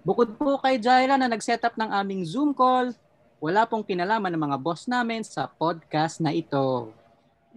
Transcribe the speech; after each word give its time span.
Bukod 0.00 0.32
po 0.40 0.56
kay 0.56 0.80
Jaira 0.80 1.20
na 1.20 1.28
nag-setup 1.28 1.76
ng 1.76 1.92
aming 1.92 2.24
Zoom 2.24 2.56
call, 2.56 2.96
wala 3.36 3.68
pong 3.68 3.84
kinalaman 3.84 4.32
ng 4.32 4.48
mga 4.48 4.56
boss 4.56 4.88
namin 4.88 5.20
sa 5.20 5.44
podcast 5.44 6.24
na 6.24 6.32
ito. 6.32 6.88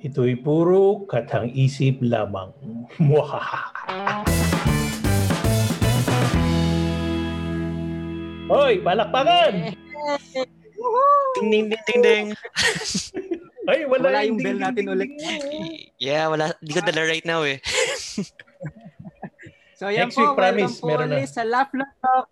Ito'y 0.04 0.36
puro 0.44 1.08
katang 1.08 1.48
isip 1.56 2.04
lamang. 2.04 2.52
Hoy, 8.52 8.84
palakpakan! 8.84 9.80
Ding 11.40 11.48
ding 11.48 11.72
ding 11.72 11.84
ding 11.88 12.04
ding. 12.04 12.28
Ay, 13.72 13.88
wala, 13.88 14.12
Wala 14.12 14.28
yung 14.28 14.36
ding, 14.36 14.44
bell 14.44 14.60
ding, 14.60 14.68
natin 14.68 14.84
ding, 14.84 14.92
ulit. 14.92 15.16
Yeah, 15.96 16.28
wala. 16.28 16.52
Di 16.60 16.76
ko 16.76 16.84
dala 16.84 17.08
right 17.08 17.24
now 17.24 17.48
eh. 17.48 17.64
So 19.84 19.92
yan 19.92 20.08
Next 20.08 20.16
po, 20.16 20.24
week, 20.24 20.40
promise, 20.40 20.80
welcome 20.80 20.80
po 20.80 20.88
meron 20.88 21.10
na. 21.12 21.28
sa 21.28 21.44
Laughter 21.44 21.84
Talk. 22.00 22.26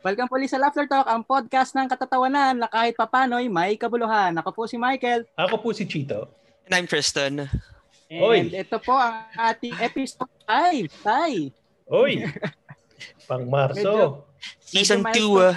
Welcome 0.00 0.26
po 0.32 0.40
ulit 0.40 0.48
sa 0.48 0.56
Laughter 0.56 0.88
Talk, 0.88 1.04
ang 1.12 1.20
podcast 1.28 1.76
ng 1.76 1.92
katatawanan 1.92 2.56
na 2.56 2.72
kahit 2.72 2.96
papano'y 2.96 3.52
may 3.52 3.76
kabuluhan. 3.76 4.32
Ako 4.40 4.48
po 4.56 4.64
si 4.64 4.80
Michael. 4.80 5.28
Ako 5.36 5.60
po 5.60 5.76
si 5.76 5.84
Chito. 5.84 6.32
And 6.64 6.72
I'm 6.72 6.88
Tristan. 6.88 7.44
And 8.08 8.22
Oy. 8.24 8.48
ito 8.48 8.80
po 8.80 8.96
ang 8.96 9.28
ating 9.36 9.76
episode 9.76 10.32
5. 10.48 10.88
Tay. 11.04 11.52
Oy, 11.92 12.24
pang 13.28 13.44
Marso. 13.44 14.24
Season 14.64 15.04
Medyo 15.04 15.36
2 15.36 15.48
ah. 15.52 15.56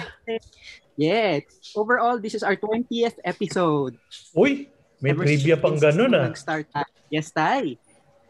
Yeah. 1.00 1.40
Overall, 1.72 2.20
this 2.20 2.36
is 2.36 2.44
our 2.44 2.60
20th 2.60 3.16
episode. 3.24 3.96
Uy, 4.36 4.68
may 5.00 5.16
Ever 5.16 5.24
trivia 5.24 5.56
pang 5.56 5.80
ganun 5.80 6.12
ah. 6.12 6.28
Yes, 7.08 7.32
tay. 7.32 7.80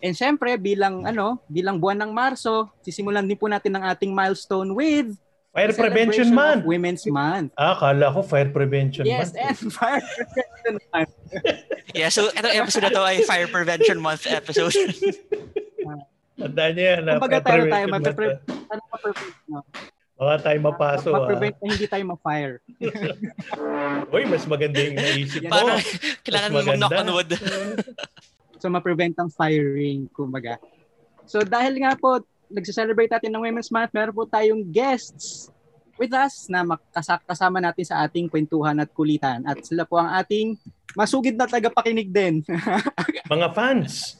And 0.00 0.12
syempre, 0.12 0.56
bilang 0.56 1.04
ano, 1.04 1.44
bilang 1.46 1.76
buwan 1.76 2.00
ng 2.00 2.10
Marso, 2.10 2.72
sisimulan 2.80 3.24
din 3.24 3.36
po 3.36 3.46
natin 3.46 3.76
ang 3.76 3.84
ating 3.84 4.10
milestone 4.10 4.72
with 4.72 5.12
Fire 5.50 5.74
Prevention 5.74 6.30
Month. 6.30 6.62
Women's 6.62 7.04
Month. 7.04 7.50
Ah, 7.58 7.74
kala 7.74 8.08
ko 8.08 8.22
Fire 8.22 8.48
Prevention 8.48 9.02
Yes, 9.02 9.34
Month. 9.34 9.36
and 9.36 9.58
Fire 9.76 10.00
Prevention 10.00 10.74
Month. 10.88 11.12
Yeah, 11.90 12.08
so 12.08 12.30
itong 12.30 12.54
episode 12.54 12.86
na 12.86 12.94
to 12.94 13.02
ay 13.02 13.26
Fire 13.26 13.50
Prevention 13.50 13.98
Month 13.98 14.30
episode. 14.30 14.72
Tandaan 16.40 16.72
niyo 16.72 16.86
yan. 16.96 17.02
ah, 17.04 17.18
Kumbaga 17.18 17.38
Fire 17.44 17.66
tayo 17.68 17.84
tayo, 17.84 17.84
ah. 17.84 17.98
Ano 18.70 18.82
ma-prevent? 18.88 19.36
Baka 20.20 20.36
tayo 20.40 20.58
mapaso. 20.62 21.08
ah. 21.10 21.16
Ma-prevent 21.26 21.56
na 21.58 21.66
hindi 21.66 21.86
tayo 21.90 22.04
ma-fire. 22.08 22.54
Uy, 24.14 24.22
mas 24.24 24.44
maganda 24.46 24.78
yung 24.80 24.96
naisip 24.96 25.44
mo. 25.44 25.52
Parang 25.52 25.80
kailangan 26.22 26.48
Mas 26.48 26.56
mo 26.56 26.68
mag-knock 26.72 26.92
on 26.94 27.08
wood. 27.12 27.30
So, 28.60 28.68
ma-prevent 28.68 29.16
ang 29.16 29.28
firing, 29.28 30.06
kumbaga. 30.12 30.60
So, 31.24 31.40
dahil 31.40 31.80
nga 31.80 31.96
po, 31.96 32.20
nagse-celebrate 32.46 33.08
natin 33.08 33.32
ng 33.32 33.40
Women's 33.40 33.70
Month, 33.70 33.90
meron 33.90 34.12
po 34.12 34.24
tayong 34.24 34.62
guests 34.66 35.48
with 35.96 36.10
us 36.10 36.44
na 36.46 36.62
makasa- 36.62 37.20
kasama 37.22 37.58
natin 37.58 37.84
sa 37.84 38.02
ating 38.02 38.26
kwentuhan 38.26 38.76
at 38.76 38.88
kulitan. 38.90 39.44
At 39.44 39.60
sila 39.62 39.84
po 39.84 39.96
ang 39.96 40.12
ating 40.12 40.56
masugid 40.92 41.36
na 41.36 41.44
tagapakinig 41.44 42.08
din. 42.08 42.40
Mga 43.32 43.48
fans. 43.52 44.16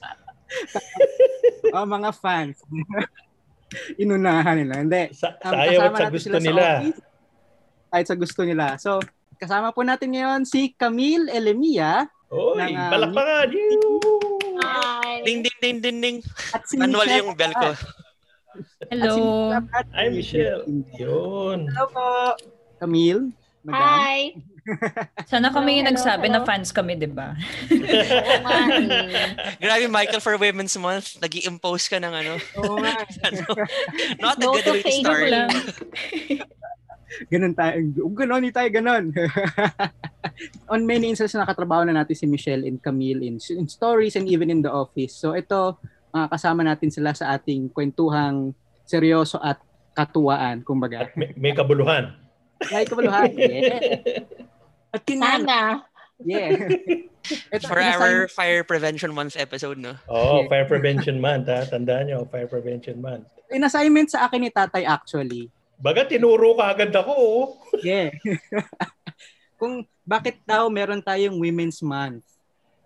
o 1.71 1.87
mga 1.87 2.11
fans. 2.13 2.59
Inunahan 4.03 4.59
nila. 4.59 4.75
Hindi. 4.79 5.03
Sa, 5.15 5.31
Um, 5.41 5.55
ayaw 5.55 5.81
at 5.87 5.95
sa 5.97 6.11
gusto 6.11 6.27
sila 6.27 6.39
sa 6.39 6.45
nila. 6.45 6.65
office. 6.83 7.01
Kahit 7.87 8.07
sa 8.07 8.17
gusto 8.19 8.41
nila. 8.43 8.67
So, 8.77 8.91
kasama 9.39 9.71
po 9.71 9.83
natin 9.83 10.11
ngayon 10.11 10.43
si 10.45 10.75
Camille 10.75 11.31
Elemia 11.31 12.07
Uy, 12.29 12.59
ng, 12.61 12.75
ah, 12.77 12.91
palakpakan. 12.91 13.47
Hi. 13.51 14.10
Ding 15.25 15.41
ding 15.43 15.59
ding 15.61 15.79
ding 15.81 15.99
ding. 16.01 16.17
at 16.53 16.63
si 16.67 16.75
Manual 16.77 17.05
Michelle 17.05 17.21
yung 17.23 17.37
bell 17.37 17.55
ko. 17.55 17.71
At 17.71 18.89
Hello. 18.91 19.15
si 19.15 19.21
Michelle 19.21 19.69
at 19.73 19.87
Hi, 19.95 20.07
Michelle. 20.09 20.63
Yun. 20.97 21.59
Hello 21.71 21.85
po. 21.89 22.09
Camille. 22.79 23.31
Madam. 23.61 23.77
Hi. 23.77 24.21
Sana 25.31 25.53
kami 25.53 25.81
yung 25.81 25.89
Hello, 25.89 25.97
nagsabi 26.01 26.27
hello. 26.29 26.41
na 26.41 26.49
fans 26.49 26.73
kami, 26.73 26.97
di 26.97 27.05
ba? 27.05 27.37
Grabe 29.61 29.87
Michael 29.89 30.23
for 30.25 30.37
Women's 30.41 30.77
Month. 30.77 31.21
nag 31.21 31.33
impose 31.45 31.89
ka 31.89 32.01
ng 32.01 32.13
ano. 32.13 32.35
Oo 32.57 32.81
ano 33.29 33.43
not 34.21 34.41
a 34.41 34.45
No 34.45 34.57
good 34.57 34.65
to 34.65 34.73
way 34.73 34.83
to 34.83 34.93
start. 35.05 35.29
Ganun 37.27 37.55
tayo. 37.55 37.75
Ganun, 38.15 38.41
hindi 38.41 38.55
tayo 38.55 38.71
ganun. 38.71 39.11
On 40.73 40.81
many 40.87 41.11
instances, 41.11 41.37
nakatrabaho 41.37 41.85
na 41.85 42.03
natin 42.03 42.15
si 42.15 42.27
Michelle 42.27 42.65
and 42.65 42.79
Camille 42.79 43.27
in, 43.27 43.37
in 43.37 43.67
stories 43.67 44.15
and 44.15 44.31
even 44.31 44.49
in 44.49 44.63
the 44.63 44.71
office. 44.71 45.15
So 45.15 45.35
ito, 45.35 45.77
mga 46.11 46.27
kasama 46.31 46.63
natin 46.63 46.91
sila 46.91 47.11
sa 47.13 47.35
ating 47.35 47.71
kwentuhang 47.71 48.55
seryoso 48.87 49.39
at 49.39 49.59
katuwaan, 49.93 50.63
kumbaga. 50.63 51.11
At 51.11 51.15
may, 51.19 51.35
may 51.35 51.53
kabuluhan. 51.53 52.15
May 52.71 52.87
kabuluhan. 52.87 53.31
Yeah. 53.35 54.23
At 54.95 55.07
kinan. 55.07 55.47
Sana. 55.47 55.87
Yeah. 56.21 56.67
Ito, 57.55 57.65
For 57.69 57.79
our 57.79 58.27
Fire 58.27 58.65
Prevention 58.65 59.15
Month 59.15 59.39
episode, 59.39 59.79
no? 59.79 59.95
Oh, 60.11 60.43
Yeah. 60.43 60.49
Fire 60.51 60.67
Prevention 60.67 61.23
Month. 61.23 61.47
Ha? 61.47 61.71
Tandaan 61.71 62.11
nyo, 62.11 62.27
Fire 62.27 62.51
Prevention 62.51 62.99
Month. 62.99 63.29
in 63.51 63.67
assignment 63.67 64.07
sa 64.11 64.27
akin 64.27 64.47
ni 64.47 64.51
tatay 64.51 64.87
actually. 64.87 65.51
Baga, 65.81 66.05
tinuro 66.05 66.53
ka 66.61 66.77
agad 66.77 66.93
ako. 66.93 67.13
oh. 67.17 67.45
Yeah. 67.81 68.13
Kung 69.61 69.89
bakit 70.05 70.37
daw 70.45 70.69
meron 70.69 71.01
tayong 71.01 71.41
Women's 71.41 71.81
Month 71.81 72.25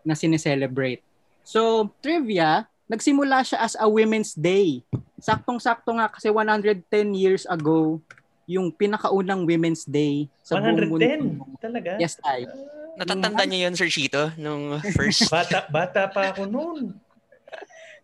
na 0.06 0.15
sineselebrate. 0.15 1.03
So, 1.43 1.91
trivia, 1.99 2.71
nagsimula 2.87 3.43
siya 3.43 3.59
as 3.66 3.75
a 3.75 3.91
Women's 3.91 4.38
Day. 4.38 4.87
Saktong-sakto 5.19 5.91
nga 5.99 6.06
kasi 6.06 6.31
110 6.31 6.87
years 7.19 7.44
ago, 7.50 7.99
yung 8.47 8.71
pinakaunang 8.71 9.43
Women's 9.49 9.82
Day 9.88 10.28
sa 10.44 10.61
buong 10.61 10.87
mundo. 10.87 11.03
110? 11.03 11.59
Talaga? 11.65 11.91
Yes, 11.99 12.15
tayo. 12.21 12.47
Natatanda 12.94 13.43
niyo 13.43 13.66
yun, 13.66 13.75
Sir 13.75 13.91
Chito, 13.91 14.31
nung 14.38 14.78
first 14.97 15.26
Bata, 15.26 15.66
bata 15.66 16.06
pa 16.06 16.31
ako 16.31 16.47
noon. 16.47 16.94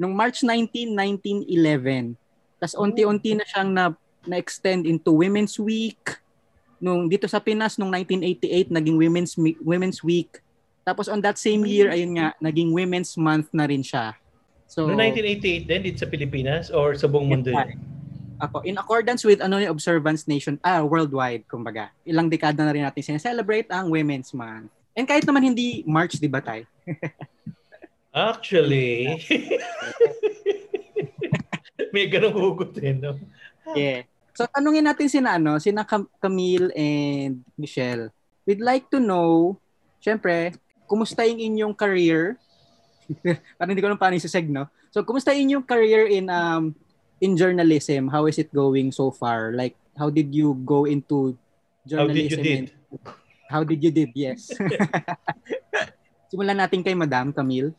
Nung 0.00 0.16
March 0.16 0.42
19, 0.42 0.96
1911. 1.46 2.16
Tapos 2.58 2.74
unti-unti 2.74 3.36
na 3.36 3.44
siyang 3.44 3.70
na, 3.70 3.84
na-extend 4.26 4.84
into 4.84 5.12
Women's 5.12 5.56
Week. 5.56 6.00
Nung 6.80 7.08
dito 7.08 7.28
sa 7.28 7.40
Pinas, 7.40 7.76
nung 7.76 7.92
1988, 7.92 8.72
naging 8.72 8.96
Women's, 8.96 9.32
Women's 9.60 10.00
Week. 10.00 10.40
Tapos 10.84 11.08
on 11.08 11.20
that 11.20 11.36
same 11.36 11.64
year, 11.68 11.92
ayun 11.92 12.16
nga, 12.16 12.32
naging 12.40 12.72
Women's 12.72 13.16
Month 13.20 13.52
na 13.52 13.68
rin 13.68 13.84
siya. 13.84 14.16
So, 14.70 14.86
Noong 14.86 15.12
1988 15.12 15.68
din, 15.68 15.80
dito 15.82 15.98
sa 16.00 16.08
Pilipinas 16.08 16.70
or 16.70 16.94
sa 16.94 17.10
buong 17.10 17.26
mundo 17.26 17.50
yun? 17.50 17.74
ako, 18.40 18.64
in 18.64 18.80
accordance 18.80 19.22
with 19.22 19.44
ano 19.44 19.60
yung 19.60 19.76
observance 19.76 20.24
nation, 20.24 20.56
ah, 20.64 20.80
worldwide, 20.80 21.44
kumbaga. 21.46 21.92
Ilang 22.08 22.32
dekada 22.32 22.64
na 22.64 22.72
rin 22.72 22.82
natin 22.82 23.04
sineselebrate 23.04 23.68
ang 23.68 23.92
Women's 23.92 24.32
Month. 24.32 24.72
And 24.96 25.06
kahit 25.06 25.28
naman 25.28 25.44
hindi 25.44 25.84
March, 25.84 26.18
di 26.18 26.26
ba 26.26 26.40
tayo? 26.40 26.64
Actually, 28.10 29.22
may 31.94 32.10
ganong 32.10 32.34
hugot 32.34 32.74
eh, 32.82 32.96
no? 32.96 33.14
Yeah. 33.78 34.02
So 34.32 34.46
tanungin 34.46 34.86
natin 34.86 35.06
sina 35.10 35.36
ano, 35.36 35.58
sina 35.58 35.82
Cam- 35.84 36.10
Camille 36.18 36.70
and 36.72 37.42
Michelle. 37.54 38.08
We'd 38.46 38.62
like 38.62 38.88
to 38.90 38.98
know, 38.98 39.58
syempre, 40.00 40.56
kumusta 40.86 41.22
yung 41.22 41.38
inyong 41.38 41.74
career? 41.76 42.34
Parang 43.58 43.70
hindi 43.70 43.82
ko 43.82 43.90
lang 43.90 44.00
paano 44.00 44.16
isaseg, 44.16 44.46
no? 44.48 44.66
So, 44.90 45.02
kumusta 45.06 45.30
yung 45.34 45.46
inyong 45.46 45.66
career 45.66 46.06
in 46.10 46.26
um 46.26 46.74
in 47.22 47.38
journalism? 47.38 48.10
How 48.10 48.26
is 48.26 48.38
it 48.38 48.50
going 48.50 48.90
so 48.90 49.10
far? 49.10 49.54
Like, 49.54 49.78
how 49.94 50.10
did 50.10 50.34
you 50.34 50.54
go 50.66 50.86
into 50.86 51.38
How 51.86 52.06
did 52.06 52.26
you 52.26 52.38
journalism? 52.38 52.42
did? 52.42 52.58
and- 52.58 52.72
how 53.50 53.62
did 53.66 53.82
you 53.82 53.90
did? 53.90 54.10
Yes. 54.14 54.50
Simulan 56.30 56.58
natin 56.58 56.86
kay 56.86 56.94
Madam 56.94 57.34
Camille. 57.34 57.74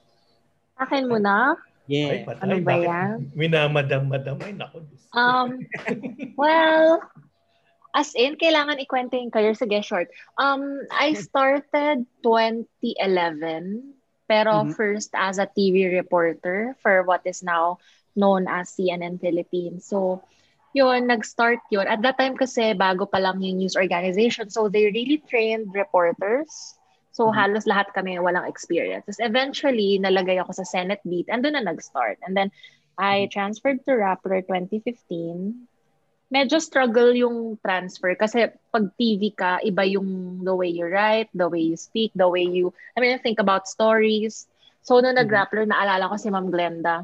Akin 0.76 1.08
muna. 1.08 1.56
Ay, 1.92 2.24
Yeah. 2.24 2.24
patay. 2.24 2.44
Ano 2.48 2.56
ba 2.64 2.76
yan? 2.80 3.18
Minamadam-madam. 3.36 4.36
Ay, 4.40 4.54
nako. 4.56 4.88
Um, 5.12 5.60
well, 6.40 7.04
as 7.92 8.16
in, 8.16 8.40
kailangan 8.40 8.80
ikwento 8.80 9.20
yung 9.20 9.32
career. 9.32 9.52
Sige, 9.54 9.84
short. 9.84 10.08
Um, 10.40 10.88
I 10.88 11.12
started 11.14 12.08
2011, 12.24 14.00
pero 14.24 14.64
Mhm. 14.64 14.72
first 14.72 15.12
as 15.12 15.36
a 15.38 15.48
TV 15.52 15.92
reporter 15.92 16.80
for 16.80 17.04
what 17.04 17.28
is 17.28 17.44
now 17.44 17.78
known 18.16 18.48
as 18.48 18.72
CNN 18.72 19.20
Philippines. 19.20 19.84
So, 19.84 20.24
yun, 20.72 21.12
nag-start 21.12 21.60
yun. 21.68 21.88
At 21.88 22.00
that 22.08 22.16
time 22.16 22.40
kasi, 22.40 22.72
bago 22.72 23.04
pa 23.04 23.20
lang 23.20 23.44
yung 23.44 23.60
news 23.60 23.76
organization. 23.76 24.48
So, 24.48 24.72
they 24.72 24.88
really 24.88 25.20
trained 25.28 25.76
reporters. 25.76 26.80
So, 27.12 27.28
Mhm. 27.30 27.36
halos 27.36 27.66
lahat 27.68 27.92
kami 27.92 28.16
walang 28.20 28.48
experience. 28.48 29.06
Tapos 29.06 29.22
eventually, 29.22 30.00
nalagay 30.00 30.40
ako 30.40 30.56
sa 30.56 30.66
Senate 30.68 31.04
beat 31.04 31.28
and 31.28 31.44
doon 31.44 31.60
na 31.60 31.68
nag-start. 31.68 32.18
And 32.24 32.36
then, 32.36 32.50
I 32.96 33.28
transferred 33.32 33.84
to 33.88 33.98
Rappler 34.00 34.44
2015. 34.48 35.68
Medyo 36.32 36.64
struggle 36.64 37.12
yung 37.12 37.60
transfer 37.60 38.16
kasi 38.16 38.48
pag 38.72 38.86
TV 38.96 39.36
ka, 39.36 39.60
iba 39.62 39.84
yung 39.84 40.42
the 40.48 40.56
way 40.56 40.72
you 40.72 40.88
write, 40.88 41.28
the 41.36 41.48
way 41.52 41.60
you 41.60 41.76
speak, 41.76 42.16
the 42.16 42.28
way 42.28 42.48
you, 42.48 42.72
I 42.96 43.04
mean, 43.04 43.20
think 43.20 43.40
about 43.44 43.68
stories. 43.68 44.48
So, 44.82 45.04
nung 45.04 45.20
nag-Rappler, 45.20 45.68
naalala 45.68 46.08
ko 46.08 46.16
si 46.16 46.32
Ma'am 46.32 46.48
Glenda. 46.48 47.04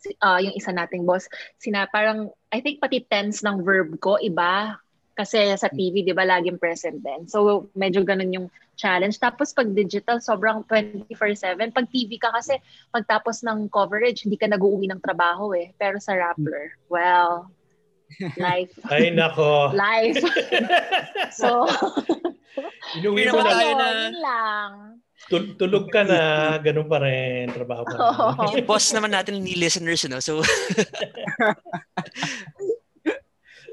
si- 0.00 0.16
ah, 0.24 0.40
yung 0.40 0.56
isa 0.56 0.72
nating 0.72 1.04
boss, 1.04 1.28
sina 1.60 1.84
parang, 1.84 2.32
I 2.48 2.64
think 2.64 2.80
pati 2.80 3.04
tense 3.04 3.44
ng 3.44 3.60
verb 3.60 4.00
ko, 4.00 4.16
iba. 4.16 4.80
Kasi 5.12 5.52
sa 5.60 5.68
TV, 5.68 6.00
di 6.00 6.16
ba, 6.16 6.24
laging 6.24 6.56
present 6.56 6.96
din. 7.04 7.28
So, 7.28 7.68
medyo 7.76 8.00
ganun 8.00 8.32
yung 8.32 8.46
challenge. 8.80 9.20
Tapos 9.20 9.52
pag 9.52 9.68
digital, 9.68 10.24
sobrang 10.24 10.64
24-7. 10.64 11.68
Pag 11.70 11.86
TV 11.92 12.16
ka 12.16 12.32
kasi, 12.32 12.56
pagtapos 12.88 13.44
ng 13.44 13.68
coverage, 13.68 14.24
hindi 14.24 14.40
ka 14.40 14.48
nag-uuwi 14.48 14.88
ng 14.88 15.04
trabaho 15.04 15.52
eh. 15.52 15.76
Pero 15.76 16.00
sa 16.00 16.16
Rappler, 16.16 16.80
well, 16.88 17.52
life. 18.40 18.72
Ay, 18.92 19.12
nako. 19.12 19.76
life. 19.76 20.24
So, 21.40 21.68
Inuwi 22.98 23.28
mo 23.30 23.38
na. 23.38 23.52
tayo 23.52 23.72
na- 23.76 24.10
lang. 24.10 24.70
Tul- 25.30 25.54
tulog 25.54 25.92
ka 25.92 26.02
na, 26.02 26.18
ganun 26.58 26.88
pa 26.88 26.98
rin, 26.98 27.52
trabaho 27.52 27.84
pa 27.86 27.92
rin. 27.94 28.00
Yung 28.58 28.66
boss 28.66 28.90
naman 28.90 29.12
natin 29.12 29.38
ni 29.38 29.54
listeners, 29.54 30.02
no? 30.08 30.18
So, 30.18 30.40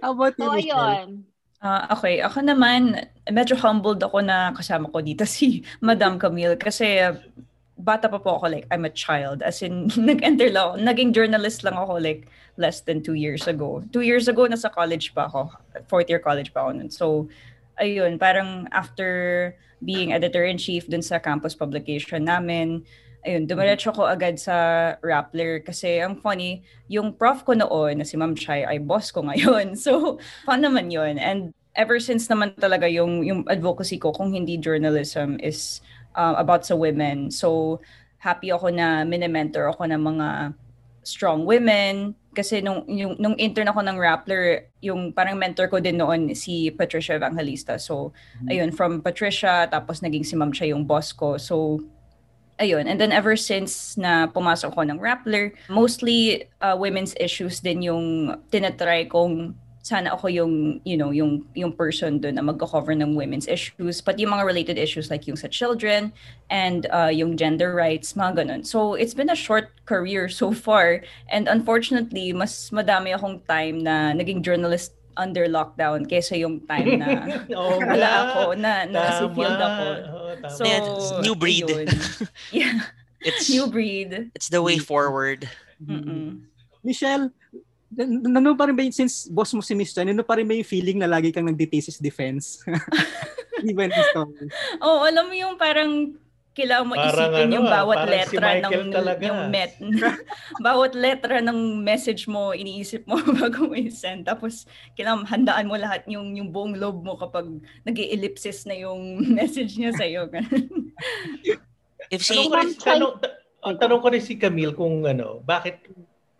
How 0.03 0.13
about 0.13 0.37
you, 0.37 0.45
ayun. 0.45 1.25
Ah, 1.57 1.89
okay, 1.89 2.21
ako 2.21 2.45
naman, 2.45 3.09
medyo 3.33 3.57
humbled 3.57 3.97
ako 4.05 4.21
na 4.21 4.53
kasama 4.53 4.93
ko 4.93 5.01
dito 5.01 5.25
si 5.29 5.65
Madam 5.81 6.21
Camille 6.21 6.53
kasi 6.53 7.01
bata 7.77 8.09
pa 8.09 8.17
po 8.21 8.37
ako, 8.37 8.49
like, 8.49 8.67
I'm 8.69 8.85
a 8.85 8.93
child. 8.93 9.41
As 9.41 9.61
in, 9.61 9.89
nag-enter 9.97 10.49
lang 10.53 10.81
naging 10.85 11.13
journalist 11.13 11.65
lang 11.65 11.77
ako 11.77 12.01
like 12.01 12.29
less 12.57 12.81
than 12.81 13.01
two 13.01 13.13
years 13.13 13.45
ago. 13.45 13.85
Two 13.93 14.01
years 14.01 14.27
ago, 14.27 14.45
nasa 14.49 14.69
college 14.69 15.13
pa 15.13 15.29
ako. 15.29 15.49
Fourth 15.89 16.09
year 16.09 16.21
college 16.21 16.53
pa 16.53 16.65
ako 16.65 16.71
nun. 16.77 16.89
So, 16.89 17.29
ayun, 17.77 18.17
parang 18.17 18.69
after 18.73 19.53
being 19.85 20.13
editor-in-chief 20.13 20.89
dun 20.89 21.05
sa 21.05 21.21
campus 21.21 21.53
publication 21.53 22.25
namin, 22.25 22.81
ayun, 23.27 23.43
dumiretso 23.43 23.91
ko 23.91 24.07
agad 24.07 24.39
sa 24.39 24.55
Rappler 25.03 25.59
kasi 25.59 25.99
ang 25.99 26.15
funny, 26.23 26.63
yung 26.87 27.11
prof 27.11 27.43
ko 27.43 27.51
noon 27.51 27.99
na 27.99 28.07
si 28.07 28.15
Ma'am 28.15 28.31
Chai 28.39 28.63
ay 28.63 28.79
boss 28.79 29.11
ko 29.11 29.27
ngayon. 29.27 29.75
So, 29.87 30.23
fun 30.47 30.63
naman 30.63 30.87
yun. 30.87 31.19
And 31.19 31.51
ever 31.75 31.99
since 31.99 32.31
naman 32.31 32.55
talaga 32.55 32.87
yung, 32.87 33.27
yung 33.27 33.43
advocacy 33.51 33.99
ko, 33.99 34.15
kung 34.15 34.31
hindi 34.31 34.55
journalism, 34.55 35.35
is 35.43 35.83
uh, 36.15 36.39
about 36.39 36.63
sa 36.63 36.73
women. 36.73 37.27
So, 37.29 37.79
happy 38.17 38.49
ako 38.49 38.71
na 38.71 39.03
minimentor 39.03 39.69
ako 39.75 39.85
ng 39.91 40.01
mga 40.01 40.27
strong 41.03 41.43
women. 41.43 42.15
Kasi 42.31 42.63
nung, 42.63 42.87
yung, 42.87 43.19
nung 43.19 43.35
intern 43.35 43.69
ako 43.69 43.81
ng 43.83 43.97
Rappler, 43.97 44.71
yung 44.79 45.11
parang 45.11 45.35
mentor 45.35 45.67
ko 45.67 45.83
din 45.83 45.99
noon 45.99 46.31
si 46.31 46.71
Patricia 46.71 47.15
Evangelista. 47.15 47.75
So, 47.75 48.15
ayun, 48.47 48.71
from 48.71 49.03
Patricia, 49.03 49.67
tapos 49.67 49.99
naging 49.99 50.23
si 50.23 50.33
Ma'am 50.35 50.51
siya 50.51 50.71
yung 50.75 50.87
boss 50.87 51.11
ko. 51.11 51.35
So, 51.35 51.81
ayun. 52.59 52.89
And 52.89 52.99
then 52.99 53.11
ever 53.11 53.37
since 53.37 53.97
na 53.97 54.27
pumasok 54.27 54.73
ko 54.73 54.81
ng 54.81 54.99
Rappler, 54.99 55.53
mostly 55.69 56.49
uh, 56.61 56.75
women's 56.77 57.13
issues 57.19 57.61
din 57.61 57.81
yung 57.81 58.35
tinatry 58.49 59.09
kong 59.09 59.55
sana 59.87 60.11
ako 60.11 60.27
yung, 60.27 60.83
you 60.83 60.99
know, 60.99 61.15
yung, 61.15 61.47
yung 61.55 61.71
person 61.71 62.19
doon 62.19 62.35
na 62.35 62.43
magko-cover 62.43 62.91
ng 62.91 63.15
women's 63.15 63.47
issues. 63.47 64.03
But 64.03 64.19
yung 64.19 64.35
mga 64.35 64.43
related 64.43 64.75
issues 64.75 65.07
like 65.07 65.23
yung 65.31 65.39
sa 65.39 65.47
children 65.47 66.11
and 66.51 66.91
uh, 66.91 67.07
yung 67.07 67.39
gender 67.39 67.71
rights, 67.71 68.11
mga 68.11 68.43
ganun. 68.43 68.67
So, 68.67 68.99
it's 68.99 69.15
been 69.15 69.31
a 69.31 69.39
short 69.39 69.71
career 69.87 70.27
so 70.27 70.51
far. 70.51 71.07
And 71.31 71.47
unfortunately, 71.47 72.35
mas 72.35 72.67
madami 72.75 73.15
akong 73.15 73.39
time 73.47 73.79
na 73.79 74.11
naging 74.11 74.43
journalist 74.43 74.91
under 75.17 75.49
lockdown 75.49 76.05
kaysa 76.05 76.37
yung 76.37 76.61
time 76.63 77.01
na 77.01 77.07
Oo 77.59 77.77
nga. 77.77 77.87
wala 77.89 78.09
ako, 78.23 78.41
na 78.55 78.71
nasa 78.85 79.25
Tama. 79.25 79.33
field 79.33 79.59
ako. 79.59 79.85
Oo, 80.13 80.29
tama. 80.37 80.53
So, 80.53 80.61
Yeah, 80.63 80.79
it's 80.85 81.09
new 81.19 81.35
breed. 81.35 81.67
yeah, 82.55 82.75
it's 83.19 83.49
new 83.49 83.65
breed. 83.65 84.29
it's 84.31 84.47
the 84.47 84.61
way 84.61 84.77
forward. 84.77 85.49
Mm-mm. 85.77 86.45
Michelle, 86.81 87.33
nan- 87.89 88.21
nano 88.23 88.53
pa 88.53 88.65
rin 88.65 88.75
ba 88.75 88.81
yung, 88.81 88.93
since 88.93 89.25
boss 89.27 89.51
mo 89.51 89.61
si 89.61 89.73
Miss 89.73 89.91
Chan, 89.91 90.05
nano 90.05 90.21
pa 90.21 90.37
rin 90.37 90.45
ba 90.45 90.53
yung 90.53 90.65
feeling 90.65 91.01
na 91.01 91.09
lagi 91.09 91.29
kang 91.29 91.45
nagdi-thesis 91.45 91.97
defense? 91.97 92.61
Even 93.65 93.89
in 93.89 94.03
story. 94.13 94.47
Oh, 94.79 95.01
alam 95.01 95.27
mo 95.27 95.33
yung 95.33 95.57
parang 95.57 96.13
kailangan 96.57 96.85
mo 96.89 96.93
Parang 96.97 97.13
isipin 97.13 97.45
ano 97.45 97.53
yung 97.53 97.67
ah, 97.69 97.73
bawat 97.77 97.97
si 98.01 98.09
letra 98.09 98.47
Michael 98.49 98.65
ng 98.65 98.89
talaga. 98.89 99.23
yung 99.29 99.41
met 99.53 99.71
bawat 100.65 100.91
letra 100.97 101.37
ng 101.45 101.59
message 101.85 102.25
mo 102.25 102.49
iniisip 102.57 103.05
mo 103.05 103.21
bago 103.37 103.69
mo 103.69 103.77
i-send 103.77 104.25
tapos 104.25 104.65
kailangan 104.97 105.29
handaan 105.29 105.69
mo 105.69 105.77
lahat 105.77 106.01
yung 106.09 106.33
yung 106.33 106.49
buong 106.49 106.73
lobe 106.73 107.05
mo 107.05 107.13
kapag 107.13 107.45
nag-ellipsis 107.85 108.65
na 108.65 108.73
yung 108.73 109.21
message 109.37 109.77
niya 109.77 109.93
sa 109.93 110.09
iyo 110.09 110.25
If 112.07 112.23
Tanong 112.23 112.47
si 112.47 112.47
ko 112.47 112.55
rin, 112.55 112.69
tanong, 112.79 113.13
ta- 113.19 113.35
tanong 113.83 113.99
ko 113.99 114.07
rin 114.15 114.23
si 114.23 114.39
Camille 114.39 114.71
kung 114.71 115.03
ano, 115.03 115.43
bakit 115.43 115.83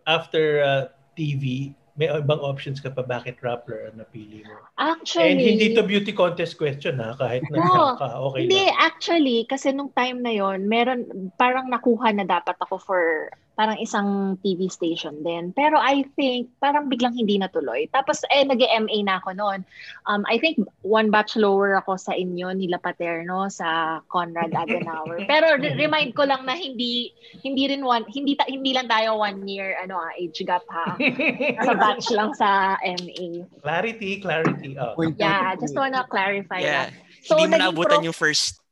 after 0.08 0.64
uh, 0.64 0.82
TV, 1.12 1.76
may 1.98 2.06
ibang 2.06 2.38
options 2.38 2.78
ka 2.78 2.94
pa 2.94 3.02
bakit 3.02 3.42
Rappler 3.42 3.90
ang 3.90 3.98
napili 3.98 4.46
mo? 4.46 4.54
Actually, 4.78 5.34
And 5.34 5.42
hindi 5.42 5.66
to 5.74 5.82
beauty 5.82 6.14
contest 6.14 6.54
question 6.54 7.02
ha, 7.02 7.18
kahit 7.18 7.42
na 7.50 7.58
No, 7.58 7.98
ka, 7.98 8.08
okay 8.30 8.46
Hindi, 8.46 8.70
lang. 8.70 8.78
actually, 8.78 9.38
kasi 9.50 9.74
nung 9.74 9.90
time 9.90 10.22
na 10.22 10.30
yon 10.30 10.70
meron, 10.70 11.34
parang 11.34 11.66
nakuha 11.66 12.14
na 12.14 12.22
dapat 12.22 12.54
ako 12.62 12.78
for 12.78 13.02
parang 13.58 13.74
isang 13.82 14.38
TV 14.38 14.70
station 14.70 15.18
din. 15.26 15.50
Pero 15.50 15.82
I 15.82 16.06
think, 16.14 16.46
parang 16.62 16.86
biglang 16.86 17.18
hindi 17.18 17.42
natuloy. 17.42 17.90
Tapos, 17.90 18.22
eh, 18.30 18.46
nag-MA 18.46 19.02
na 19.02 19.18
ako 19.18 19.34
noon. 19.34 19.66
Um, 20.06 20.22
I 20.30 20.38
think, 20.38 20.62
one 20.86 21.10
batch 21.10 21.34
lower 21.34 21.74
ako 21.82 21.98
sa 21.98 22.14
inyo, 22.14 22.54
nila 22.54 22.78
Paterno, 22.78 23.50
sa 23.50 23.98
Conrad 24.06 24.54
Adenauer. 24.54 25.26
Pero 25.32 25.58
re- 25.58 25.74
remind 25.74 26.14
ko 26.14 26.22
lang 26.22 26.46
na 26.46 26.54
hindi, 26.54 27.10
hindi 27.42 27.66
rin 27.66 27.82
one, 27.82 28.06
hindi, 28.06 28.38
ta- 28.38 28.46
hindi 28.46 28.70
lang 28.70 28.86
tayo 28.86 29.18
one 29.18 29.42
year, 29.50 29.74
ano 29.82 29.98
ah, 29.98 30.14
age 30.14 30.38
gap 30.46 30.62
ha. 30.70 30.94
Sa 31.66 31.74
batch 31.74 32.14
lang 32.14 32.30
sa 32.38 32.78
MA. 32.78 33.42
clarity, 33.58 34.22
clarity. 34.22 34.78
Oh. 34.78 34.94
Yeah, 35.18 35.58
just 35.58 35.74
wanna 35.74 36.06
clarify 36.06 36.62
yeah, 36.62 36.94
that. 36.94 36.94
So, 37.26 37.34
hindi 37.34 37.58
mo 37.58 37.66
naabutan 37.66 37.98
prof- 37.98 38.06
yung 38.06 38.14
first. 38.14 38.62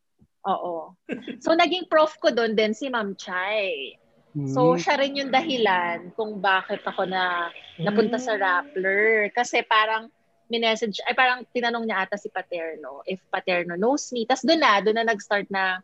Oo. 0.47 0.94
So, 1.43 1.59
naging 1.59 1.91
prof 1.91 2.15
ko 2.23 2.31
doon 2.31 2.55
din 2.55 2.71
si 2.71 2.87
Ma'am 2.87 3.19
Chai. 3.19 3.99
So, 4.44 4.77
Mm. 4.77 4.81
siya 4.85 4.94
rin 5.00 5.17
yung 5.17 5.33
dahilan 5.33 6.12
kung 6.12 6.44
bakit 6.44 6.85
ako 6.85 7.09
na 7.09 7.49
napunta 7.81 8.21
sa 8.21 8.37
Rappler. 8.37 9.33
Kasi 9.33 9.65
parang 9.65 10.12
minessage, 10.53 11.00
ay 11.09 11.17
parang 11.17 11.43
tinanong 11.56 11.88
niya 11.88 12.05
ata 12.05 12.21
si 12.21 12.29
Paterno 12.29 13.00
if 13.09 13.19
Paterno 13.33 13.81
knows 13.81 14.12
me. 14.12 14.29
Tapos 14.29 14.44
doon 14.44 14.61
na, 14.61 14.79
doon 14.85 14.97
na 15.00 15.09
nag-start 15.09 15.49
na 15.49 15.81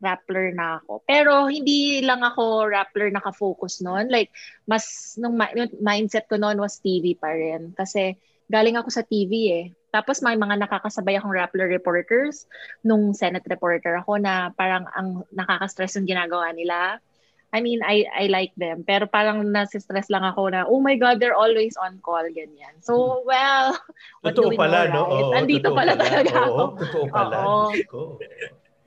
Rappler 0.00 0.56
na 0.56 0.80
ako. 0.80 1.04
Pero 1.04 1.44
hindi 1.52 2.00
lang 2.00 2.24
ako 2.24 2.72
Rappler 2.72 3.12
nakafocus 3.12 3.84
noon. 3.84 4.08
Like, 4.08 4.32
mas, 4.64 5.14
nung 5.20 5.36
ma- 5.36 5.52
yung 5.52 5.68
mindset 5.84 6.24
ko 6.24 6.40
noon 6.40 6.56
was 6.56 6.80
TV 6.80 7.20
pa 7.20 7.36
rin. 7.36 7.76
Kasi 7.76 8.16
galing 8.48 8.80
ako 8.80 8.88
sa 8.88 9.04
TV 9.04 9.32
eh. 9.52 9.66
Tapos 9.92 10.24
may 10.24 10.40
mga 10.40 10.56
nakakasabay 10.56 11.20
akong 11.20 11.36
Rappler 11.36 11.68
reporters 11.68 12.48
nung 12.80 13.12
Senate 13.12 13.44
reporter 13.44 14.00
ako 14.00 14.16
na 14.16 14.48
parang 14.56 14.88
ang 14.96 15.28
nakaka-stress 15.36 16.00
yung 16.00 16.08
ginagawa 16.08 16.48
nila. 16.56 16.96
I 17.50 17.58
mean, 17.60 17.82
I 17.82 18.06
I 18.14 18.24
like 18.30 18.54
them. 18.54 18.86
Pero 18.86 19.10
parang 19.10 19.42
nasi-stress 19.42 20.06
lang 20.06 20.22
ako 20.22 20.54
na, 20.54 20.66
oh 20.70 20.78
my 20.78 20.94
God, 20.94 21.18
they're 21.18 21.34
always 21.38 21.74
on 21.74 21.98
call, 21.98 22.22
ganyan. 22.30 22.78
So, 22.78 23.26
well, 23.26 23.74
what 24.22 24.38
Totoo 24.38 24.50
do 24.50 24.50
we 24.54 24.58
pala, 24.58 24.86
know, 24.86 25.06
no? 25.06 25.10
right? 25.10 25.24
Oo, 25.26 25.34
Andito 25.34 25.68
totoo 25.70 25.78
pala 25.78 25.92
talaga 25.98 26.30
Oo, 26.30 26.46
ako. 26.46 26.62
totoo 26.78 27.04
pala. 27.10 27.36
Oo. 27.42 27.64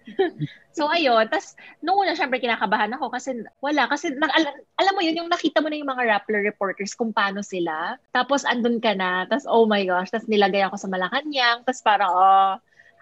So, 0.74 0.90
ayun. 0.90 1.30
Tapos, 1.30 1.54
nung 1.86 2.02
una, 2.02 2.18
syempre, 2.18 2.42
kinakabahan 2.42 2.90
ako 2.98 3.14
kasi 3.14 3.46
wala. 3.62 3.86
Kasi, 3.86 4.10
na, 4.18 4.26
alam, 4.34 4.54
alam 4.82 4.94
mo 4.98 5.02
yun, 5.06 5.22
yung 5.22 5.30
nakita 5.30 5.62
mo 5.62 5.70
na 5.70 5.78
yung 5.78 5.86
mga 5.88 6.10
Rappler 6.10 6.42
reporters 6.42 6.98
kung 6.98 7.14
paano 7.14 7.46
sila. 7.46 8.02
Tapos, 8.10 8.42
andun 8.42 8.82
ka 8.82 8.98
na. 8.98 9.30
Tapos, 9.30 9.46
oh 9.46 9.70
my 9.70 9.86
gosh. 9.86 10.10
Tapos, 10.10 10.26
nilagay 10.26 10.66
ako 10.66 10.82
sa 10.82 10.90
Malacanang. 10.90 11.62
Tapos, 11.62 11.82
parang, 11.86 12.10
oh, 12.10 12.54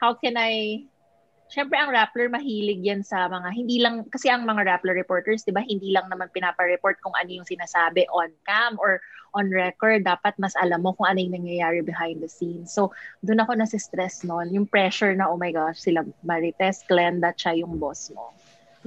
how 0.03 0.11
can 0.19 0.35
I... 0.35 0.83
Syempre, 1.51 1.75
ang 1.75 1.91
Rappler, 1.91 2.31
mahilig 2.31 2.79
yan 2.79 3.03
sa 3.03 3.27
mga, 3.27 3.51
hindi 3.51 3.83
lang, 3.83 4.07
kasi 4.07 4.31
ang 4.31 4.47
mga 4.47 4.63
Rappler 4.63 4.95
reporters, 4.95 5.43
di 5.43 5.51
ba, 5.51 5.59
hindi 5.59 5.91
lang 5.91 6.07
naman 6.07 6.31
pinapa-report 6.31 7.03
kung 7.03 7.11
ano 7.11 7.27
yung 7.27 7.43
sinasabi 7.43 8.07
on 8.07 8.31
cam 8.47 8.79
or 8.79 9.03
on 9.35 9.51
record. 9.51 10.07
Dapat 10.07 10.39
mas 10.39 10.55
alam 10.55 10.79
mo 10.79 10.95
kung 10.95 11.11
ano 11.11 11.19
yung 11.19 11.35
nangyayari 11.35 11.83
behind 11.83 12.23
the 12.23 12.31
scenes. 12.31 12.71
So, 12.71 12.95
doon 13.19 13.43
ako 13.43 13.59
nasi-stress 13.59 14.23
noon. 14.23 14.55
Yung 14.55 14.63
pressure 14.63 15.11
na, 15.11 15.27
oh 15.27 15.35
my 15.35 15.51
gosh, 15.51 15.83
sila 15.83 16.07
Marites, 16.23 16.87
Glenda, 16.87 17.35
siya 17.35 17.59
yung 17.59 17.75
boss 17.75 18.15
mo. 18.15 18.31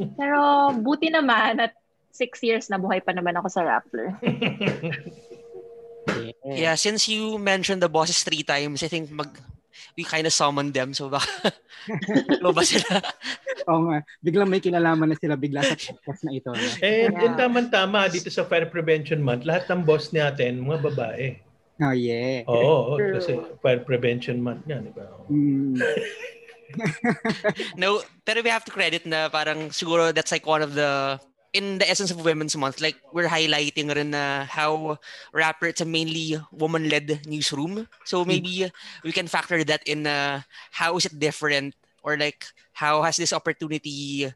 Pero, 0.18 0.72
buti 0.80 1.12
naman 1.12 1.60
at 1.60 1.76
six 2.16 2.40
years 2.40 2.72
na 2.72 2.80
buhay 2.80 3.04
pa 3.04 3.12
naman 3.12 3.36
ako 3.36 3.52
sa 3.52 3.60
Rappler. 3.60 4.16
Yeah, 6.44 6.76
since 6.76 7.08
you 7.08 7.40
mentioned 7.40 7.80
the 7.80 7.88
bosses 7.88 8.20
three 8.20 8.44
times, 8.44 8.84
I 8.84 8.88
think 8.92 9.08
mag 9.08 9.32
we 9.94 10.02
kind 10.04 10.26
of 10.26 10.32
summoned 10.32 10.74
them. 10.74 10.92
So 10.92 11.08
baka 11.08 11.52
ba 12.54 12.62
sila? 12.64 13.00
Oo 13.70 13.88
nga. 13.90 14.04
Biglang 14.20 14.48
may 14.48 14.60
kinalaman 14.60 15.10
na 15.12 15.18
sila 15.18 15.34
bigla 15.36 15.64
sa 15.64 15.74
podcast 15.76 16.22
na 16.24 16.32
ito. 16.36 16.50
No? 16.52 16.60
And, 16.82 17.12
Yeah. 17.14 17.24
and 17.24 17.34
tama-tama, 17.36 18.08
dito 18.08 18.28
sa 18.28 18.44
Fire 18.44 18.68
Prevention 18.68 19.20
Month, 19.24 19.44
lahat 19.48 19.68
ng 19.72 19.82
boss 19.84 20.12
natin, 20.12 20.64
mga 20.64 20.80
babae. 20.92 21.40
Oh, 21.82 21.90
yeah. 21.90 22.46
Oo, 22.46 22.94
True. 23.00 23.18
kasi 23.18 23.32
Fire 23.58 23.82
Prevention 23.82 24.38
Month 24.38 24.62
yan, 24.70 24.86
di 24.86 24.92
ba? 24.94 25.06
Mm. 25.26 25.76
No, 27.78 28.02
pero 28.26 28.42
we 28.42 28.50
have 28.50 28.64
to 28.66 28.74
credit 28.74 29.06
na 29.06 29.30
parang 29.30 29.70
siguro 29.70 30.10
that's 30.10 30.32
like 30.34 30.42
one 30.42 30.58
of 30.62 30.74
the 30.74 31.20
in 31.54 31.78
the 31.78 31.86
essence 31.88 32.10
of 32.10 32.26
Women's 32.26 32.58
Month, 32.58 32.82
like 32.82 32.98
we're 33.14 33.30
highlighting 33.30 33.94
rin 33.94 34.10
na 34.10 34.42
how 34.44 34.98
Rapper 35.30 35.70
it's 35.70 35.80
a 35.80 35.86
mainly 35.86 36.34
woman-led 36.50 37.30
newsroom. 37.30 37.86
So 38.04 38.26
maybe 38.26 38.66
we 39.06 39.14
can 39.14 39.30
factor 39.30 39.62
that 39.62 39.86
in 39.86 40.04
uh, 40.04 40.42
how 40.74 40.98
is 40.98 41.06
it 41.06 41.16
different 41.16 41.78
or 42.02 42.18
like 42.18 42.44
how 42.74 43.06
has 43.06 43.16
this 43.16 43.32
opportunity 43.32 44.26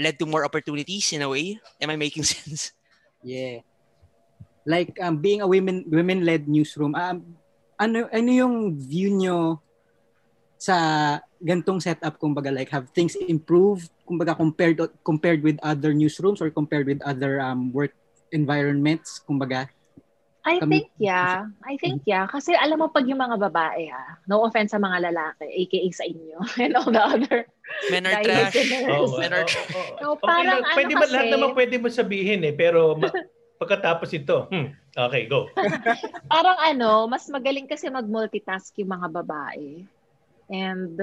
led 0.00 0.18
to 0.18 0.24
more 0.24 0.48
opportunities 0.48 1.12
in 1.12 1.20
a 1.20 1.28
way? 1.28 1.60
Am 1.76 1.92
I 1.92 2.00
making 2.00 2.24
sense? 2.32 2.72
Yeah. 3.20 3.60
Like 4.64 4.96
um, 4.96 5.20
being 5.20 5.44
a 5.44 5.46
women 5.46 5.84
women-led 5.86 6.48
newsroom, 6.48 6.96
um, 6.96 7.36
ano 7.76 8.08
ano 8.08 8.30
yung 8.32 8.78
view 8.80 9.12
nyo 9.12 9.60
sa 10.56 11.18
gantong 11.42 11.82
setup 11.82 12.16
kumbaga 12.22 12.54
like 12.54 12.70
have 12.70 12.86
things 12.94 13.18
improved 13.26 13.90
kumbaga 14.06 14.32
compared 14.38 14.78
compared 15.02 15.42
with 15.42 15.58
other 15.62 15.90
newsrooms 15.90 16.38
or 16.38 16.48
compared 16.48 16.86
with 16.86 17.02
other 17.02 17.42
um, 17.42 17.74
work 17.74 17.92
environments 18.30 19.18
kumbaga 19.26 19.66
I 20.42 20.58
think 20.58 20.90
yeah. 20.98 21.46
I 21.62 21.78
think 21.78 22.02
yeah. 22.02 22.26
Kasi 22.26 22.50
alam 22.58 22.82
mo 22.82 22.90
pag 22.90 23.06
yung 23.06 23.22
mga 23.22 23.38
babae 23.38 23.94
ha, 23.94 24.18
no 24.26 24.42
offense 24.42 24.74
sa 24.74 24.82
mga 24.82 25.14
lalaki, 25.14 25.46
aka 25.46 25.78
sa 25.94 26.02
inyo 26.02 26.38
and 26.66 26.74
all 26.74 26.90
the 26.90 26.98
other 26.98 27.46
Men 27.94 28.06
are 28.10 28.20
trash. 28.26 28.58
Oo, 28.90 29.22
Men 29.22 29.32
are 29.32 29.46
oo, 29.46 29.70
oo. 29.70 29.94
No, 30.02 30.06
Okay 30.18 30.26
parang 30.26 30.60
ano 30.66 30.76
Pwede 30.76 30.94
ba, 30.98 31.06
lahat 31.06 31.28
naman 31.30 31.50
pwede 31.54 31.76
mo 31.78 31.88
sabihin 31.88 32.40
eh. 32.42 32.54
Pero 32.54 32.98
ma- 32.98 33.14
pagkatapos 33.62 34.10
ito, 34.18 34.50
hmm, 34.50 34.74
okay, 34.98 35.30
go. 35.30 35.46
Parang 36.34 36.58
ano, 36.58 37.06
mas 37.06 37.22
magaling 37.30 37.70
kasi 37.70 37.86
mag-multitask 37.86 38.74
yung 38.82 38.90
mga 38.90 39.22
babae. 39.22 39.86
And 40.50 40.98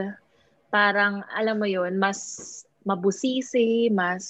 parang, 0.70 1.26
alam 1.34 1.58
mo 1.58 1.68
yun, 1.70 1.98
mas 1.98 2.20
mabusisi, 2.86 3.90
mas 3.92 4.24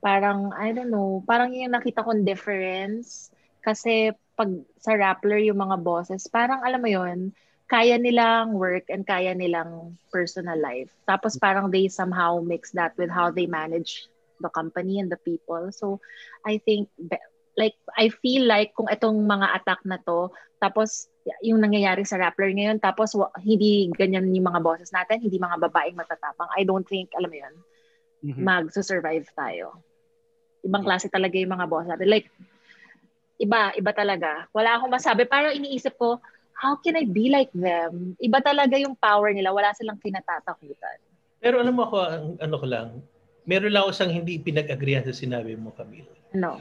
parang, 0.00 0.52
I 0.56 0.72
don't 0.72 0.92
know, 0.92 1.20
parang 1.28 1.52
yung 1.52 1.76
nakita 1.76 2.04
kong 2.04 2.24
difference. 2.24 3.28
Kasi 3.60 4.16
pag 4.36 4.48
sa 4.80 4.96
Rappler 4.96 5.44
yung 5.44 5.60
mga 5.60 5.76
bosses, 5.84 6.24
parang 6.28 6.64
alam 6.64 6.80
mo 6.80 6.88
yun, 6.88 7.32
kaya 7.70 8.00
nilang 8.00 8.56
work 8.56 8.88
and 8.90 9.06
kaya 9.06 9.36
nilang 9.36 9.94
personal 10.10 10.58
life. 10.58 10.90
Tapos 11.06 11.38
parang 11.38 11.70
they 11.70 11.86
somehow 11.86 12.42
mix 12.42 12.74
that 12.74 12.96
with 12.98 13.12
how 13.12 13.30
they 13.30 13.46
manage 13.46 14.10
the 14.40 14.50
company 14.50 14.98
and 14.98 15.12
the 15.12 15.20
people. 15.22 15.70
So 15.70 16.00
I 16.42 16.58
think 16.58 16.88
like 17.60 17.76
I 17.94 18.08
feel 18.08 18.48
like 18.48 18.72
kung 18.72 18.88
itong 18.88 19.28
mga 19.28 19.60
attack 19.60 19.84
na 19.84 20.00
to 20.00 20.32
tapos 20.56 21.12
yung 21.44 21.60
nangyayari 21.60 22.08
sa 22.08 22.16
Rappler 22.16 22.56
ngayon 22.56 22.80
tapos 22.80 23.12
wa- 23.12 23.32
hindi 23.36 23.92
ganyan 23.92 24.32
yung 24.32 24.48
mga 24.48 24.64
bosses 24.64 24.88
natin, 24.88 25.20
hindi 25.20 25.36
mga 25.36 25.60
babaeng 25.68 25.96
matatapang. 25.96 26.48
I 26.56 26.64
don't 26.64 26.88
think 26.88 27.12
alam 27.12 27.28
mo 27.28 27.36
yun, 27.36 27.54
Mhm. 28.24 28.40
mag-survive 28.40 29.28
tayo. 29.36 29.84
Ibang 30.64 30.84
klase 30.84 31.08
talaga 31.12 31.36
yung 31.40 31.52
mga 31.52 31.68
boss 31.68 31.88
natin. 31.88 32.08
Like, 32.08 32.28
iba, 33.40 33.72
iba 33.72 33.92
talaga. 33.96 34.44
Wala 34.52 34.76
akong 34.76 34.92
masabi. 34.92 35.24
Parang 35.24 35.56
iniisip 35.56 35.96
ko, 35.96 36.20
how 36.52 36.76
can 36.76 37.00
I 37.00 37.08
be 37.08 37.32
like 37.32 37.48
them? 37.56 38.12
Iba 38.20 38.44
talaga 38.44 38.76
yung 38.76 38.92
power 38.92 39.32
nila. 39.32 39.56
Wala 39.56 39.72
silang 39.72 39.96
kinatatakutan. 39.96 41.00
Pero 41.40 41.64
alam 41.64 41.72
mo 41.72 41.88
ako, 41.88 41.96
ang, 42.04 42.24
ano 42.36 42.54
ko 42.60 42.66
lang, 42.68 42.88
meron 43.48 43.72
lang 43.72 43.88
ako 43.88 43.96
isang 43.96 44.12
hindi 44.12 44.36
pinag-agreean 44.36 45.08
sa 45.08 45.16
sinabi 45.16 45.56
mo, 45.56 45.72
Camille. 45.72 46.12
No. 46.36 46.60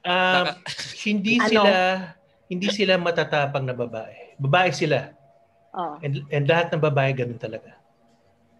Um, 0.00 0.44
Baka- 0.48 0.58
hindi 1.04 1.36
Ano? 1.36 1.48
sila 1.48 1.72
hindi 2.50 2.68
sila 2.72 2.98
matatapang 2.98 3.62
na 3.62 3.76
babae. 3.76 4.34
Babae 4.40 4.74
sila. 4.74 5.12
Oh, 5.70 6.00
And, 6.02 6.24
and 6.34 6.44
lahat 6.50 6.74
ng 6.74 6.82
babae 6.82 7.14
ganun 7.14 7.38
talaga. 7.38 7.78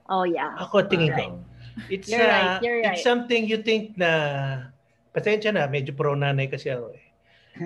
oh 0.07 0.23
yeah. 0.23 0.55
Ako 0.63 0.87
tingin 0.87 1.11
ko. 1.11 1.43
It's 1.91 2.07
You're 2.07 2.23
uh, 2.23 2.29
right, 2.29 2.61
you're 2.63 2.83
it's 2.83 2.99
right. 2.99 3.03
something 3.03 3.47
you 3.47 3.63
think 3.63 3.95
na 3.99 4.11
pasensya 5.11 5.51
na, 5.51 5.67
medyo 5.67 5.91
pro 5.91 6.15
nanay 6.15 6.47
kasi 6.47 6.71
ako 6.71 6.93
eh. 6.95 7.03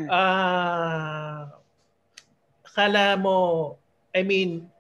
Ah, 0.09 1.51
akala 2.65 3.17
mo 3.17 3.37
I 4.15 4.23
mean, 4.23 4.71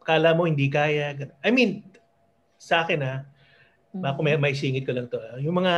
akala 0.00 0.32
mo 0.32 0.46
hindi 0.46 0.70
kaya. 0.70 1.12
I 1.42 1.50
mean, 1.50 1.82
sa 2.56 2.86
akin 2.86 3.00
ha, 3.02 3.16
Mm. 3.92 4.00
Baka 4.00 4.24
may, 4.24 4.40
may 4.40 4.56
singit 4.56 4.88
ko 4.88 4.96
lang 4.96 5.04
to. 5.12 5.20
Yung 5.44 5.52
mga 5.52 5.74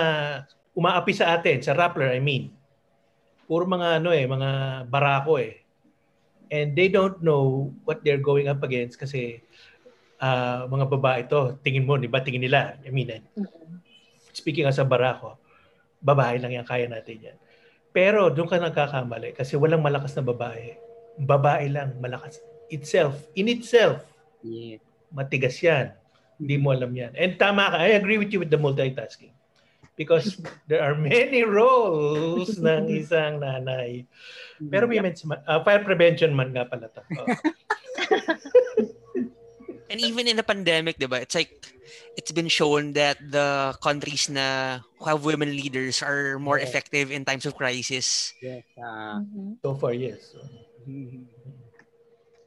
umaapi 0.75 1.12
sa 1.14 1.38
atin, 1.38 1.62
sa 1.62 1.73
Rappler, 1.73 2.12
I 2.12 2.21
mean. 2.21 2.50
Puro 3.47 3.64
mga 3.64 4.02
ano 4.02 4.11
eh, 4.11 4.26
mga 4.26 4.50
barako 4.90 5.38
eh. 5.38 5.62
And 6.50 6.76
they 6.76 6.90
don't 6.93 7.19
know 7.25 7.73
what 7.87 8.04
they're 8.04 8.21
going 8.21 8.50
up 8.50 8.61
against 8.66 8.99
kasi 8.99 9.40
ah, 10.19 10.66
mga 10.66 10.87
babae 10.90 11.21
to, 11.31 11.57
tingin 11.62 11.87
mo, 11.87 11.97
di 11.97 12.11
ba? 12.11 12.21
Tingin 12.21 12.45
nila. 12.45 12.76
I 12.83 12.90
mean, 12.90 13.11
Mm-mm. 13.11 13.81
speaking 14.35 14.66
as 14.66 14.83
a 14.83 14.87
barako, 14.87 15.38
babae 16.02 16.43
lang 16.43 16.52
yan, 16.52 16.66
kaya 16.66 16.90
natin 16.90 17.33
yan. 17.33 17.37
Pero 17.95 18.26
doon 18.28 18.50
ka 18.50 18.59
nagkakamali 18.59 19.38
kasi 19.38 19.54
walang 19.54 19.81
malakas 19.81 20.19
na 20.19 20.26
babae. 20.26 20.75
Babae 21.14 21.71
lang, 21.71 21.95
malakas. 22.02 22.43
Itself, 22.69 23.31
in 23.38 23.47
itself, 23.47 24.02
Yeah. 24.45 24.76
matigas 25.09 25.57
yan. 25.64 25.97
Hindi 26.37 26.61
mo 26.61 26.76
alam 26.76 26.93
yan. 26.93 27.16
And 27.16 27.40
tama 27.40 27.73
ka, 27.73 27.81
I 27.81 27.97
agree 27.97 28.21
with 28.21 28.28
you 28.28 28.45
with 28.45 28.52
the 28.52 28.61
multitasking. 28.61 29.33
Because 29.95 30.43
there 30.67 30.83
are 30.83 30.99
many 30.99 31.47
roles 31.47 32.59
ng 32.59 32.91
isang 32.91 33.39
nanay. 33.39 34.07
Pero 34.59 34.91
may 34.91 34.99
mention, 34.99 35.31
uh, 35.31 35.61
fire 35.63 35.87
prevention 35.87 36.35
man 36.35 36.51
nga 36.51 36.67
pala 36.67 36.91
to. 36.91 37.03
Oh. 37.15 37.27
And 39.91 40.01
even 40.03 40.27
in 40.27 40.35
the 40.35 40.43
pandemic, 40.43 40.99
di 40.99 41.07
ba, 41.07 41.23
it's 41.23 41.39
like, 41.39 41.55
it's 42.19 42.33
been 42.35 42.49
shown 42.51 42.95
that 42.99 43.15
the 43.23 43.77
countries 43.79 44.27
na 44.27 44.81
who 44.99 45.05
have 45.07 45.23
women 45.23 45.55
leaders 45.55 46.03
are 46.03 46.39
more 46.43 46.59
Yeah. 46.59 46.67
effective 46.67 47.15
in 47.15 47.23
times 47.23 47.47
of 47.47 47.55
crisis. 47.55 48.35
Yes. 48.43 48.67
ah. 48.75 49.23
Mhm. 49.23 49.63
So 49.63 49.79
far, 49.79 49.95
yes. 49.95 50.35
Mhm. 50.83 51.31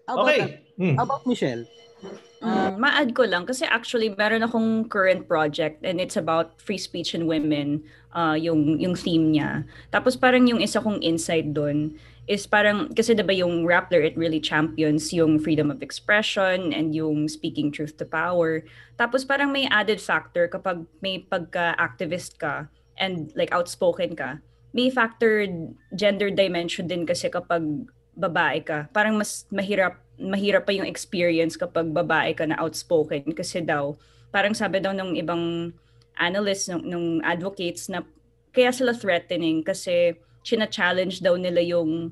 How 0.08 0.14
about, 0.20 0.28
Okay. 0.28 0.44
Hmm. 0.76 0.96
how 1.00 1.04
about 1.08 1.24
Michelle? 1.24 1.64
Mm, 2.38 2.78
ma-add 2.78 3.18
ko 3.18 3.26
lang 3.26 3.50
kasi 3.50 3.66
actually 3.66 4.14
meron 4.14 4.46
akong 4.46 4.86
current 4.86 5.26
project 5.26 5.82
and 5.82 5.98
it's 5.98 6.14
about 6.14 6.54
free 6.62 6.78
speech 6.78 7.18
and 7.18 7.26
women 7.26 7.82
uh, 8.14 8.38
yung 8.38 8.78
yung 8.78 8.94
theme 8.94 9.34
niya. 9.34 9.66
Tapos 9.90 10.14
parang 10.14 10.46
yung 10.46 10.62
isa 10.62 10.78
kong 10.78 11.02
insight 11.02 11.50
doon 11.58 11.98
is 12.30 12.46
parang 12.46 12.94
kasi 12.94 13.18
'di 13.18 13.26
ba 13.26 13.34
yung 13.34 13.66
Rappler 13.66 14.06
it 14.06 14.14
really 14.14 14.38
champions 14.38 15.10
yung 15.10 15.42
freedom 15.42 15.74
of 15.74 15.82
expression 15.82 16.70
and 16.70 16.94
yung 16.94 17.26
speaking 17.26 17.74
truth 17.74 17.98
to 17.98 18.06
power. 18.06 18.62
Tapos 19.02 19.26
parang 19.26 19.50
may 19.50 19.66
added 19.74 19.98
factor 19.98 20.46
kapag 20.46 20.86
may 21.02 21.26
pagka-activist 21.26 22.38
ka 22.38 22.70
and 23.02 23.34
like 23.34 23.50
outspoken 23.50 24.14
ka. 24.14 24.38
May 24.78 24.94
factor 24.94 25.50
gender 25.98 26.30
dimension 26.30 26.86
din 26.86 27.10
kasi 27.10 27.34
kapag 27.34 27.66
babae 28.14 28.62
ka. 28.62 28.90
Parang 28.94 29.18
mas 29.18 29.50
mahirap 29.50 29.98
mahirap 30.18 30.66
pa 30.66 30.74
yung 30.74 30.86
experience 30.86 31.54
kapag 31.54 31.90
babae 31.90 32.34
ka 32.34 32.44
na 32.44 32.58
outspoken 32.58 33.22
kasi 33.32 33.62
daw 33.62 33.94
parang 34.28 34.52
sabi 34.52 34.78
daw 34.78 34.92
ng 34.92 35.14
ibang 35.16 35.72
analysts 36.18 36.68
ng, 36.68 36.82
ng 36.82 37.06
advocates 37.22 37.88
na 37.88 38.02
kaya 38.50 38.74
sila 38.74 38.92
threatening 38.92 39.62
kasi 39.62 40.18
china-challenge 40.42 41.22
daw 41.22 41.38
nila 41.38 41.62
yung 41.62 42.10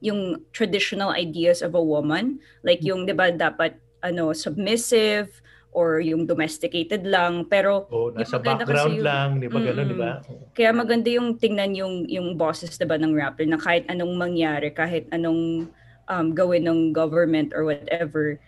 yung 0.00 0.20
traditional 0.50 1.12
ideas 1.12 1.60
of 1.60 1.72
a 1.72 1.80
woman 1.80 2.36
like 2.62 2.80
yung 2.80 3.04
'di 3.04 3.12
ba 3.12 3.28
dapat 3.28 3.76
ano 4.00 4.32
submissive 4.32 5.28
or 5.72 6.00
yung 6.00 6.24
domesticated 6.24 7.04
lang 7.04 7.44
pero 7.44 7.84
Oh, 7.92 8.08
nasa 8.08 8.40
background 8.40 8.96
yung- 8.96 9.04
lang, 9.04 9.28
di 9.36 9.48
ba 9.48 9.60
ganun, 9.60 9.84
Mm. 9.84 9.92
di 9.92 9.96
ba? 9.96 10.12
kaya 10.52 10.70
maganda 10.72 11.08
yung 11.12 11.36
tingnan 11.36 11.76
yung 11.76 11.94
yung 12.06 12.32
bosses 12.32 12.72
'di 12.72 12.88
ba 12.88 12.96
ng 12.96 13.12
rapper 13.12 13.44
na 13.44 13.60
kahit 13.60 13.84
anong 13.86 14.16
mangyari, 14.16 14.72
kahit 14.72 15.04
anong 15.12 15.68
um, 16.08 16.34
gawin 16.34 16.66
ng 16.68 16.92
government 16.92 17.52
or 17.54 17.64
whatever, 17.64 18.40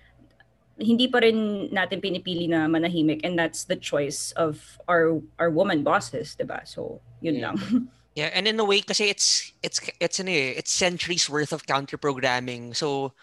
hindi 0.78 1.08
pa 1.10 1.18
rin 1.22 1.68
natin 1.74 1.98
pinipili 1.98 2.46
na 2.48 2.66
manahimik 2.70 3.22
and 3.26 3.38
that's 3.38 3.64
the 3.66 3.76
choice 3.76 4.30
of 4.38 4.78
our 4.86 5.18
our 5.38 5.50
woman 5.50 5.82
bosses, 5.82 6.34
'di 6.38 6.46
ba? 6.46 6.62
So, 6.66 7.02
yun 7.22 7.38
Yeah. 7.38 7.42
lang. 7.42 7.58
Yeah, 8.14 8.30
and 8.34 8.48
in 8.48 8.58
a 8.58 8.66
way 8.66 8.82
kasi 8.82 9.06
it's 9.14 9.52
it's 9.62 9.78
it's 10.02 10.18
ano 10.18 10.34
eh, 10.34 10.58
it's 10.58 10.74
centuries 10.74 11.30
worth 11.30 11.54
of 11.54 11.66
counter 11.70 11.94
programming. 11.96 12.74
So 12.74 13.14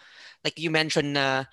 like 0.44 0.56
you 0.58 0.70
mentioned 0.72 1.14
na 1.14 1.44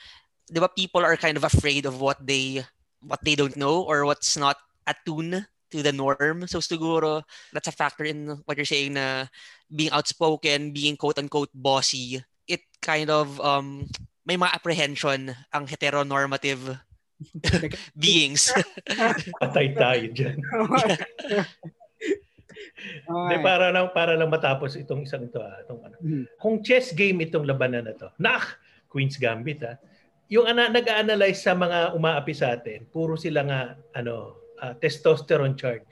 'di 0.49 0.59
ba 0.61 0.69
people 0.73 1.01
are 1.03 1.17
kind 1.17 1.37
of 1.37 1.43
afraid 1.47 1.85
of 1.85 1.99
what 2.01 2.19
they 2.23 2.63
what 3.03 3.21
they 3.23 3.35
don't 3.35 3.57
know 3.59 3.83
or 3.83 4.05
what's 4.05 4.37
not 4.37 4.57
attuned 4.87 5.45
to 5.71 5.79
the 5.83 5.91
norm. 5.95 6.47
So 6.47 6.59
siguro 6.63 7.23
that's 7.53 7.67
a 7.69 7.75
factor 7.75 8.05
in 8.05 8.41
what 8.47 8.57
you're 8.57 8.69
saying 8.69 8.95
na 8.95 9.27
being 9.71 9.91
outspoken, 9.91 10.71
being 10.73 10.97
quote 10.97 11.19
unquote 11.19 11.51
bossy, 11.55 12.23
kind 12.83 13.07
of 13.07 13.39
um 13.39 13.87
may 14.27 14.35
mga 14.35 14.51
apprehension 14.55 15.31
ang 15.51 15.63
heteronormative 15.67 16.79
beings. 18.03 18.51
Patay 19.43 19.71
tayo 19.75 20.05
dyan. 20.11 20.37
Hindi, 22.83 23.35
para 23.39 23.71
lang, 23.71 23.95
para 23.95 24.13
lang 24.15 24.27
matapos 24.27 24.75
itong 24.75 25.07
isang 25.07 25.23
ito. 25.27 25.39
Ah, 25.39 25.63
itong 25.63 25.81
ano. 25.87 25.95
Mhm. 26.03 26.23
Kung 26.39 26.59
chess 26.59 26.91
game 26.91 27.23
itong 27.23 27.47
labanan 27.47 27.87
na 27.87 27.95
to, 27.95 28.11
nak, 28.19 28.59
Queen's 28.91 29.15
Gambit 29.15 29.63
ha, 29.63 29.79
yung 30.31 30.47
ana, 30.47 30.67
nag-analyze 30.71 31.43
sa 31.43 31.55
mga 31.55 31.95
umaapi 31.95 32.33
sa 32.35 32.55
atin, 32.55 32.87
puro 32.89 33.15
sila 33.15 33.43
nga 33.47 33.61
ano, 33.95 34.35
ah, 34.59 34.75
testosterone 34.75 35.55
charged. 35.55 35.87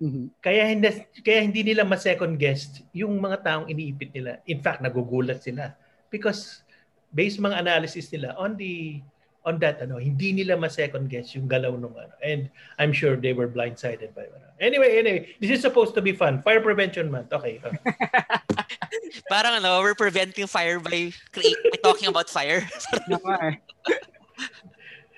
Mhm. 0.00 0.32
Kaya 0.40 0.64
hindi, 0.64 0.88
kaya 1.20 1.44
hindi 1.44 1.60
nila 1.60 1.84
ma-second 1.84 2.40
guess 2.40 2.80
yung 2.96 3.20
mga 3.20 3.44
taong 3.44 3.66
iniipit 3.68 4.16
nila. 4.16 4.40
In 4.48 4.64
fact, 4.64 4.80
nagugulat 4.80 5.44
sila. 5.44 5.76
Because 6.08 6.64
based 7.12 7.38
mga 7.38 7.60
analysis 7.60 8.08
nila 8.08 8.32
on 8.40 8.56
the 8.56 9.04
on 9.48 9.56
that 9.56 9.80
ano 9.80 9.96
hindi 9.96 10.36
nila 10.36 10.52
ma-second 10.56 11.08
guess 11.08 11.32
yung 11.32 11.48
galaw 11.48 11.72
nung 11.72 11.96
ano 11.96 12.12
and 12.20 12.52
I'm 12.76 12.92
sure 12.92 13.16
they 13.16 13.32
were 13.32 13.48
blindsided 13.48 14.12
by 14.12 14.28
ano. 14.28 14.48
Anyway, 14.60 15.00
anyway, 15.00 15.32
this 15.40 15.48
is 15.48 15.64
supposed 15.64 15.96
to 15.96 16.04
be 16.04 16.12
fun. 16.12 16.44
Fire 16.44 16.60
prevention 16.60 17.08
month. 17.08 17.32
Okay. 17.32 17.60
uh, 17.64 17.72
Parang 19.32 19.56
ano, 19.56 19.80
we're 19.80 19.96
preventing 19.96 20.44
fire 20.44 20.76
by, 20.76 21.08
create, 21.32 21.56
by 21.72 21.78
talking 21.80 22.08
about 22.08 22.28
fire. 22.28 22.64
Eh. 22.64 23.56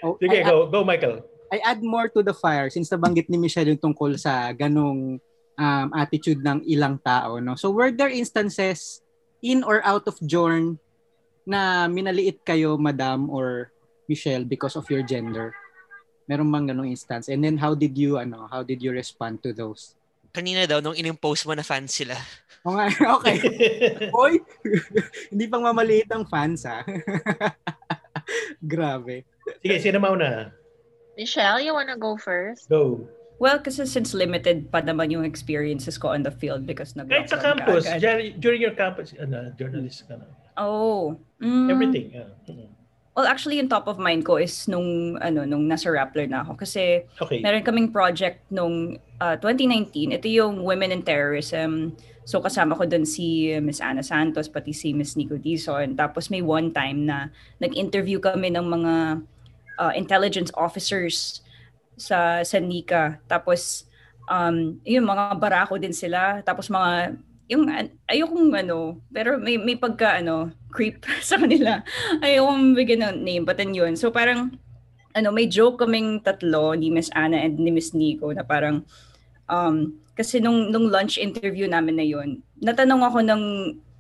Oh, 0.02 0.18
Sige, 0.18 0.42
I, 0.42 0.42
go 0.42 0.66
go 0.66 0.82
Michael. 0.82 1.22
I 1.52 1.60
add 1.60 1.84
more 1.84 2.08
to 2.08 2.24
the 2.24 2.32
fire 2.32 2.72
since 2.72 2.88
nabanggit 2.88 3.28
ni 3.28 3.36
Michelle 3.36 3.68
yung 3.68 3.92
tungkol 3.92 4.16
sa 4.16 4.56
ganong 4.56 5.20
um, 5.60 5.88
attitude 5.92 6.40
ng 6.40 6.64
ilang 6.64 6.96
tao. 7.04 7.36
No? 7.44 7.60
So 7.60 7.68
were 7.68 7.92
there 7.92 8.08
instances 8.08 9.04
in 9.44 9.60
or 9.60 9.84
out 9.84 10.08
of 10.08 10.16
Jorn 10.24 10.80
na 11.44 11.84
minaliit 11.92 12.40
kayo, 12.48 12.80
madam 12.80 13.28
or 13.28 13.68
Michelle, 14.08 14.48
because 14.48 14.80
of 14.80 14.88
your 14.88 15.04
gender? 15.04 15.52
Meron 16.24 16.48
bang 16.48 16.72
ganong 16.72 16.88
instance? 16.88 17.28
And 17.28 17.44
then 17.44 17.60
how 17.60 17.76
did 17.76 18.00
you 18.00 18.16
ano, 18.16 18.48
how 18.48 18.64
did 18.64 18.80
you 18.80 18.96
respond 18.96 19.44
to 19.44 19.52
those? 19.52 19.92
Kanina 20.32 20.64
daw, 20.64 20.80
nung 20.80 20.96
inimpose 20.96 21.44
mo 21.44 21.52
na 21.52 21.66
fans 21.66 21.92
sila. 21.92 22.16
O 22.62 22.78
nga, 22.78 22.86
okay. 23.18 23.42
Hoy, 24.14 24.38
hindi 25.34 25.50
pang 25.50 25.66
mamaliit 25.66 26.06
ang 26.14 26.22
fans 26.30 26.62
ha. 26.62 26.86
Grabe. 28.62 29.26
Sige, 29.58 29.82
sino 29.82 29.98
mauna? 29.98 30.61
Michelle, 31.16 31.60
you 31.60 31.74
wanna 31.74 31.96
go 31.96 32.16
first? 32.16 32.68
Go. 32.68 33.04
Well, 33.42 33.58
kasi 33.58 33.84
since 33.90 34.14
limited 34.14 34.70
pa 34.70 34.80
naman 34.80 35.10
yung 35.10 35.26
experiences 35.26 35.98
ko 35.98 36.14
on 36.14 36.22
the 36.22 36.30
field 36.30 36.62
because 36.62 36.94
nag 36.94 37.10
Kahit 37.10 37.26
sa 37.26 37.42
campus, 37.42 37.90
dur- 37.98 38.32
during 38.38 38.62
your 38.62 38.70
campus, 38.72 39.10
ano, 39.18 39.50
journalist 39.58 40.06
ka 40.06 40.14
na. 40.14 40.30
Oh. 40.54 41.18
mm, 41.42 41.66
Everything. 41.66 42.14
ah. 42.14 42.30
Mm. 42.46 42.70
Well, 43.12 43.28
actually, 43.28 43.60
yung 43.60 43.68
top 43.68 43.90
of 43.92 44.00
mind 44.00 44.24
ko 44.24 44.40
is 44.40 44.64
nung, 44.70 45.20
ano, 45.20 45.44
nung 45.44 45.68
nasa 45.68 45.92
Rappler 45.92 46.30
na 46.30 46.40
ako. 46.46 46.56
Kasi 46.56 47.04
Okay. 47.20 47.44
meron 47.44 47.60
kaming 47.60 47.92
project 47.92 48.40
nung 48.48 48.96
ah, 49.20 49.36
2019. 49.36 50.16
Ito 50.16 50.28
yung 50.30 50.62
Women 50.64 50.94
in 50.96 51.02
Terrorism. 51.02 51.92
So 52.24 52.38
kasama 52.38 52.78
ko 52.78 52.86
dun 52.86 53.02
si 53.02 53.50
Miss 53.58 53.82
Ana 53.82 54.00
Santos, 54.00 54.46
pati 54.46 54.70
si 54.70 54.94
Miss 54.94 55.18
Nico 55.18 55.34
Dizon. 55.34 55.98
Tapos 55.98 56.30
may 56.30 56.40
one 56.40 56.70
time 56.70 57.04
na 57.04 57.28
nag-interview 57.58 58.22
kami 58.22 58.54
ng 58.54 58.62
mga 58.62 58.92
ah, 59.78 59.92
intelligence 59.94 60.50
officers 60.56 61.40
sa 61.96 62.42
sa 62.42 62.56
NICA. 62.58 63.20
Tapos 63.28 63.86
um, 64.28 64.78
yung 64.86 65.06
mga 65.06 65.38
barako 65.38 65.78
din 65.78 65.94
sila. 65.94 66.40
Tapos 66.42 66.68
mga 66.68 67.16
yung 67.50 67.68
ayokong 68.08 68.52
ano, 68.56 69.02
pero 69.12 69.36
may 69.36 69.60
may 69.60 69.76
pagka 69.76 70.18
ano, 70.20 70.50
creep 70.72 71.04
sa 71.28 71.36
kanila. 71.36 71.84
Ayokong 72.24 72.72
bigyan 72.72 73.02
ng 73.04 73.16
name, 73.20 73.44
but 73.44 73.60
then 73.60 73.76
yun. 73.76 73.94
So 73.98 74.08
parang 74.08 74.56
ano, 75.12 75.28
may 75.28 75.44
joke 75.44 75.84
kaming 75.84 76.24
tatlo 76.24 76.72
ni 76.72 76.88
Miss 76.88 77.12
Anna 77.12 77.36
and 77.36 77.60
ni 77.60 77.68
Miss 77.68 77.92
Nico 77.92 78.32
na 78.32 78.40
parang 78.40 78.84
um, 79.48 80.00
kasi 80.16 80.40
nung 80.40 80.72
nung 80.72 80.88
lunch 80.88 81.20
interview 81.20 81.68
namin 81.68 81.96
na 82.00 82.06
yun, 82.06 82.40
natanong 82.60 83.04
ako 83.04 83.18
ng 83.20 83.42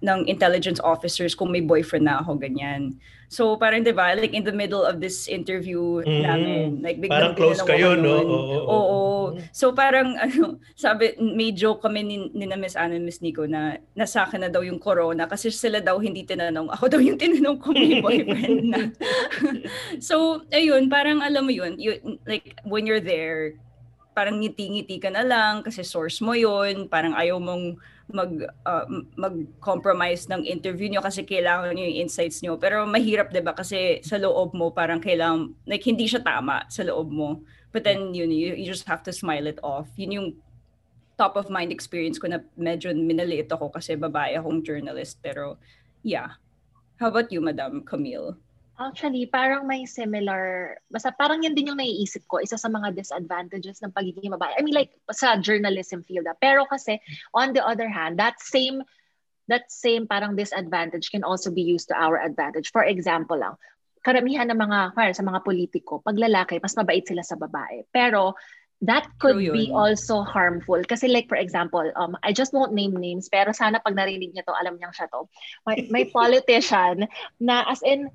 ng 0.02 0.26
intelligence 0.26 0.82
officers 0.82 1.32
kung 1.32 1.54
may 1.54 1.62
boyfriend 1.62 2.10
na 2.10 2.18
ako 2.18 2.34
ganyan. 2.34 2.98
So 3.32 3.56
parang 3.56 3.80
'di 3.80 3.96
ba, 3.96 4.12
like 4.12 4.36
in 4.36 4.44
the 4.44 4.52
middle 4.52 4.84
of 4.84 5.00
this 5.00 5.24
interview 5.24 6.04
Mm. 6.04 6.20
namin, 6.20 6.68
like 6.84 6.98
Parang 7.08 7.32
biglang 7.32 7.38
close 7.38 7.62
tinanong 7.62 7.70
kayo, 7.70 7.88
no? 7.96 8.02
nun. 8.02 8.26
Oo, 8.28 8.36
oo. 8.36 8.68
Oo. 8.68 9.00
So 9.54 9.72
parang 9.72 10.18
ano, 10.26 10.58
sabi 10.76 11.16
may 11.16 11.54
joke 11.54 11.80
kami 11.80 12.02
ni, 12.04 12.16
ni 12.34 12.44
na 12.44 12.58
Miss 12.58 12.76
Anna 12.76 12.98
Miss 12.98 13.22
Nico 13.24 13.46
na 13.48 13.80
nasa 13.96 14.26
akin 14.26 14.44
na 14.44 14.50
daw 14.52 14.60
yung 14.60 14.82
corona 14.82 15.24
kasi 15.24 15.48
sila 15.48 15.80
daw 15.80 15.96
hindi 15.96 16.26
tinanong. 16.26 16.68
Ako 16.76 16.92
daw 16.92 17.00
yung 17.00 17.16
tinanong 17.16 17.56
kung 17.62 17.72
may 17.72 18.02
boyfriend 18.02 18.62
na. 18.68 18.80
so 20.08 20.44
ayun, 20.50 20.90
parang 20.90 21.22
alam 21.22 21.46
mo 21.46 21.52
yun, 21.54 21.78
you, 21.78 21.96
like 22.26 22.58
when 22.66 22.84
you're 22.84 23.00
there, 23.00 23.56
parang 24.12 24.44
ngiti-ngiti 24.44 25.00
ka 25.00 25.08
na 25.08 25.24
lang 25.24 25.64
kasi 25.64 25.80
source 25.80 26.20
mo 26.20 26.36
yun, 26.36 26.84
parang 26.84 27.16
ayaw 27.16 27.40
mong 27.40 27.80
mag 28.12 28.32
uh, 28.64 28.86
mag-compromise 29.16 30.28
ng 30.28 30.44
interview 30.44 30.88
nyo 30.88 31.02
kasi 31.02 31.24
kailangan 31.26 31.74
nyo 31.74 31.84
yung 31.88 32.08
insights 32.08 32.40
nyo. 32.40 32.60
Pero 32.60 32.84
mahirap 32.84 33.32
'di 33.32 33.42
ba 33.42 33.56
kasi 33.56 34.00
sa 34.04 34.20
loob 34.20 34.52
mo 34.52 34.70
parang 34.70 35.00
kailangan 35.02 35.52
like 35.66 35.82
hindi 35.82 36.06
siya 36.06 36.22
tama 36.22 36.64
sa 36.68 36.86
loob 36.86 37.08
mo. 37.10 37.42
But 37.72 37.88
then 37.88 38.12
yun, 38.12 38.28
you, 38.28 38.52
you 38.52 38.68
just 38.68 38.84
have 38.84 39.00
to 39.08 39.12
smile 39.16 39.48
it 39.48 39.56
off. 39.64 39.88
Yun 39.96 40.12
yung 40.12 40.28
top 41.16 41.40
of 41.40 41.48
mind 41.48 41.72
experience 41.72 42.20
ko 42.20 42.28
na 42.28 42.44
medyo 42.54 42.92
minaliit 42.92 43.48
ako 43.48 43.72
kasi 43.72 43.96
babae 43.96 44.36
akong 44.36 44.60
journalist. 44.60 45.18
Pero 45.24 45.56
yeah. 46.04 46.36
How 47.00 47.10
about 47.10 47.32
you, 47.34 47.42
Madam 47.42 47.82
Camille? 47.82 48.38
Actually, 48.82 49.30
parang 49.30 49.70
may 49.70 49.86
similar, 49.86 50.74
basta 50.90 51.14
parang 51.14 51.46
yun 51.46 51.54
din 51.54 51.70
yung 51.70 51.78
naiisip 51.78 52.26
ko, 52.26 52.42
isa 52.42 52.58
sa 52.58 52.66
mga 52.66 52.90
disadvantages 52.98 53.78
ng 53.78 53.94
pagiging 53.94 54.34
babae. 54.34 54.58
I 54.58 54.62
mean 54.66 54.74
like 54.74 54.90
sa 55.14 55.38
journalism 55.38 56.02
field. 56.02 56.26
ah. 56.26 56.34
Pero 56.34 56.66
kasi 56.66 56.98
on 57.30 57.54
the 57.54 57.62
other 57.62 57.86
hand, 57.86 58.18
that 58.18 58.42
same 58.42 58.82
that 59.46 59.70
same 59.70 60.06
parang 60.06 60.34
disadvantage 60.34 61.10
can 61.10 61.22
also 61.22 61.50
be 61.50 61.62
used 61.62 61.90
to 61.90 61.96
our 61.98 62.18
advantage. 62.18 62.74
For 62.74 62.82
example 62.82 63.38
lang, 63.38 63.54
karamihan 64.02 64.50
ng 64.50 64.58
mga, 64.58 64.78
para 64.98 65.14
sa 65.14 65.22
mga 65.22 65.46
politiko, 65.46 66.02
pag 66.02 66.18
lalaki, 66.18 66.58
mas 66.58 66.74
mabait 66.74 67.06
sila 67.06 67.22
sa 67.22 67.38
babae. 67.38 67.86
Pero 67.94 68.34
that 68.82 69.06
could 69.22 69.38
True 69.38 69.54
be 69.54 69.70
yun. 69.70 69.78
also 69.78 70.26
harmful. 70.26 70.82
Kasi 70.82 71.06
like 71.06 71.30
for 71.30 71.38
example, 71.38 71.86
um, 71.94 72.18
I 72.26 72.34
just 72.34 72.50
won't 72.50 72.74
name 72.74 72.98
names, 72.98 73.30
pero 73.30 73.54
sana 73.54 73.78
pag 73.78 73.94
narinig 73.94 74.34
niya 74.34 74.42
to, 74.42 74.54
alam 74.58 74.74
niyang 74.74 74.90
siya 74.90 75.06
to. 75.14 75.30
May, 75.66 75.86
may 75.88 76.04
politician 76.18 77.06
na 77.38 77.62
as 77.70 77.82
in, 77.86 78.10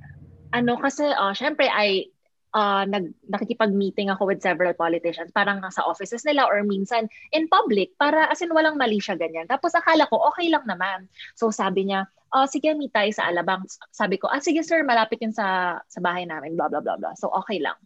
ano 0.58 0.74
kasi, 0.82 1.06
uh, 1.06 1.34
syempre 1.38 1.70
ay 1.70 2.10
uh, 2.58 2.84
nag, 2.90 3.14
nakikipag-meeting 3.30 4.10
ako 4.10 4.34
with 4.34 4.42
several 4.42 4.74
politicians, 4.74 5.30
parang 5.30 5.62
sa 5.70 5.86
offices 5.86 6.26
nila 6.26 6.50
or 6.50 6.66
minsan 6.66 7.06
in 7.30 7.46
public, 7.46 7.94
para 8.02 8.26
as 8.32 8.42
in 8.42 8.50
walang 8.50 8.80
mali 8.80 8.98
siya 8.98 9.14
ganyan. 9.14 9.46
Tapos 9.46 9.78
akala 9.78 10.10
ko, 10.10 10.18
okay 10.34 10.50
lang 10.50 10.66
naman. 10.66 11.06
So 11.38 11.54
sabi 11.54 11.90
niya, 11.92 12.10
oh, 12.34 12.50
sige, 12.50 12.74
meet 12.74 12.92
tayo 12.92 13.14
sa 13.14 13.30
Alabang. 13.30 13.64
Sabi 13.94 14.18
ko, 14.18 14.28
ah, 14.28 14.42
sige 14.42 14.66
sir, 14.66 14.82
malapit 14.82 15.22
yun 15.22 15.32
sa, 15.32 15.80
sa 15.86 16.00
bahay 16.02 16.26
namin, 16.26 16.58
blah, 16.58 16.68
blah, 16.68 16.82
blah, 16.82 16.98
blah. 16.98 17.14
So 17.16 17.30
okay 17.32 17.62
lang. 17.62 17.78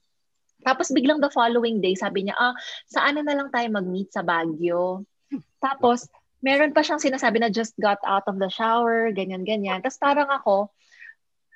Tapos 0.61 0.93
biglang 0.93 1.19
the 1.19 1.33
following 1.33 1.81
day, 1.81 1.97
sabi 1.97 2.29
niya, 2.29 2.37
ah, 2.37 2.53
saan 2.87 3.17
na 3.17 3.35
lang 3.35 3.49
tayo 3.49 3.67
mag-meet 3.73 4.13
sa 4.13 4.21
Baguio? 4.21 5.03
Tapos, 5.61 6.09
meron 6.41 6.73
pa 6.73 6.81
siyang 6.81 7.01
sinasabi 7.01 7.37
na 7.37 7.53
just 7.53 7.77
got 7.77 8.01
out 8.05 8.25
of 8.25 8.41
the 8.41 8.49
shower, 8.49 9.13
ganyan-ganyan. 9.13 9.81
Tapos 9.85 10.01
parang 10.01 10.29
ako, 10.29 10.73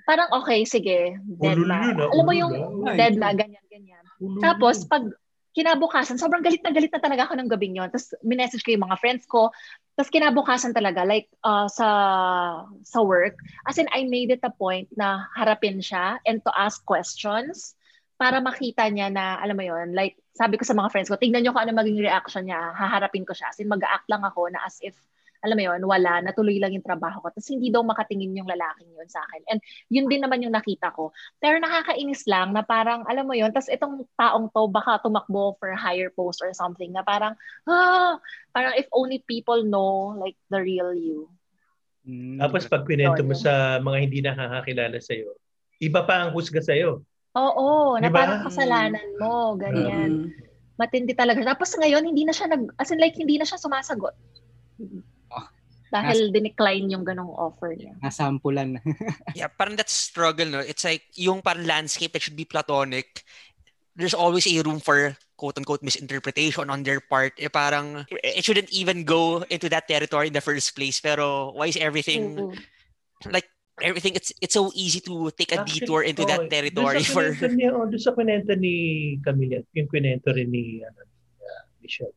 parang 0.05 0.29
okay, 0.41 0.63
sige, 0.63 1.17
dead 1.41 1.59
na. 1.59 1.91
Alam 1.93 2.25
mo 2.25 2.33
yung 2.33 2.53
dead 2.93 3.17
na, 3.17 3.33
ganyan-ganyan. 3.33 4.05
Ulul 4.21 4.39
Tapos, 4.39 4.85
pag 4.85 5.03
kinabukasan, 5.55 6.19
sobrang 6.19 6.43
galit 6.43 6.59
na 6.61 6.71
galit 6.71 6.91
na 6.91 7.01
talaga 7.01 7.27
ako 7.27 7.33
ng 7.39 7.49
gabing 7.49 7.75
yon. 7.79 7.89
Tapos, 7.89 8.13
minessage 8.21 8.61
ko 8.61 8.75
yung 8.75 8.85
mga 8.85 8.99
friends 8.99 9.23
ko. 9.25 9.49
Tapos, 9.95 10.11
kinabukasan 10.11 10.75
talaga, 10.75 11.07
like, 11.07 11.31
uh, 11.47 11.65
sa 11.71 11.87
sa 12.83 12.99
work, 13.01 13.39
as 13.65 13.79
in, 13.79 13.87
I 13.95 14.03
made 14.05 14.31
it 14.35 14.43
a 14.43 14.51
point 14.51 14.91
na 14.93 15.25
harapin 15.33 15.79
siya 15.79 16.19
and 16.27 16.43
to 16.43 16.51
ask 16.53 16.83
questions 16.83 17.73
para 18.15 18.39
makita 18.39 18.87
niya 18.91 19.11
na, 19.11 19.39
alam 19.43 19.59
mo 19.59 19.63
yon 19.63 19.91
like, 19.91 20.15
sabi 20.35 20.59
ko 20.59 20.63
sa 20.67 20.75
mga 20.75 20.91
friends 20.91 21.07
ko, 21.07 21.19
tignan 21.19 21.43
niyo 21.43 21.55
kung 21.55 21.63
ano 21.67 21.75
maging 21.75 22.03
reaction 22.03 22.47
niya, 22.47 22.75
haharapin 22.75 23.23
ko 23.23 23.31
siya. 23.31 23.51
As 23.51 23.59
in, 23.59 23.71
mag-act 23.71 24.07
lang 24.11 24.23
ako 24.23 24.51
na 24.51 24.59
as 24.63 24.79
if, 24.83 24.95
alam 25.45 25.55
mo 25.55 25.63
yon 25.63 25.81
wala, 25.85 26.25
natuloy 26.25 26.57
lang 26.57 26.73
yung 26.73 26.83
trabaho 26.83 27.21
ko. 27.21 27.29
Tapos 27.29 27.53
hindi 27.53 27.69
daw 27.69 27.85
makatingin 27.85 28.33
yung 28.33 28.49
lalaking 28.49 28.89
yun 28.89 29.05
sa 29.05 29.21
akin. 29.29 29.41
And 29.53 29.59
yun 29.93 30.09
din 30.09 30.25
naman 30.25 30.41
yung 30.41 30.57
nakita 30.57 30.89
ko. 30.97 31.13
Pero 31.37 31.61
nakakainis 31.61 32.25
lang 32.25 32.57
na 32.57 32.65
parang, 32.65 33.05
alam 33.05 33.29
mo 33.29 33.37
yon 33.37 33.53
tapos 33.53 33.69
itong 33.69 34.09
taong 34.17 34.49
to 34.49 34.65
baka 34.65 34.97
tumakbo 35.05 35.53
for 35.61 35.69
higher 35.77 36.09
post 36.09 36.41
or 36.41 36.49
something 36.57 36.89
na 36.89 37.05
parang, 37.05 37.37
ah, 37.69 38.17
parang 38.49 38.73
if 38.75 38.89
only 38.89 39.21
people 39.29 39.61
know 39.61 40.17
like 40.17 40.35
the 40.49 40.57
real 40.57 40.89
you. 40.91 41.29
Mm, 42.05 42.37
Tapos 42.37 42.69
pag 42.69 42.85
kwento 42.85 43.21
mo 43.25 43.33
Yun. 43.33 43.41
sa 43.41 43.81
mga 43.81 43.97
hindi 43.97 44.19
nakakakilala 44.21 44.97
sa'yo, 45.01 45.33
iba 45.81 46.05
pa 46.05 46.25
ang 46.25 46.37
husga 46.37 46.61
sa'yo. 46.61 47.01
Oo, 47.35 47.99
na 47.99 48.07
Di 48.07 48.13
ba? 48.13 48.17
parang 48.23 48.41
kasalanan 48.47 49.09
mo, 49.19 49.59
ganyan. 49.59 50.29
Mm. 50.29 50.55
Matindi 50.79 51.15
talaga. 51.17 51.43
Tapos 51.43 51.73
ngayon, 51.75 52.03
hindi 52.05 52.23
na 52.23 52.31
siya 52.31 52.47
nag, 52.51 52.71
as 52.79 52.91
in 52.91 52.99
like, 53.01 53.15
hindi 53.17 53.35
na 53.39 53.47
siya 53.47 53.59
sumasagot. 53.59 54.15
Ah. 55.95 56.11
Dahil 56.11 56.35
dinecline 56.35 56.91
yung 56.91 57.07
ganong 57.07 57.31
offer 57.31 57.71
niya. 57.71 57.95
nasampulan. 58.03 58.83
yeah, 59.39 59.47
parang 59.47 59.79
that 59.79 59.87
struggle, 59.87 60.45
no? 60.45 60.59
It's 60.59 60.83
like 60.83 61.07
yung 61.15 61.39
parang 61.39 61.63
landscape 61.63 62.11
that 62.11 62.21
should 62.21 62.35
be 62.35 62.43
platonic. 62.43 63.23
There's 63.95 64.13
always 64.13 64.43
a 64.43 64.59
room 64.59 64.83
for 64.83 65.15
quote-unquote 65.39 65.83
misinterpretation 65.83 66.67
on 66.67 66.83
their 66.83 66.99
part. 66.99 67.31
Eh, 67.39 67.47
parang 67.47 68.03
it 68.11 68.43
shouldn't 68.43 68.67
even 68.75 69.07
go 69.07 69.47
into 69.47 69.71
that 69.71 69.87
territory 69.87 70.27
in 70.27 70.35
the 70.35 70.43
first 70.43 70.75
place. 70.75 70.99
Pero 70.99 71.55
why 71.55 71.71
is 71.71 71.79
everything 71.79 72.35
Oo. 72.35 72.51
like 73.31 73.47
everything 73.83 74.15
it's 74.15 74.31
it's 74.39 74.55
so 74.55 74.71
easy 74.75 74.99
to 75.03 75.31
take 75.35 75.51
a 75.51 75.59
Actually, 75.59 75.83
detour 75.83 76.01
into 76.03 76.23
that 76.23 76.47
oo, 76.47 76.51
territory 76.51 77.03
doon 77.03 77.07
sa 77.07 77.11
for 77.11 77.27
Ni, 77.55 77.67
oh, 77.67 77.87
doon 77.87 77.99
sa 77.99 78.11
kwento 78.15 78.51
ni 78.55 78.75
Camille, 79.19 79.67
yung 79.75 79.87
kwento 79.87 80.31
rin 80.31 80.47
ni, 80.51 80.79
ano, 80.83 80.99
uh, 81.43 81.63
Michelle. 81.83 82.15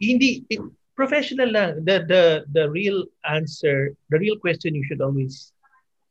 hindi 0.00 0.44
it, 0.48 0.60
professional 0.94 1.50
lang. 1.50 1.82
The 1.84 2.06
the 2.06 2.22
the 2.50 2.64
real 2.70 3.04
answer, 3.26 3.92
the 4.08 4.18
real 4.18 4.38
question 4.38 4.74
you 4.74 4.86
should 4.86 5.02
always 5.02 5.50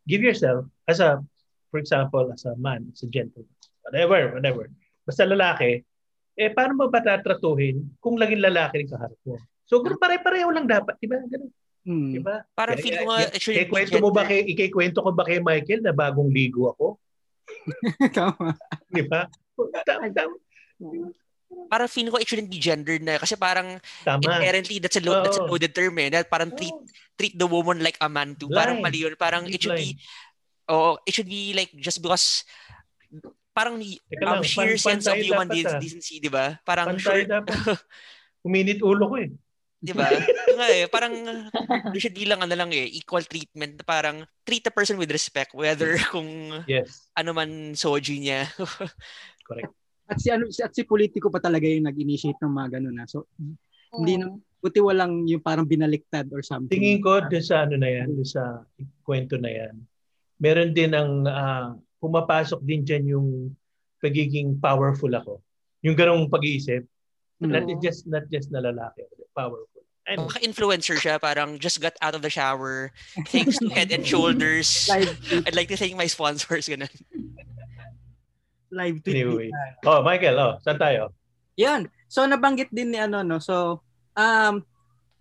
give 0.07 0.21
yourself 0.21 0.67
as 0.87 0.99
a 0.99 1.23
for 1.73 1.81
example, 1.81 2.29
as 2.29 2.45
a 2.45 2.53
man, 2.59 2.85
as 2.93 3.01
a 3.01 3.09
gentleman, 3.09 3.49
whatever, 3.81 4.37
whatever. 4.37 4.69
Basta 5.07 5.25
lalaki, 5.25 5.81
eh 6.37 6.53
paano 6.53 6.77
mo 6.77 6.85
ba 6.87 7.01
tatratuhin 7.01 7.97
kung 7.97 8.21
laging 8.21 8.45
lalaki 8.45 8.85
rin 8.85 8.89
kaharap 8.93 9.17
mo? 9.25 9.41
So, 9.65 9.81
pare-pareho 9.81 10.53
lang 10.53 10.69
dapat, 10.69 11.01
di 11.01 11.07
ba? 11.09 11.17
Ganun. 11.25 11.49
Hmm. 11.83 12.11
Di 12.13 12.19
ba? 12.21 12.45
Parang 12.53 12.77
Kaya- 12.77 12.83
feel 12.85 12.95
ko 13.01 13.05
kaya- 13.09 13.25
nga, 13.25 13.35
it 13.35 13.41
shouldn't 13.41 13.57
kaya 13.57 13.65
be 13.65 13.73
kwento 13.73 13.95
mo 13.99 14.09
ba 14.13 14.23
kay 14.23 14.39
ikikwento 14.45 14.99
ko 15.01 15.09
ba 15.17 15.23
kay 15.25 15.39
Michael 15.41 15.81
na 15.81 15.91
bagong 15.95 16.29
ligo 16.29 16.69
ako? 16.71 16.87
Tama. 18.15 18.53
Di 18.93 19.03
ba? 19.03 19.25
Tama, 19.83 20.07
tama. 20.13 20.35
Parang 21.69 21.89
feel 21.89 22.09
ko 22.13 22.21
it 22.21 22.27
shouldn't 22.29 22.51
be 22.53 22.61
gendered 22.61 23.01
na 23.01 23.17
kasi 23.17 23.33
parang 23.33 23.81
tama. 24.05 24.21
inherently 24.21 24.77
that's 24.77 24.97
a, 24.97 25.03
lo- 25.03 25.25
that's 25.25 25.41
a 25.41 25.45
loaded 25.45 25.73
term 25.73 25.97
eh. 25.97 26.09
Na 26.09 26.21
parang 26.21 26.53
treat 26.53 26.73
treat 27.17 27.33
the 27.33 27.47
woman 27.49 27.81
like 27.81 27.97
a 28.01 28.09
man 28.09 28.37
too. 28.37 28.49
Parang 28.49 28.81
Blind. 28.81 28.93
mali 28.93 28.99
yun. 29.05 29.15
Parang 29.17 29.43
it 29.49 29.61
should 29.61 29.77
be 29.77 29.97
oh, 30.69 30.97
it 31.05 31.13
should 31.13 31.29
be 31.29 31.53
like 31.57 31.73
just 31.77 32.01
because 32.01 32.45
parang 33.53 33.77
Teka 33.77 34.25
um, 34.25 34.41
lang, 34.41 34.43
sheer 34.43 34.75
pan- 34.77 35.01
sense 35.01 35.05
of 35.05 35.17
human 35.17 35.45
dapat, 35.45 35.77
ah. 35.77 35.81
decency, 35.81 36.17
di 36.17 36.29
ba? 36.29 36.57
Parang 36.65 36.97
sure. 36.97 37.21
Uminit 38.45 38.81
ulo 38.83 39.07
ko 39.07 39.15
eh. 39.21 39.29
di 39.83 39.91
ba? 39.91 40.07
Nga 40.57 40.67
eh, 40.71 40.85
parang 40.87 41.11
there 41.91 41.99
should 41.99 42.15
be 42.15 42.23
lang 42.23 42.39
ano 42.39 42.55
lang 42.55 42.71
eh, 42.71 42.87
equal 42.87 43.21
treatment. 43.27 43.83
Parang 43.83 44.23
treat 44.47 44.63
the 44.63 44.71
person 44.71 44.95
with 44.95 45.11
respect 45.11 45.51
whether 45.51 45.99
kung 46.07 46.55
Yes, 46.65 47.11
ano 47.19 47.35
man 47.35 47.75
soji 47.75 48.23
niya. 48.23 48.47
correct. 49.47 49.75
At 50.13 50.21
si 50.21 50.29
ano 50.29 50.45
si- 50.53 50.61
at 50.61 50.73
si 50.77 50.85
politiko 50.85 51.33
pa 51.33 51.41
talaga 51.41 51.65
yung 51.65 51.89
nag-initiate 51.89 52.37
ng 52.37 52.53
mga 52.53 52.69
ganun 52.77 52.95
na. 53.01 53.09
So 53.09 53.25
hindi 53.93 54.21
na 54.21 54.29
buti 54.61 54.79
walang 54.79 55.25
yung 55.25 55.41
parang 55.41 55.67
binaliktad 55.67 56.29
or 56.31 56.45
something. 56.45 56.71
Tingin 56.71 57.01
ko 57.01 57.19
doon 57.25 57.43
sa 57.43 57.65
ano 57.65 57.75
na 57.75 57.89
yan, 57.89 58.13
doon 58.13 58.29
sa 58.29 58.63
kwento 59.03 59.35
na 59.41 59.51
yan, 59.51 59.75
meron 60.39 60.71
din 60.71 60.95
ang 60.95 61.25
ah, 61.27 61.75
pumapasok 61.99 62.63
din 62.63 62.85
dyan 62.85 63.05
yung 63.17 63.27
pagiging 63.99 64.55
powerful 64.59 65.11
ako. 65.11 65.43
Yung 65.83 65.99
ganong 65.99 66.31
pag-iisip. 66.31 66.87
Mm. 67.43 67.51
Not 67.51 67.65
Oo. 67.67 67.79
just 67.83 68.07
not 68.07 68.23
just 68.31 68.51
na 68.55 68.63
lalaki, 68.63 69.03
powerful. 69.35 69.83
And 70.03 70.27
Baka 70.27 70.43
influencer 70.43 70.99
siya, 70.99 71.15
parang 71.15 71.55
just 71.59 71.79
got 71.79 71.95
out 72.03 72.11
of 72.11 72.19
the 72.19 72.31
shower, 72.31 72.91
thanks 73.31 73.55
to 73.63 73.71
Head 73.75 73.87
and 73.95 74.03
Shoulders. 74.03 74.91
I'd 74.91 75.55
like 75.55 75.71
to 75.71 75.79
thank 75.79 75.95
my 75.95 76.11
sponsors. 76.11 76.67
Ganun. 76.67 76.91
Live 78.73 78.97
tweet. 79.05 79.21
anyway. 79.21 79.49
Oh, 79.85 80.01
Michael, 80.01 80.37
oh, 80.41 80.53
saan 80.65 80.81
tayo? 80.81 81.13
Yan. 81.61 81.85
So 82.09 82.25
nabanggit 82.25 82.73
din 82.73 82.93
ni 82.93 82.99
ano 83.01 83.21
no. 83.21 83.37
So 83.37 83.85
um 84.17 84.65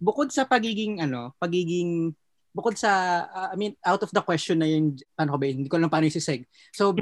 bukod 0.01 0.33
sa 0.33 0.49
pagiging 0.49 1.05
ano, 1.05 1.37
pagiging 1.37 2.17
bukod 2.53 2.77
sa 2.77 3.25
uh, 3.33 3.49
I 3.53 3.57
mean 3.57 3.73
out 3.81 4.05
of 4.05 4.13
the 4.13 4.21
question 4.21 4.61
na 4.61 4.69
yung 4.69 5.01
ano 5.17 5.29
ko 5.33 5.37
ba 5.41 5.49
hindi 5.49 5.69
ko 5.69 5.81
alam 5.81 5.93
paano 5.93 6.09
isiseg. 6.09 6.45
So 6.73 6.93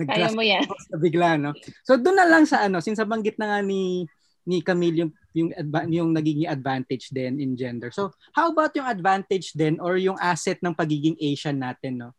nag 0.00 0.32
mo 0.32 0.44
yan. 0.44 0.64
bigla 1.00 1.36
no. 1.36 1.52
So 1.84 2.00
doon 2.00 2.16
na 2.16 2.28
lang 2.28 2.48
sa 2.48 2.64
ano 2.64 2.80
since 2.80 3.00
nabanggit 3.00 3.36
na 3.36 3.56
nga 3.56 3.60
ni 3.60 4.08
ni 4.46 4.62
Camille 4.62 5.04
yung 5.04 5.12
yung, 5.36 5.50
adva- 5.52 5.90
yung 5.90 6.10
nagiging 6.16 6.48
advantage 6.48 7.12
din 7.12 7.36
in 7.36 7.60
gender. 7.60 7.92
So 7.92 8.08
how 8.32 8.48
about 8.48 8.72
yung 8.72 8.88
advantage 8.88 9.52
din 9.52 9.76
or 9.84 10.00
yung 10.00 10.16
asset 10.16 10.56
ng 10.64 10.72
pagiging 10.72 11.20
Asian 11.20 11.60
natin 11.60 12.00
no? 12.00 12.16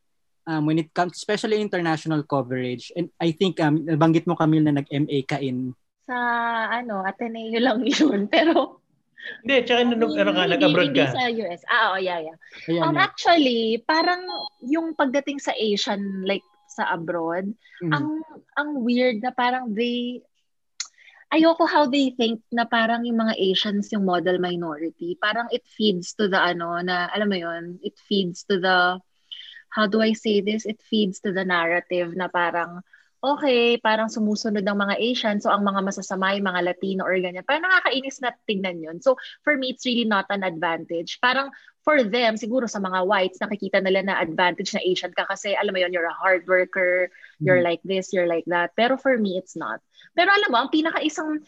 Um, 0.48 0.64
when 0.64 0.80
it 0.80 0.96
comes 0.96 1.20
especially 1.20 1.60
international 1.60 2.24
coverage 2.24 2.88
and 2.96 3.12
I 3.20 3.36
think 3.36 3.60
um, 3.60 3.84
nabanggit 3.84 4.24
mo 4.24 4.34
Camille 4.34 4.64
na 4.64 4.80
nag-MA 4.80 5.28
ka 5.28 5.44
in 5.44 5.76
Sa 6.08 6.16
ano, 6.72 7.04
Ateneo 7.04 7.60
lang 7.60 7.84
yun. 7.92 8.32
Pero 8.32 8.80
Hindi, 9.44 9.68
tsaka 9.68 9.84
nung 9.84 10.16
ano 10.16 10.32
ka, 10.32 10.48
nag-abroad 10.48 10.96
hindi 10.96 11.04
ka. 11.04 11.12
sa 11.12 11.28
US. 11.28 11.60
Ah, 11.68 11.92
oh, 11.92 12.00
yeah, 12.00 12.24
yeah. 12.24 12.38
Ayan, 12.72 12.80
Um, 12.80 12.96
yan. 12.96 13.04
actually, 13.04 13.62
parang 13.84 14.24
yung 14.64 14.96
pagdating 14.96 15.44
sa 15.44 15.52
Asian, 15.52 16.24
like 16.24 16.48
sa 16.72 16.96
abroad, 16.96 17.52
Mhm. 17.84 17.92
ang 17.92 18.08
ang 18.56 18.70
weird 18.88 19.20
na 19.20 19.36
parang 19.36 19.76
they 19.76 20.24
ayoko 21.28 21.68
how 21.68 21.84
they 21.84 22.16
think 22.16 22.40
na 22.56 22.64
parang 22.64 23.04
yung 23.04 23.20
mga 23.20 23.36
Asians 23.36 23.92
yung 23.92 24.08
model 24.08 24.40
minority. 24.40 25.20
Parang 25.20 25.52
it 25.52 25.68
feeds 25.68 26.16
to 26.16 26.32
the 26.32 26.40
ano 26.40 26.80
na 26.80 27.12
alam 27.12 27.28
mo 27.28 27.36
yon, 27.36 27.84
it 27.84 28.00
feeds 28.00 28.48
to 28.48 28.64
the 28.64 28.96
how 29.70 29.88
do 29.88 30.02
I 30.02 30.14
say 30.14 30.42
this? 30.42 30.66
It 30.66 30.82
feeds 30.82 31.20
to 31.22 31.32
the 31.32 31.46
narrative 31.46 32.16
na 32.16 32.28
parang 32.28 32.82
okay, 33.18 33.82
parang 33.82 34.14
sumusunod 34.14 34.62
ng 34.62 34.78
mga 34.78 34.96
Asian, 35.02 35.38
so 35.42 35.50
ang 35.50 35.66
mga 35.66 35.82
masasama 35.82 36.38
yung 36.38 36.48
mga 36.48 36.62
Latino 36.70 37.02
or 37.02 37.18
ganyan. 37.18 37.42
Parang 37.42 37.66
nakakainis 37.66 38.22
na 38.22 38.30
tingnan 38.46 38.78
yun. 38.78 38.98
So, 39.02 39.18
for 39.42 39.58
me, 39.58 39.74
it's 39.74 39.84
really 39.90 40.06
not 40.06 40.30
an 40.30 40.46
advantage. 40.46 41.18
Parang 41.18 41.50
for 41.82 42.06
them, 42.06 42.38
siguro 42.38 42.70
sa 42.70 42.78
mga 42.78 43.10
whites, 43.10 43.42
nakikita 43.42 43.82
nila 43.82 44.06
na 44.06 44.22
advantage 44.22 44.70
na 44.78 44.86
Asian 44.86 45.12
ka 45.18 45.26
kasi, 45.26 45.58
alam 45.58 45.74
mo 45.74 45.82
yun, 45.82 45.92
you're 45.92 46.08
a 46.08 46.14
hard 46.14 46.46
worker, 46.46 47.10
you're 47.42 47.66
like 47.66 47.82
this, 47.82 48.14
you're 48.14 48.30
like 48.30 48.46
that. 48.46 48.78
Pero 48.78 49.02
for 49.02 49.18
me, 49.18 49.40
it's 49.40 49.58
not. 49.58 49.82
Pero 50.14 50.30
alam 50.30 50.50
mo, 50.54 50.58
ang 50.62 50.72
pinaka-isang 50.72 51.42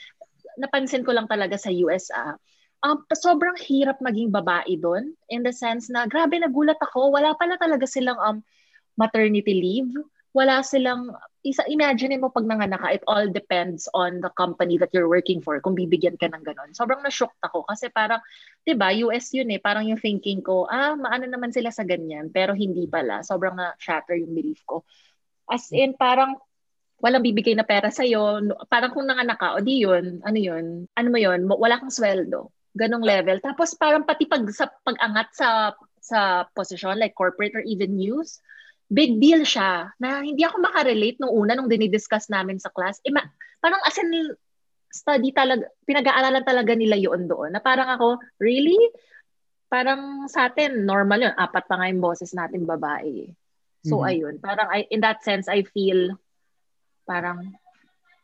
napansin 0.58 1.06
ko 1.06 1.14
lang 1.14 1.30
talaga 1.30 1.56
sa 1.56 1.70
US, 1.86 2.10
ah, 2.12 2.36
um, 2.84 3.04
sobrang 3.12 3.58
hirap 3.60 4.00
maging 4.00 4.32
babae 4.32 4.80
doon 4.80 5.12
in 5.28 5.44
the 5.44 5.52
sense 5.52 5.92
na, 5.92 6.08
grabe, 6.08 6.40
nagulat 6.40 6.80
ako, 6.80 7.12
wala 7.12 7.36
pala 7.36 7.60
talaga 7.60 7.84
silang 7.84 8.20
um, 8.20 8.38
maternity 8.96 9.56
leave. 9.56 9.92
Wala 10.30 10.62
silang, 10.62 11.10
isa, 11.42 11.66
imagine 11.66 12.22
mo 12.22 12.30
pag 12.30 12.46
nanganak 12.46 12.86
ka, 12.86 12.90
it 12.94 13.04
all 13.10 13.26
depends 13.34 13.90
on 13.98 14.22
the 14.22 14.30
company 14.38 14.78
that 14.78 14.94
you're 14.94 15.10
working 15.10 15.42
for, 15.42 15.58
kung 15.58 15.74
bibigyan 15.74 16.22
ka 16.22 16.30
ng 16.30 16.46
ganon. 16.46 16.70
Sobrang 16.78 17.02
na-shocked 17.02 17.42
ako 17.42 17.66
kasi 17.66 17.90
parang, 17.90 18.22
'di 18.62 18.78
ba 18.78 18.94
US 19.10 19.34
yun 19.34 19.50
eh, 19.50 19.58
parang 19.58 19.90
yung 19.90 19.98
thinking 19.98 20.46
ko, 20.46 20.70
ah, 20.70 20.94
maano 20.94 21.26
naman 21.26 21.50
sila 21.50 21.74
sa 21.74 21.82
ganyan, 21.82 22.30
pero 22.30 22.54
hindi 22.54 22.86
pala. 22.86 23.26
Sobrang 23.26 23.58
na-shatter 23.58 24.22
yung 24.22 24.38
belief 24.38 24.62
ko. 24.70 24.86
As 25.50 25.66
in, 25.74 25.98
parang, 25.98 26.38
walang 27.02 27.24
bibigay 27.26 27.56
na 27.58 27.66
pera 27.66 27.90
sa'yo. 27.90 28.44
Parang 28.70 28.92
kung 28.94 29.08
nanganak 29.10 29.40
ka, 29.40 29.58
o 29.58 29.64
di 29.64 29.82
yun, 29.82 30.22
ano 30.22 30.38
yun, 30.38 30.86
ano 30.94 31.08
mo 31.10 31.18
yun, 31.18 31.48
wala 31.48 31.80
kang 31.82 31.90
sweldo. 31.90 32.52
Ganong 32.80 33.04
level. 33.04 33.44
Tapos 33.44 33.76
parang 33.76 34.08
pati 34.08 34.24
pag, 34.24 34.48
sa, 34.56 34.72
pag-angat 34.88 35.30
sa, 35.36 35.76
sa 36.00 36.48
posisyon, 36.56 36.96
like 36.96 37.12
corporate 37.12 37.52
or 37.54 37.64
even 37.68 38.00
news, 38.00 38.40
big 38.88 39.20
deal 39.20 39.44
siya 39.44 39.92
na 40.00 40.24
hindi 40.24 40.42
ako 40.48 40.64
makarelate 40.64 41.20
nung 41.20 41.36
una 41.36 41.54
nung 41.54 41.68
dinidiscuss 41.68 42.32
namin 42.32 42.58
sa 42.58 42.72
class. 42.72 43.04
Eh, 43.04 43.12
ma- 43.12 43.28
parang 43.60 43.84
as 43.84 44.00
in, 44.00 44.32
study 44.90 45.30
talaga, 45.30 45.70
pinag-aaralan 45.86 46.42
talaga 46.42 46.74
nila 46.74 46.98
yun 46.98 47.30
doon. 47.30 47.54
Na 47.54 47.62
parang 47.62 47.94
ako, 47.94 48.18
really? 48.42 48.78
Parang 49.70 50.26
sa 50.26 50.50
atin, 50.50 50.82
normal 50.82 51.30
yun. 51.30 51.36
Apat 51.38 51.70
pa 51.70 51.78
nga 51.78 51.88
yung 51.94 52.02
boses 52.02 52.34
natin 52.34 52.66
babae. 52.66 53.30
So, 53.86 54.02
Mhm. 54.02 54.10
ayun. 54.10 54.36
Parang 54.42 54.68
I, 54.74 54.90
in 54.90 55.06
that 55.06 55.22
sense, 55.22 55.46
I 55.46 55.62
feel 55.62 56.18
parang 57.06 57.54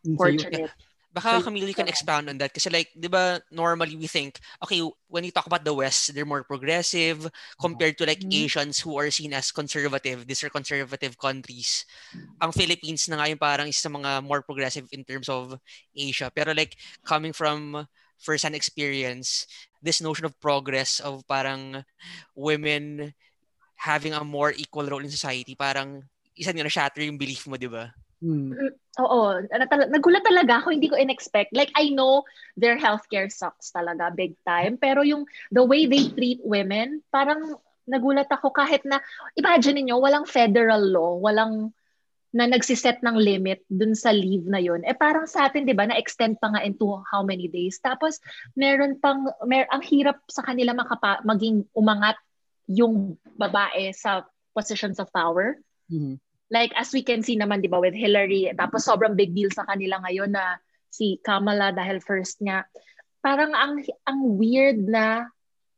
Sa 0.01 0.17
fortunate. 0.17 0.73
Baka 1.15 1.39
So, 1.39 1.39
Camille, 1.39 1.71
you 1.71 1.77
can 1.79 1.87
expound 1.87 2.27
on 2.27 2.37
that. 2.43 2.51
Kasi 2.51 2.67
like, 2.69 2.91
di 2.91 3.07
ba, 3.07 3.39
normally 3.51 3.95
we 3.95 4.07
think, 4.07 4.35
okay, 4.63 4.83
when 5.07 5.23
you 5.23 5.31
talk 5.31 5.47
about 5.47 5.63
the 5.63 5.71
West, 5.73 6.11
they're 6.13 6.27
more 6.27 6.43
progressive 6.43 7.23
compared 7.55 7.95
to 7.97 8.05
like 8.05 8.19
Mhm. 8.19 8.35
Asians 8.35 8.83
who 8.83 8.99
are 8.99 9.07
seen 9.11 9.31
as 9.33 9.51
conservative. 9.55 10.27
These 10.27 10.43
are 10.43 10.51
conservative 10.51 11.15
countries. 11.17 11.87
Ang 12.43 12.51
Philippines 12.51 13.07
na 13.07 13.15
nga 13.19 13.29
yung 13.31 13.39
parang 13.39 13.67
isa 13.71 13.87
sa 13.87 13.93
mga 13.93 14.23
more 14.27 14.43
progressive 14.43 14.87
in 14.91 15.07
terms 15.07 15.31
of 15.31 15.55
Asia. 15.95 16.27
Pero 16.35 16.51
like, 16.51 16.75
coming 17.07 17.31
from 17.33 17.87
first-hand 18.19 18.55
experience, 18.55 19.47
this 19.81 20.01
notion 20.03 20.25
of 20.27 20.35
progress 20.43 20.99
of 20.99 21.23
parang 21.27 21.83
women 22.35 23.13
having 23.79 24.13
a 24.13 24.23
more 24.23 24.53
equal 24.55 24.87
role 24.87 25.03
in 25.03 25.11
society, 25.11 25.55
parang 25.55 26.03
isa 26.35 26.51
nga 26.51 26.63
na-shatter 26.63 27.01
yung 27.03 27.19
belief 27.19 27.47
mo, 27.47 27.55
di 27.59 27.67
ba? 27.71 27.91
Hmm. 28.25 28.57
Oo, 29.05 29.37
natal- 29.53 29.91
nagulat 29.93 30.25
talaga 30.25 30.57
ako, 30.63 30.73
hindi 30.73 30.89
ko 30.89 30.97
in-expect. 30.97 31.53
Like, 31.53 31.69
I 31.77 31.93
know 31.93 32.25
their 32.57 32.73
healthcare 32.73 33.29
sucks 33.29 33.69
talaga, 33.69 34.09
big 34.09 34.33
time. 34.41 34.81
Pero 34.81 35.05
yung, 35.05 35.29
the 35.53 35.61
way 35.61 35.85
they 35.85 36.09
treat 36.09 36.41
women, 36.41 37.05
parang 37.13 37.61
nagulat 37.85 38.25
ako 38.33 38.49
kahit 38.49 38.81
na, 38.81 38.97
imagine 39.37 39.77
niyo 39.77 40.01
walang 40.01 40.25
federal 40.25 40.81
law, 40.81 41.21
walang 41.21 41.69
na 42.35 42.49
nagsiset 42.49 42.99
ng 42.99 43.15
limit 43.15 43.63
dun 43.71 43.95
sa 43.95 44.11
leave 44.11 44.43
na 44.49 44.59
yun. 44.59 44.83
Eh 44.83 44.97
parang 44.97 45.23
sa 45.29 45.47
atin, 45.47 45.63
di 45.63 45.71
ba, 45.71 45.85
na-extend 45.87 46.41
pa 46.41 46.51
nga 46.51 46.65
into 46.65 46.99
how 47.07 47.21
many 47.21 47.47
days. 47.47 47.77
Tapos, 47.79 48.19
meron 48.57 48.99
pang, 48.99 49.29
mer 49.47 49.69
ang 49.71 49.79
hirap 49.85 50.19
sa 50.27 50.43
kanila 50.43 50.75
makapa, 50.75 51.21
maging 51.23 51.63
umangat 51.77 52.17
yung 52.67 53.15
babae 53.37 53.93
sa 53.93 54.25
positions 54.51 54.97
of 54.97 55.07
power. 55.13 55.61
Mhm. 55.87 56.19
Like 56.53 56.71
as 56.77 56.93
we 56.93 57.01
can 57.01 57.25
see 57.25 57.37
naman 57.37 57.65
'di 57.65 57.69
ba 57.73 57.81
with 57.81 57.97
Hillary, 57.97 58.53
tapos 58.53 58.85
sobrang 58.85 59.17
big 59.17 59.33
deal 59.33 59.49
sa 59.49 59.65
kanila 59.65 59.97
ngayon 60.05 60.29
na 60.33 60.61
si 60.93 61.17
Kamala 61.25 61.73
dahil 61.73 61.99
first 61.99 62.37
nga. 62.45 62.63
Parang 63.25 63.51
ang 63.57 63.81
ang 64.05 64.19
weird 64.37 64.77
na 64.85 65.25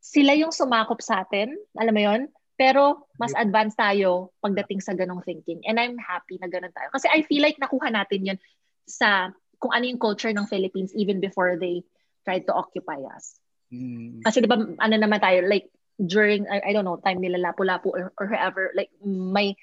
sila 0.03 0.35
yung 0.35 0.51
sumakop 0.51 0.99
sa 0.99 1.23
atin, 1.23 1.55
alam 1.79 1.95
mo 1.95 2.01
'yon? 2.03 2.21
Pero 2.57 3.07
mas 3.21 3.31
advanced 3.37 3.77
tayo 3.77 4.33
pagdating 4.41 4.81
sa 4.81 4.97
ganong 4.97 5.21
thinking. 5.21 5.61
And 5.63 5.77
I'm 5.77 5.95
happy 5.95 6.41
na 6.41 6.49
ganon 6.49 6.73
tayo. 6.73 6.89
Kasi 6.89 7.05
I 7.07 7.21
feel 7.23 7.45
like 7.45 7.61
nakuha 7.61 7.87
natin 7.93 8.27
'yun 8.27 8.39
sa 8.83 9.31
kung 9.61 9.71
ano 9.71 9.87
yung 9.87 10.01
culture 10.01 10.33
ng 10.33 10.49
Philippines 10.49 10.91
even 10.97 11.23
before 11.23 11.55
they 11.55 11.85
tried 12.27 12.43
to 12.49 12.53
occupy 12.53 12.99
us. 13.13 13.39
Mm. 13.71 14.19
Kasi 14.25 14.43
'di 14.43 14.49
ba 14.49 14.57
ano 14.59 14.95
naman 14.99 15.21
tayo 15.23 15.47
like 15.47 15.71
during 15.97 16.45
I, 16.45 16.69
I 16.69 16.71
don't 16.73 16.85
know 16.85 17.01
time 17.01 17.17
nila 17.17 17.41
lapu-lapu 17.41 17.89
or, 17.89 18.13
or 18.21 18.25
whoever 18.29 18.69
like 18.77 18.93
may 19.01 19.57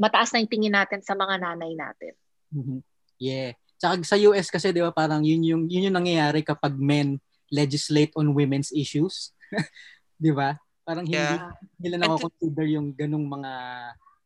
mataas 0.00 0.32
na 0.32 0.40
yung 0.40 0.48
tingin 0.48 0.72
natin 0.72 1.04
sa 1.04 1.12
mga 1.12 1.36
nanay 1.36 1.76
natin. 1.76 2.16
Mhm. 2.50 2.80
Yeah. 3.20 3.52
Tsaka 3.76 4.00
sa 4.00 4.16
US 4.16 4.48
kasi 4.48 4.72
'di 4.72 4.80
ba 4.80 4.92
parang 4.96 5.20
yun 5.20 5.44
yung 5.44 5.62
yun 5.68 5.92
yung 5.92 5.96
nangyayari 6.00 6.40
kapag 6.40 6.72
men 6.80 7.20
legislate 7.52 8.16
on 8.16 8.32
women's 8.32 8.72
issues. 8.72 9.36
'Di 10.20 10.32
ba? 10.32 10.56
Parang 10.88 11.04
hindi 11.04 11.20
Yeah. 11.20 11.52
nila 11.76 12.00
And 12.00 12.16
to- 12.16 12.24
na-consider 12.32 12.64
yung 12.64 12.96
ganung 12.96 13.28
mga 13.28 13.52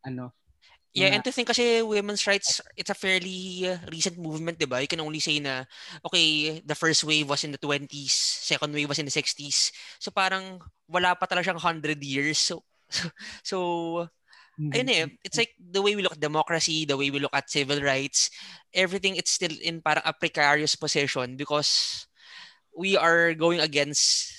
ano. 0.07 0.31
Yeah, 0.95 1.11
and 1.11 1.27
to 1.27 1.35
think 1.35 1.51
kasi 1.51 1.83
women's 1.83 2.23
rights, 2.23 2.63
it's 2.79 2.87
a 2.87 2.95
fairly 2.95 3.67
uh, 3.67 3.83
recent 3.91 4.15
movement, 4.15 4.63
di 4.63 4.71
ba? 4.71 4.79
You 4.79 4.87
can 4.87 5.03
only 5.03 5.19
say 5.19 5.43
na, 5.43 5.67
okay, 6.07 6.63
the 6.63 6.79
first 6.79 7.03
wave 7.03 7.27
was 7.27 7.43
in 7.43 7.51
the 7.51 7.59
20s, 7.59 8.15
second 8.47 8.71
wave 8.71 8.87
was 8.87 9.03
in 9.03 9.11
the 9.11 9.11
60s. 9.11 9.75
So 9.99 10.15
parang 10.15 10.63
wala 10.87 11.19
pa 11.19 11.27
talaga 11.27 11.51
siyang 11.51 11.59
100 11.83 11.99
years. 11.99 12.39
So, 12.39 12.63
so, 12.95 13.11
so 13.43 13.59
Mhm. 14.55 14.71
ayun 14.71 14.89
eh, 14.91 15.07
it's 15.27 15.37
like 15.37 15.51
the 15.59 15.83
way 15.83 15.99
we 15.99 16.03
look 16.03 16.15
at 16.15 16.23
democracy, 16.23 16.87
the 16.87 16.95
way 16.97 17.11
we 17.11 17.19
look 17.19 17.35
at 17.35 17.51
civil 17.51 17.83
rights, 17.83 18.31
everything 18.71 19.19
it's 19.19 19.35
still 19.35 19.53
in 19.63 19.83
parang 19.83 20.07
a 20.07 20.15
precarious 20.15 20.79
position 20.79 21.35
because 21.35 22.05
we 22.75 22.95
are 22.95 23.35
going 23.35 23.59
against 23.59 24.31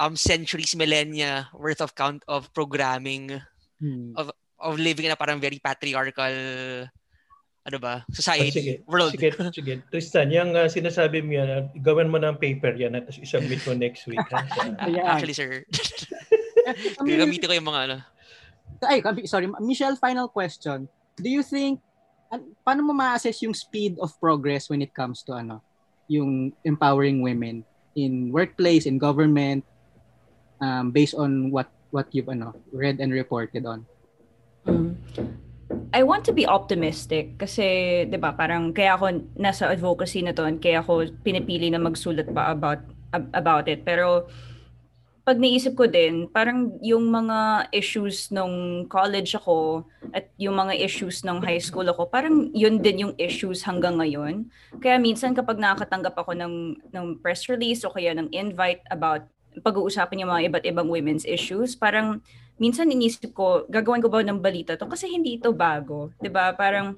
um 0.00 0.16
centuries, 0.16 0.76
millennia 0.76 1.48
worth 1.56 1.80
of 1.80 1.96
count 1.96 2.20
of 2.28 2.52
programming 2.52 3.40
Hmm. 3.80 4.12
of 4.60 4.76
living 4.76 5.08
in 5.08 5.12
a 5.12 5.16
parang 5.16 5.40
very 5.40 5.56
patriarchal 5.56 6.36
ano 7.60 7.76
ba, 7.80 8.04
Oh, 8.04 8.12
society, 8.12 8.52
sige, 8.52 8.74
world. 8.88 9.12
sige, 9.12 9.32
sige. 9.56 9.74
Tristan, 9.92 10.32
yung 10.32 10.52
uh, 10.56 10.68
sinasabi 10.68 11.20
mo 11.24 11.32
yan, 11.36 11.48
uh, 11.48 11.62
gawin 11.80 12.08
mo 12.08 12.16
ng 12.16 12.36
paper 12.40 12.72
yan 12.76 12.96
at 12.96 13.08
isubmit 13.20 13.60
mo 13.68 13.72
next 13.76 14.04
week. 14.08 14.20
Ha? 14.32 14.40
Actually, 15.12 15.36
sir. 15.36 15.64
Gagamitin 17.08 17.48
ko 17.48 17.54
yung 17.56 17.68
mga 17.68 17.80
ano. 17.88 17.96
Ay, 18.88 19.02
sorry. 19.26 19.48
Michelle, 19.60 19.96
final 19.96 20.28
question. 20.28 20.88
Do 21.20 21.28
you 21.28 21.42
think, 21.42 21.80
an- 22.32 22.56
paano 22.64 22.86
mo 22.86 22.92
ma-assess 22.92 23.42
yung 23.42 23.54
speed 23.54 23.98
of 24.00 24.14
progress 24.20 24.70
when 24.70 24.80
it 24.80 24.94
comes 24.94 25.22
to 25.28 25.36
ano, 25.36 25.60
yung 26.08 26.52
empowering 26.64 27.20
women 27.20 27.64
in 27.94 28.32
workplace, 28.32 28.86
in 28.86 28.98
government, 28.98 29.64
um, 30.62 30.90
based 30.90 31.14
on 31.14 31.50
what 31.50 31.68
what 31.90 32.06
you've 32.14 32.30
ano, 32.30 32.54
read 32.72 33.02
and 33.02 33.12
reported 33.12 33.66
on? 33.66 33.84
Mm. 34.64 34.94
I 35.90 36.02
want 36.02 36.22
to 36.26 36.34
be 36.34 36.46
optimistic 36.46 37.38
kasi 37.38 38.02
'di 38.06 38.18
ba 38.18 38.34
parang 38.34 38.70
kaya 38.70 38.94
ako 38.94 39.22
nasa 39.38 39.70
advocacy 39.70 40.22
na 40.22 40.34
to 40.34 40.46
kaya 40.62 40.82
ako 40.82 41.06
pinipili 41.22 41.70
na 41.70 41.82
magsulat 41.82 42.30
pa 42.30 42.54
about 42.54 42.82
ab- 43.10 43.30
about 43.34 43.66
it 43.66 43.82
pero 43.82 44.30
pag 45.30 45.38
naisip 45.38 45.78
ko 45.78 45.86
din 45.86 46.26
parang 46.26 46.74
yung 46.82 47.06
mga 47.06 47.70
issues 47.70 48.34
nung 48.34 48.82
college 48.90 49.38
ako 49.38 49.86
at 50.10 50.26
yung 50.42 50.58
mga 50.58 50.74
issues 50.74 51.22
ng 51.22 51.38
high 51.38 51.62
school 51.62 51.86
ako 51.86 52.10
parang 52.10 52.50
yun 52.50 52.82
din 52.82 53.06
yung 53.06 53.14
issues 53.14 53.62
hanggang 53.62 54.02
ngayon 54.02 54.50
kaya 54.82 54.98
minsan 54.98 55.30
kapag 55.30 55.62
nakakatanggap 55.62 56.18
ako 56.18 56.34
ng 56.34 56.82
ng 56.90 57.06
press 57.22 57.46
release 57.46 57.86
o 57.86 57.94
kaya 57.94 58.10
ng 58.18 58.26
invite 58.34 58.82
about 58.90 59.22
pag-uusapan 59.62 60.26
yung 60.26 60.32
mga 60.34 60.44
iba't 60.50 60.64
ibang 60.66 60.90
women's 60.90 61.22
issues 61.22 61.78
parang 61.78 62.18
minsan 62.60 62.92
inisip 62.92 63.32
ko, 63.32 63.64
gagawin 63.72 64.04
ko 64.04 64.12
ba 64.12 64.20
ng 64.20 64.44
balita 64.44 64.76
to? 64.76 64.84
Kasi 64.84 65.08
hindi 65.08 65.40
ito 65.40 65.50
bago. 65.50 66.12
ba 66.28 66.52
Parang, 66.52 66.92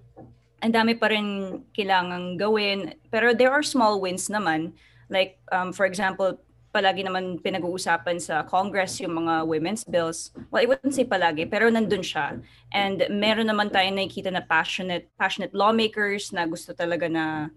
ang 0.58 0.72
dami 0.74 0.98
pa 0.98 1.14
rin 1.14 1.62
kailangang 1.70 2.34
gawin. 2.34 2.98
Pero 3.14 3.30
there 3.30 3.54
are 3.54 3.62
small 3.62 4.02
wins 4.02 4.26
naman. 4.26 4.74
Like, 5.06 5.38
um, 5.54 5.70
for 5.70 5.86
example, 5.86 6.34
palagi 6.72 7.04
naman 7.04 7.37
pinag-uusapan 7.38 8.16
sa 8.16 8.42
Congress 8.48 8.96
yung 9.04 9.22
mga 9.22 9.44
women's 9.44 9.85
bills. 9.85 10.32
Well, 10.48 10.64
I 10.64 10.66
wouldn't 10.66 10.96
say 10.96 11.04
palagi, 11.04 11.44
pero 11.44 11.68
nandun 11.68 12.00
siya. 12.00 12.40
And 12.72 13.04
meron 13.12 13.52
naman 13.52 13.68
tayong 13.68 14.00
nakikita 14.00 14.32
na 14.32 14.40
passionate, 14.40 15.12
passionate 15.20 15.52
lawmakers 15.52 16.32
na 16.32 16.48
gusto 16.48 16.72
talaga 16.72 17.12
na 17.12 17.52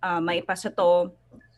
uh, 0.00 0.20
maipasa 0.24 0.72
to 0.72 1.12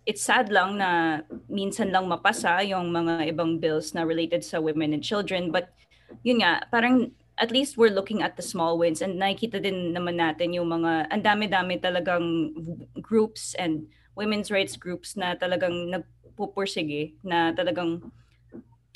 it's 0.07 0.23
sad 0.23 0.55
lang 0.55 0.79
na 0.79 1.21
minsan 1.51 1.91
lang 1.91 2.07
mapasa 2.07 2.63
yung 2.63 2.95
mga 2.95 3.35
ibang 3.35 3.59
bills 3.59 3.91
na 3.91 4.07
related 4.07 4.47
sa 4.47 4.63
women 4.63 4.95
and 4.95 5.03
children 5.03 5.51
but 5.51 5.75
yun 6.23 6.39
nga 6.39 6.63
parang 6.71 7.11
at 7.37 7.51
least 7.51 7.77
we're 7.77 7.93
looking 7.93 8.23
at 8.23 8.39
the 8.39 8.47
small 8.47 8.79
wins 8.79 9.03
and 9.03 9.19
nakikita 9.19 9.59
din 9.59 9.91
naman 9.93 10.17
natin 10.17 10.55
yung 10.55 10.71
mga 10.71 11.11
ang 11.11 11.23
dami-dami 11.27 11.83
talagang 11.83 12.55
groups 13.03 13.53
and 13.59 13.85
women's 14.15 14.49
rights 14.49 14.79
groups 14.79 15.19
na 15.19 15.35
talagang 15.37 15.93
nagpupursige 16.37 17.15
na 17.25 17.53
talagang 17.53 18.13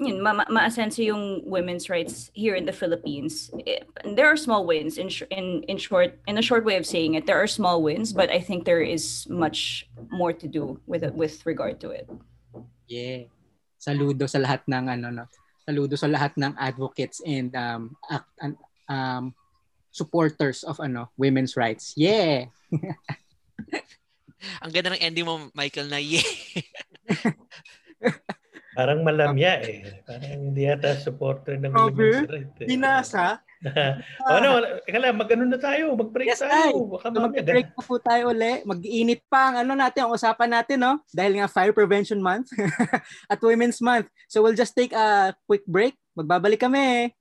yun, 0.01 0.23
ma- 0.23 0.33
ma- 0.33 0.49
ma-asenso 0.49 1.05
yung 1.05 1.43
women's 1.45 1.91
rights 1.91 2.31
here 2.33 2.55
in 2.55 2.65
the 2.65 2.73
Philippines. 2.73 3.51
Eh, 3.67 3.81
There 4.17 4.27
are 4.27 4.37
small 4.37 4.65
wins 4.65 4.97
in, 4.97 5.09
sh- 5.09 5.29
in 5.29 5.61
in 5.69 5.77
short 5.77 6.17
in 6.25 6.39
a 6.41 6.45
short 6.45 6.65
way 6.65 6.77
of 6.81 6.87
saying 6.89 7.15
it. 7.21 7.27
There 7.29 7.37
are 7.37 7.49
small 7.49 7.83
wins, 7.85 8.13
but 8.13 8.33
I 8.33 8.41
think 8.41 8.65
there 8.65 8.81
is 8.81 9.29
much 9.29 9.89
more 10.09 10.33
to 10.33 10.49
do 10.49 10.81
with 10.89 11.05
it, 11.05 11.13
with 11.13 11.45
regard 11.45 11.81
to 11.85 11.93
it. 11.93 12.09
Yeah. 12.89 13.29
Saludo 13.77 14.25
sa 14.29 14.41
lahat 14.41 14.65
ng 14.69 14.89
ano 14.89 15.13
no. 15.13 15.25
Saludo 15.69 16.01
sa 16.01 16.09
lahat 16.09 16.33
ng 16.41 16.57
advocates 16.57 17.21
and 17.29 17.53
um 17.53 17.93
act, 18.09 18.29
an- 18.41 18.61
um 18.89 19.37
supporters 19.93 20.65
of 20.65 20.81
ano 20.81 21.13
women's 21.21 21.61
rights. 21.61 21.93
Yeah. 21.93 22.49
Ang 24.65 24.73
ganda 24.73 24.97
ng 24.97 25.05
ending 25.05 25.29
mo, 25.29 25.53
Michael, 25.53 25.93
na 25.93 26.01
yeah. 26.01 26.25
Parang 28.79 29.03
malamya 29.03 29.61
eh. 29.67 30.03
Parang 30.07 30.31
hindi 30.31 30.65
yata 30.65 30.95
supporter 30.97 31.59
ng 31.59 31.75
Grabe. 31.75 31.91
women's 31.91 32.31
rights. 32.31 32.59
Eh. 32.63 32.69
Binasa. 32.71 33.27
o 34.25 34.33
ano, 34.33 34.65
kala, 34.89 35.13
mag-ano 35.13 35.45
na 35.45 35.61
tayo, 35.61 35.93
mag-break 35.93 36.33
Yes, 36.33 36.41
tayo. 36.41 36.89
Baka 36.97 37.13
So, 37.13 37.21
mag-break 37.21 37.69
na 37.77 37.83
po 37.85 37.95
tayo 38.01 38.33
uli. 38.33 38.65
Mag-iinit 38.65 39.21
pa 39.29 39.53
ang 39.53 39.57
ano 39.67 39.77
natin, 39.77 40.09
ang 40.09 40.17
usapan 40.17 40.49
natin, 40.49 40.81
no? 40.81 40.97
Dahil 41.13 41.37
nga 41.37 41.51
Fire 41.51 41.77
Prevention 41.77 42.25
Month 42.25 42.57
at 43.33 43.41
Women's 43.45 43.85
Month. 43.85 44.09
So 44.33 44.41
we'll 44.41 44.57
just 44.57 44.73
take 44.73 44.97
a 44.97 45.37
quick 45.45 45.67
break. 45.69 45.93
Magbabalik 46.17 46.63
kami. 46.65 47.13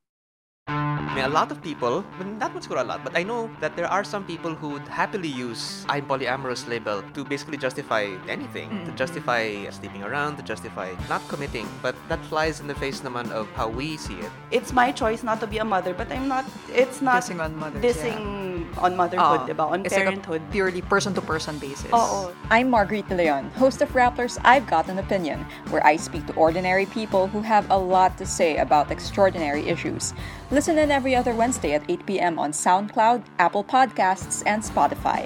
I 0.70 1.16
mean, 1.16 1.26
a 1.26 1.30
lot 1.30 1.52
of 1.52 1.62
people, 1.62 2.06
but 2.18 2.28
not 2.28 2.54
much 2.54 2.68
for 2.68 2.78
a 2.78 2.84
lot, 2.84 3.04
but 3.04 3.18
I 3.18 3.24
know 3.24 3.50
that 3.60 3.76
there 3.76 3.88
are 3.88 4.04
some 4.04 4.24
people 4.24 4.54
who 4.54 4.70
would 4.70 4.88
happily 4.88 5.28
use 5.28 5.86
I'm 5.90 6.06
polyamorous 6.06 6.68
label 6.68 7.02
to 7.14 7.26
basically 7.26 7.58
justify 7.58 8.14
anything, 8.28 8.70
to 8.86 8.92
hmm. 8.92 8.96
justify 8.96 9.70
sleeping 9.72 10.04
around, 10.04 10.38
to 10.38 10.44
justify 10.44 10.94
not 11.10 11.26
committing. 11.28 11.68
But 11.82 11.96
that 12.10 12.24
flies 12.26 12.60
in 12.60 12.68
the 12.68 12.76
face 12.76 13.02
naman 13.02 13.32
of 13.32 13.50
how 13.58 13.70
we 13.70 13.98
see 13.98 14.20
it. 14.22 14.32
it's 14.52 14.74
my 14.74 14.92
choice 14.92 15.24
not 15.24 15.40
to 15.40 15.48
be 15.48 15.58
a 15.58 15.66
mother, 15.66 15.94
but 15.94 16.12
I'm 16.12 16.28
not. 16.28 16.46
It's 16.70 17.02
not 17.02 17.24
Dissing 17.24 17.42
on 17.42 17.58
mothers, 17.58 17.82
dissing 17.82 18.49
on 18.78 18.96
motherhood, 18.96 19.42
ah, 19.42 19.44
Oo. 19.44 19.50
diba? 19.50 19.66
On 19.66 19.82
It's 19.86 19.94
like 19.96 20.06
a 20.06 20.14
parenthood. 20.14 20.42
purely 20.52 20.82
person-to-person 20.86 21.58
basis. 21.58 21.90
Oo. 21.90 22.30
I'm 22.54 22.70
Marguerite 22.70 23.10
Leon, 23.10 23.50
host 23.58 23.82
of 23.82 23.90
Rappler's 23.98 24.38
I've 24.46 24.68
Got 24.68 24.88
an 24.90 25.00
Opinion, 25.00 25.46
where 25.74 25.82
I 25.86 25.96
speak 25.98 26.28
to 26.28 26.34
ordinary 26.38 26.86
people 26.86 27.28
who 27.28 27.42
have 27.42 27.66
a 27.72 27.78
lot 27.78 28.18
to 28.22 28.26
say 28.26 28.58
about 28.58 28.92
extraordinary 28.92 29.68
issues. 29.68 30.14
Listen 30.52 30.78
in 30.78 30.92
every 30.92 31.16
other 31.16 31.34
Wednesday 31.34 31.74
at 31.74 31.84
8 31.90 32.06
p.m. 32.06 32.38
on 32.38 32.52
SoundCloud, 32.52 33.24
Apple 33.40 33.64
Podcasts, 33.64 34.44
and 34.46 34.62
Spotify. 34.62 35.26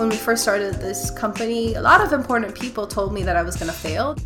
when 0.00 0.08
we 0.08 0.16
first 0.16 0.42
started 0.42 0.74
this 0.80 1.10
company, 1.10 1.74
a 1.74 1.82
lot 1.82 2.00
of 2.00 2.12
important 2.12 2.54
people 2.54 2.86
told 2.86 3.12
me 3.12 3.22
that 3.22 3.36
I 3.36 3.42
was 3.42 3.56
going 3.56 3.68
to 3.68 3.76
fail. 3.76 4.16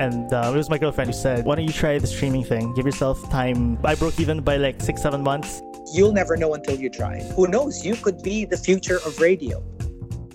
And 0.00 0.32
uh, 0.32 0.50
it 0.52 0.56
was 0.56 0.70
my 0.70 0.78
girlfriend 0.78 1.10
who 1.10 1.16
said, 1.16 1.44
Why 1.44 1.56
don't 1.56 1.66
you 1.66 1.72
try 1.72 1.98
the 1.98 2.06
streaming 2.06 2.44
thing? 2.44 2.74
Give 2.74 2.86
yourself 2.86 3.28
time. 3.30 3.78
I 3.84 3.94
broke 3.94 4.18
even 4.18 4.40
by 4.40 4.56
like 4.56 4.80
six, 4.80 5.02
seven 5.02 5.22
months. 5.22 5.62
You'll 5.92 6.12
never 6.12 6.36
know 6.36 6.54
until 6.54 6.78
you 6.78 6.88
try. 6.88 7.20
Who 7.36 7.46
knows? 7.48 7.84
You 7.84 7.96
could 7.96 8.22
be 8.22 8.44
the 8.44 8.56
future 8.56 8.96
of 9.04 9.20
radio. 9.20 9.62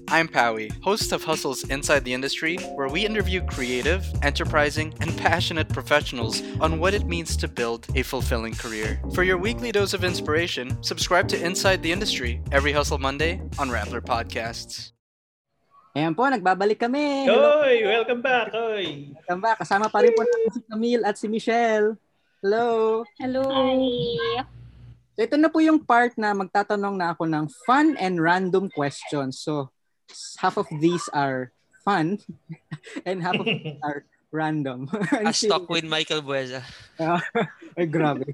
I'm 0.09 0.29
Powie, 0.29 0.71
host 0.81 1.11
of 1.11 1.25
Hustles 1.25 1.65
Inside 1.65 2.05
the 2.05 2.13
Industry, 2.13 2.55
where 2.75 2.87
we 2.87 3.05
interview 3.05 3.41
creative, 3.41 4.05
enterprising, 4.21 4.93
and 5.01 5.17
passionate 5.17 5.67
professionals 5.67 6.41
on 6.61 6.79
what 6.79 6.93
it 6.93 7.05
means 7.05 7.35
to 7.37 7.49
build 7.49 7.87
a 7.93 8.03
fulfilling 8.03 8.53
career. 8.53 9.01
For 9.13 9.23
your 9.23 9.37
weekly 9.37 9.73
dose 9.73 9.93
of 9.93 10.05
inspiration, 10.05 10.81
subscribe 10.81 11.27
to 11.29 11.45
Inside 11.45 11.83
the 11.83 11.91
Industry 11.91 12.41
every 12.53 12.71
Hustle 12.71 12.99
Monday 12.99 13.41
on 13.59 13.69
Rappler 13.69 14.01
Podcasts. 14.01 14.93
Ayan 15.97 16.13
po, 16.13 16.29
nagbabalik 16.29 16.77
kami. 16.77 17.25
Hello. 17.25 17.65
Oy, 17.65 17.81
welcome 17.81 18.21
back. 18.21 18.53
Oy. 18.53 19.09
Welcome 19.17 19.41
back. 19.41 19.57
Kasama 19.57 19.89
pa 19.89 20.05
rin 20.05 20.13
po 20.13 20.21
natin 20.21 20.53
si 20.53 20.61
Camille 20.69 21.01
at 21.01 21.17
si 21.17 21.25
Michelle. 21.25 21.97
Hello. 22.37 23.01
Hello. 23.17 23.41
So 25.17 25.25
ito 25.25 25.41
na 25.41 25.49
po 25.49 25.57
yung 25.57 25.81
part 25.81 26.13
na 26.13 26.37
magtatanong 26.37 27.01
na 27.01 27.17
ako 27.17 27.25
ng 27.25 27.49
fun 27.65 27.97
and 27.97 28.21
random 28.21 28.69
questions. 28.69 29.41
So 29.41 29.73
half 30.37 30.61
of 30.61 30.69
these 30.69 31.01
are 31.17 31.49
fun 31.81 32.21
and 33.09 33.25
half 33.25 33.41
of 33.41 33.49
these 33.49 33.81
are 33.81 34.05
random. 34.29 34.85
A 35.25 35.33
stock 35.33 35.65
with 35.65 35.81
Michael 35.81 36.21
Bueza. 36.21 36.61
Ay, 37.73 37.89
grabe. 37.89 38.29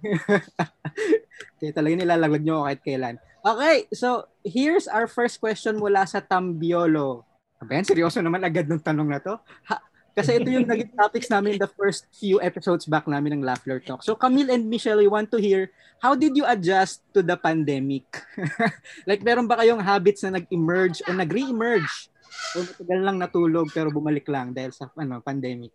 okay, 1.55 1.71
talaga 1.71 1.95
nilalaglag 1.95 2.43
nyo 2.43 2.59
ako 2.59 2.65
kahit 2.67 2.81
kailan. 2.83 3.15
Okay, 3.39 3.87
so 3.95 4.27
here's 4.43 4.91
our 4.91 5.07
first 5.07 5.39
question 5.39 5.79
mula 5.79 6.03
sa 6.03 6.19
Tambiolo. 6.19 7.23
Ben, 7.63 7.83
seryoso 7.83 8.19
naman 8.19 8.43
agad 8.43 8.67
ng 8.67 8.79
tanong 8.79 9.09
na 9.09 9.19
to. 9.19 9.35
Ha, 9.71 9.79
kasi 10.13 10.37
ito 10.37 10.45
yung 10.53 10.69
naging 10.69 10.93
topics 11.01 11.27
namin 11.27 11.57
the 11.57 11.69
first 11.73 12.05
few 12.13 12.37
episodes 12.37 12.85
back 12.85 13.09
namin 13.09 13.41
ng 13.41 13.43
Laughler 13.43 13.81
Talk. 13.81 14.05
So 14.05 14.13
Camille 14.13 14.53
and 14.53 14.69
Michelle, 14.69 15.01
we 15.01 15.09
want 15.09 15.33
to 15.33 15.41
hear, 15.41 15.73
how 15.97 16.13
did 16.13 16.37
you 16.37 16.45
adjust 16.45 17.01
to 17.17 17.25
the 17.25 17.33
pandemic? 17.33 18.05
like 19.09 19.25
meron 19.25 19.49
ba 19.49 19.57
kayong 19.57 19.81
habits 19.81 20.21
na 20.21 20.37
nag-emerge 20.37 21.01
o 21.09 21.17
nag-re-emerge? 21.17 22.13
O 22.53 22.61
matagal 22.61 22.99
lang 23.01 23.17
natulog 23.17 23.73
pero 23.73 23.89
bumalik 23.89 24.29
lang 24.29 24.53
dahil 24.53 24.69
sa 24.69 24.85
ano 24.93 25.17
pandemic? 25.25 25.73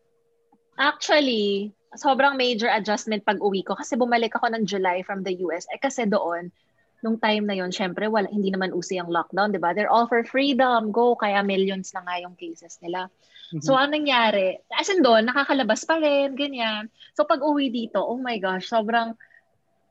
Actually, 0.79 1.75
sobrang 1.99 2.39
major 2.39 2.71
adjustment 2.71 3.27
pag 3.27 3.43
uwi 3.43 3.67
ko 3.67 3.75
kasi 3.75 3.99
bumalik 3.99 4.31
ako 4.39 4.55
ng 4.55 4.63
July 4.63 5.03
from 5.03 5.27
the 5.27 5.35
US. 5.43 5.67
Eh 5.75 5.83
kasi 5.83 6.07
doon, 6.07 6.55
nung 7.03 7.19
time 7.19 7.47
na 7.47 7.55
yon 7.55 7.71
syempre 7.71 8.11
wala 8.11 8.27
hindi 8.27 8.51
naman 8.51 8.75
uso 8.75 8.95
yung 8.99 9.11
lockdown, 9.11 9.55
'di 9.55 9.63
ba? 9.63 9.73
They're 9.75 9.91
all 9.91 10.11
for 10.11 10.23
freedom, 10.27 10.91
go 10.91 11.15
kaya 11.15 11.43
millions 11.47 11.95
na 11.95 12.03
nga 12.03 12.19
yung 12.19 12.35
cases 12.35 12.79
nila. 12.83 13.07
Mm-hmm. 13.55 13.65
So 13.65 13.79
anong 13.79 14.05
nangyari? 14.05 14.61
As 14.75 14.93
in 14.93 15.01
doon, 15.01 15.25
nakakalabas 15.25 15.89
pa 15.89 15.97
rin, 15.97 16.37
ganyan. 16.37 16.93
So 17.17 17.25
pag 17.25 17.41
uwi 17.41 17.73
dito, 17.73 18.03
oh 18.03 18.21
my 18.21 18.37
gosh, 18.37 18.69
sobrang 18.69 19.17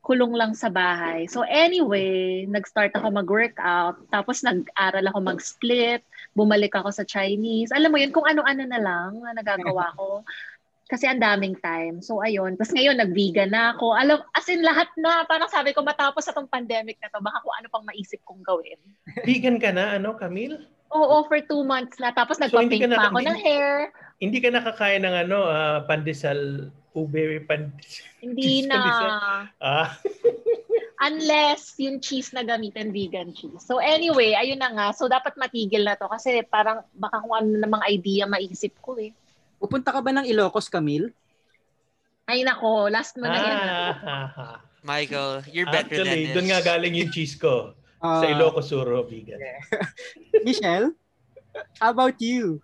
kulong 0.08 0.40
lang 0.40 0.56
sa 0.56 0.72
bahay. 0.72 1.28
So 1.28 1.44
anyway, 1.44 2.48
nag-start 2.48 2.96
ako 2.96 3.12
mag-workout, 3.12 4.00
tapos 4.08 4.40
nag-aral 4.40 5.04
ako 5.12 5.20
mag-split, 5.20 6.00
bumalik 6.32 6.72
ako 6.80 6.96
sa 6.96 7.04
Chinese. 7.04 7.76
Alam 7.76 7.92
mo 7.92 7.98
yun, 8.00 8.16
kung 8.16 8.24
ano-ano 8.24 8.64
na 8.64 8.80
lang 8.80 9.20
na 9.20 9.36
nagagawa 9.36 9.92
ko. 10.00 10.24
Kasi 10.88 11.04
ang 11.04 11.20
daming 11.20 11.60
time. 11.60 12.00
So, 12.00 12.24
ayun. 12.24 12.56
Tapos 12.56 12.72
ngayon, 12.72 12.96
nag-vegan 13.04 13.52
na 13.52 13.76
ako. 13.76 13.92
Alam, 13.92 14.24
as 14.32 14.48
in 14.48 14.64
lahat 14.64 14.88
na. 14.96 15.28
Parang 15.28 15.52
sabi 15.52 15.76
ko, 15.76 15.84
matapos 15.84 16.24
sa 16.24 16.32
tong 16.32 16.48
pandemic 16.48 16.96
na 17.04 17.12
to, 17.12 17.20
baka 17.20 17.44
kung 17.44 17.56
ano 17.60 17.68
pang 17.68 17.84
maisip 17.84 18.24
kong 18.24 18.40
gawin. 18.40 18.80
Vegan 19.28 19.60
ka 19.60 19.76
na, 19.76 20.00
ano, 20.00 20.16
Camille? 20.16 20.64
Oo, 20.96 21.28
for 21.28 21.44
two 21.44 21.68
months 21.68 22.00
na. 22.00 22.16
Tapos 22.16 22.40
nagpa-paint 22.40 22.88
so, 22.88 22.96
pa 22.96 23.12
ako 23.12 23.20
ng 23.20 23.40
hair. 23.44 23.92
Hindi 24.24 24.40
ka 24.40 24.50
nakakain 24.56 25.04
ng 25.04 25.16
ano, 25.28 25.52
uh, 25.52 25.84
pandesal, 25.84 26.72
ube 26.96 27.44
pandesal? 27.44 28.08
Hindi 28.24 28.64
na. 28.64 28.80
Ah. 29.60 29.92
Unless 31.08 31.78
yung 31.78 32.02
cheese 32.02 32.34
na 32.34 32.42
gamitin, 32.42 32.90
vegan 32.90 33.30
cheese. 33.30 33.62
So 33.62 33.78
anyway, 33.78 34.34
ayun 34.34 34.58
na 34.58 34.74
nga. 34.74 34.88
So 34.98 35.06
dapat 35.06 35.38
matigil 35.38 35.86
na 35.86 35.94
to 35.94 36.10
kasi 36.10 36.42
parang 36.50 36.82
baka 36.98 37.22
kung 37.22 37.38
ano 37.38 37.54
namang 37.54 37.86
idea 37.86 38.26
maisip 38.26 38.74
ko 38.82 38.98
eh. 38.98 39.14
Pupunta 39.58 39.90
ka 39.90 40.00
ba 40.02 40.14
ng 40.14 40.26
Ilocos, 40.30 40.70
Camille? 40.70 41.14
Ay 42.28 42.44
nako, 42.44 42.92
last 42.92 43.16
mo 43.16 43.26
na 43.26 43.40
yan. 43.40 43.58
Ah, 43.64 44.60
Michael, 44.84 45.48
you're 45.50 45.68
better 45.68 46.04
Actually, 46.04 46.08
than 46.08 46.20
this. 46.28 46.36
doon 46.36 46.48
nga 46.52 46.62
galing 46.62 46.94
yung 46.94 47.12
cheese 47.12 47.40
ko. 47.40 47.74
Uh, 48.04 48.20
sa 48.22 48.28
Ilocos 48.30 48.68
Sur, 48.68 48.88
vegan. 49.08 49.40
Yeah. 49.40 49.60
Michelle, 50.48 50.92
how 51.80 51.96
about 51.96 52.20
you? 52.20 52.60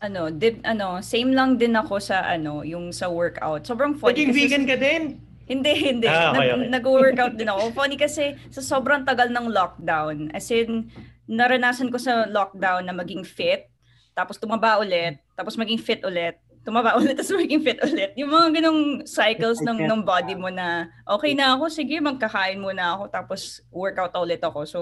Ano, 0.00 0.30
dip, 0.30 0.62
ano, 0.64 1.02
same 1.02 1.34
lang 1.34 1.60
din 1.60 1.74
ako 1.76 2.00
sa 2.00 2.24
ano, 2.24 2.64
yung 2.64 2.88
sa 2.90 3.10
workout. 3.12 3.66
Sobrang 3.68 3.98
funny. 3.98 4.24
Naging 4.24 4.34
vegan 4.34 4.64
ka 4.64 4.76
din? 4.78 5.02
Hindi, 5.48 5.72
hindi. 5.80 6.06
Ah, 6.08 6.32
okay, 6.36 6.52
okay. 6.52 6.68
Nag, 6.68 6.72
nag-workout 6.76 7.34
din 7.36 7.48
ako. 7.48 7.72
Funny 7.72 7.96
kasi 7.96 8.36
sa 8.52 8.60
sobrang 8.60 9.04
tagal 9.04 9.32
ng 9.32 9.48
lockdown, 9.48 10.28
as 10.36 10.48
in, 10.52 10.92
naranasan 11.28 11.88
ko 11.88 11.96
sa 11.96 12.28
lockdown 12.28 12.84
na 12.84 12.92
maging 12.92 13.24
fit, 13.24 13.68
tapos 14.12 14.36
tumaba 14.36 14.76
ulit, 14.80 15.20
tapos 15.38 15.54
maging 15.54 15.78
fit 15.78 16.02
ulit, 16.02 16.34
tumaba 16.66 16.92
ulit, 16.98 17.14
tapos 17.14 17.38
maging 17.38 17.62
fit 17.62 17.78
ulit. 17.86 18.10
Yung 18.18 18.34
mga 18.34 18.58
ganong 18.58 19.06
cycles 19.06 19.62
ng, 19.62 19.86
ng 19.86 20.02
body 20.02 20.34
mo 20.34 20.50
na, 20.50 20.90
okay 21.06 21.30
na 21.38 21.54
ako, 21.54 21.70
sige, 21.70 22.02
magkakain 22.02 22.58
muna 22.58 22.98
ako, 22.98 23.06
tapos 23.06 23.62
workout 23.70 24.10
ulit 24.18 24.42
ako. 24.42 24.66
So, 24.66 24.78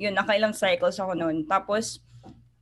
yun, 0.00 0.16
nakailang 0.16 0.56
cycles 0.56 0.96
ako 0.96 1.12
noon. 1.12 1.44
Tapos, 1.44 2.00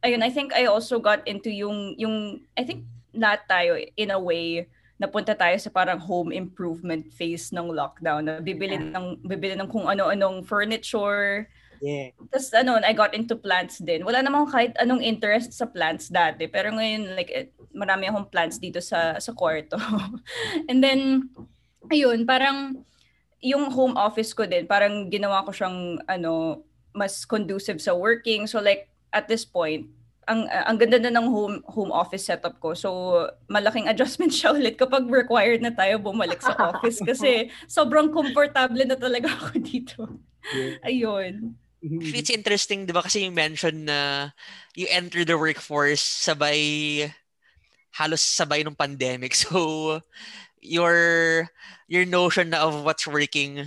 ayun, 0.02 0.26
I 0.26 0.30
think 0.34 0.50
I 0.50 0.66
also 0.66 0.98
got 0.98 1.22
into 1.30 1.54
yung, 1.54 1.94
yung, 1.94 2.42
I 2.58 2.66
think 2.66 2.82
lahat 3.14 3.46
tayo, 3.46 3.78
in 3.94 4.10
a 4.10 4.18
way, 4.18 4.66
napunta 4.96 5.36
tayo 5.36 5.54
sa 5.60 5.68
parang 5.68 6.00
home 6.00 6.32
improvement 6.32 7.12
phase 7.12 7.52
ng 7.52 7.68
lockdown 7.68 8.24
na 8.24 8.34
bibili 8.40 8.80
ng 8.80 9.20
bibili 9.28 9.52
ng 9.52 9.68
kung 9.68 9.84
ano-anong 9.84 10.40
furniture. 10.40 11.44
Yeah. 11.82 12.12
Tapos 12.32 12.48
ano, 12.52 12.80
I 12.80 12.92
got 12.92 13.12
into 13.12 13.36
plants 13.36 13.78
din. 13.78 14.04
Wala 14.04 14.22
namang 14.24 14.48
kahit 14.48 14.76
anong 14.80 15.04
interest 15.04 15.52
sa 15.52 15.68
plants 15.68 16.08
dati, 16.08 16.48
pero 16.48 16.72
ngayon 16.72 17.16
like 17.16 17.30
eh, 17.32 17.50
marami 17.76 18.08
akong 18.08 18.32
plants 18.32 18.56
dito 18.56 18.80
sa 18.80 19.20
sa 19.20 19.32
kwarto. 19.32 19.76
And 20.70 20.80
then 20.80 21.30
ayun, 21.92 22.24
parang 22.24 22.84
yung 23.44 23.70
home 23.70 23.94
office 23.94 24.32
ko 24.32 24.48
din, 24.48 24.64
parang 24.64 25.12
ginawa 25.12 25.44
ko 25.44 25.52
siyang 25.52 26.00
ano 26.08 26.64
mas 26.96 27.28
conducive 27.28 27.78
sa 27.78 27.92
working. 27.92 28.48
So 28.48 28.58
like 28.64 28.88
at 29.12 29.28
this 29.28 29.44
point, 29.44 29.92
ang 30.26 30.50
ang 30.50 30.76
ganda 30.76 30.98
na 30.98 31.14
ng 31.14 31.28
home 31.30 31.56
home 31.70 31.92
office 31.94 32.26
setup 32.26 32.58
ko. 32.58 32.74
So 32.74 32.90
malaking 33.46 33.86
adjustment 33.92 34.34
siya 34.34 34.56
ulit 34.56 34.74
kapag 34.74 35.06
required 35.06 35.62
na 35.62 35.70
tayo 35.70 36.02
bumalik 36.02 36.42
sa 36.42 36.56
office 36.74 36.98
kasi 36.98 37.48
sobrang 37.70 38.10
komportable 38.10 38.82
na 38.82 38.98
talaga 38.98 39.30
ako 39.30 39.60
dito. 39.62 40.02
Yeah. 40.50 40.78
Ayun. 40.86 41.34
It's 42.14 42.30
interesting, 42.30 42.86
'di 42.86 42.92
ba? 42.94 43.04
Kasi 43.06 43.26
you 43.26 43.32
mentioned 43.32 43.86
na 43.86 44.30
you 44.74 44.86
enter 44.90 45.24
the 45.24 45.38
workforce 45.38 46.02
sabay 46.02 47.06
halos 47.96 48.22
sabay 48.22 48.62
ng 48.66 48.76
pandemic. 48.76 49.32
So 49.42 50.00
your 50.60 51.48
your 51.86 52.04
notion 52.04 52.50
na 52.50 52.66
of 52.66 52.82
what's 52.82 53.06
working 53.06 53.62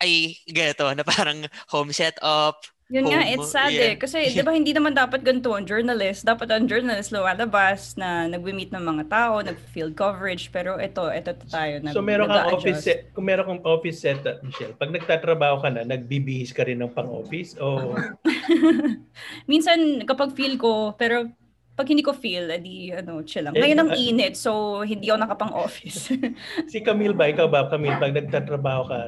ay 0.00 0.36
ganito 0.48 0.84
na 0.92 1.04
parang 1.04 1.48
home 1.68 1.92
setup, 1.92 2.64
yun 2.90 3.06
home, 3.06 3.14
nga, 3.14 3.22
it's 3.30 3.48
sad 3.54 3.70
yeah. 3.70 3.94
eh. 3.94 3.96
Kasi 3.96 4.18
di 4.36 4.42
ba 4.42 4.50
hindi 4.50 4.74
naman 4.74 4.92
dapat 4.92 5.22
ganito 5.22 5.54
ang 5.54 5.62
journalist. 5.62 6.26
Dapat 6.26 6.50
ang 6.50 6.66
journalist 6.66 7.14
lumalabas 7.14 7.94
na 7.94 8.26
nagwi-meet 8.26 8.74
ng 8.74 8.82
mga 8.82 9.04
tao, 9.06 9.38
nag-field 9.38 9.94
coverage. 9.94 10.50
Pero 10.50 10.76
ito, 10.82 11.06
ito 11.06 11.30
tayo. 11.46 11.78
Nag, 11.80 11.94
so 11.94 12.02
meron 12.02 12.26
kang 12.26 12.50
office 12.50 12.82
set, 12.82 13.14
kung 13.14 13.30
meron 13.30 13.46
kang 13.46 13.62
office 13.62 14.02
setup, 14.02 14.42
Michelle, 14.42 14.74
pag 14.74 14.90
nagtatrabaho 14.90 15.62
ka 15.62 15.70
na, 15.70 15.86
nagbibihis 15.86 16.50
ka 16.50 16.66
rin 16.66 16.82
ng 16.82 16.90
pang-office? 16.90 17.54
O... 17.62 17.94
Minsan 19.50 20.02
kapag 20.02 20.34
feel 20.34 20.58
ko, 20.58 20.98
pero 20.98 21.30
pag 21.80 21.88
hindi 21.88 22.04
ko 22.04 22.12
feel, 22.12 22.50
edi 22.52 22.92
ano, 22.92 23.24
chill 23.24 23.48
lang. 23.48 23.56
Ngayon 23.56 23.80
ang 23.80 23.90
init, 23.96 24.36
so 24.36 24.82
hindi 24.84 25.08
ako 25.08 25.18
nakapang-office. 25.24 26.12
si 26.70 26.78
Camille 26.84 27.16
ba, 27.16 27.30
ikaw 27.30 27.48
ba, 27.48 27.72
Camille, 27.72 27.96
pag 27.96 28.12
nagtatrabaho 28.12 28.82
ka, 28.84 28.98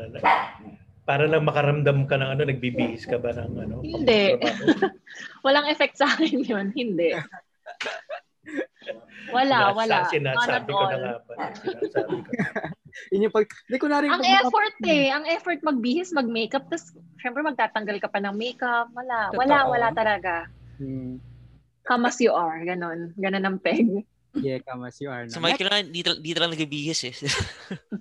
para 1.02 1.26
lang 1.26 1.42
makaramdam 1.42 2.06
ka 2.06 2.14
ng 2.14 2.30
ano, 2.38 2.42
nagbibihis 2.46 3.10
ka 3.10 3.18
ba 3.18 3.34
ng 3.34 3.52
ano? 3.58 3.82
Hindi. 3.82 4.38
Walang 5.46 5.66
effect 5.66 5.98
sa 5.98 6.06
akin 6.06 6.46
yun. 6.46 6.70
Hindi. 6.70 7.18
Wala, 9.34 9.74
wala. 9.74 10.06
Sinasabi 10.10 10.70
ko 10.70 10.84
na 10.86 10.96
nga 10.98 11.14
pa. 11.26 11.32
Sinasabi 11.58 12.16
ko. 12.22 12.30
Yung 13.16 13.32
pag, 13.32 13.48
di 13.48 13.78
ko 13.80 13.86
na 13.88 14.04
rin 14.04 14.12
ang 14.12 14.22
effort 14.22 14.76
eh. 14.84 15.08
Ang 15.08 15.24
effort 15.26 15.58
magbihis, 15.64 16.12
mag-makeup, 16.12 16.68
tapos 16.68 16.92
syempre 17.18 17.40
magtatanggal 17.40 17.98
ka 17.98 18.08
pa 18.12 18.20
ng 18.20 18.36
makeup. 18.36 18.92
Wala, 18.92 19.32
Totoo. 19.32 19.40
wala, 19.40 19.56
wala 19.66 19.88
talaga. 19.96 20.34
Hmm. 20.76 21.18
Come 21.82 22.06
as 22.06 22.20
you 22.22 22.30
are. 22.30 22.62
Ganon. 22.62 23.16
Ganon 23.18 23.42
ang 23.42 23.58
peg. 23.58 24.06
Yeah, 24.38 24.62
come 24.64 24.86
as 24.86 24.96
you 25.02 25.10
are. 25.10 25.28
So 25.28 25.42
Michael 25.42 25.68
na, 25.68 25.84
dito, 25.84 26.16
dito 26.16 26.38
lang 26.40 26.54
nagbibihis 26.54 27.04
eh. 27.04 27.14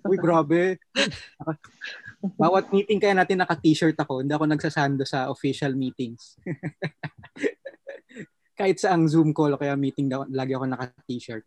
Uy, 0.08 0.16
grabe. 0.20 0.78
Bawat 2.42 2.70
meeting 2.70 3.02
kaya 3.02 3.18
natin 3.18 3.42
naka-t-shirt 3.42 3.98
ako. 3.98 4.22
Hindi 4.22 4.34
ako 4.34 4.46
nagsasando 4.46 5.04
sa 5.06 5.30
official 5.34 5.74
meetings. 5.74 6.38
Kahit 8.60 8.78
sa 8.78 8.94
ang 8.94 9.10
Zoom 9.10 9.34
call 9.34 9.58
kaya 9.58 9.74
meeting 9.74 10.06
daw, 10.06 10.26
lagi 10.30 10.54
ako 10.54 10.70
naka-t-shirt. 10.70 11.46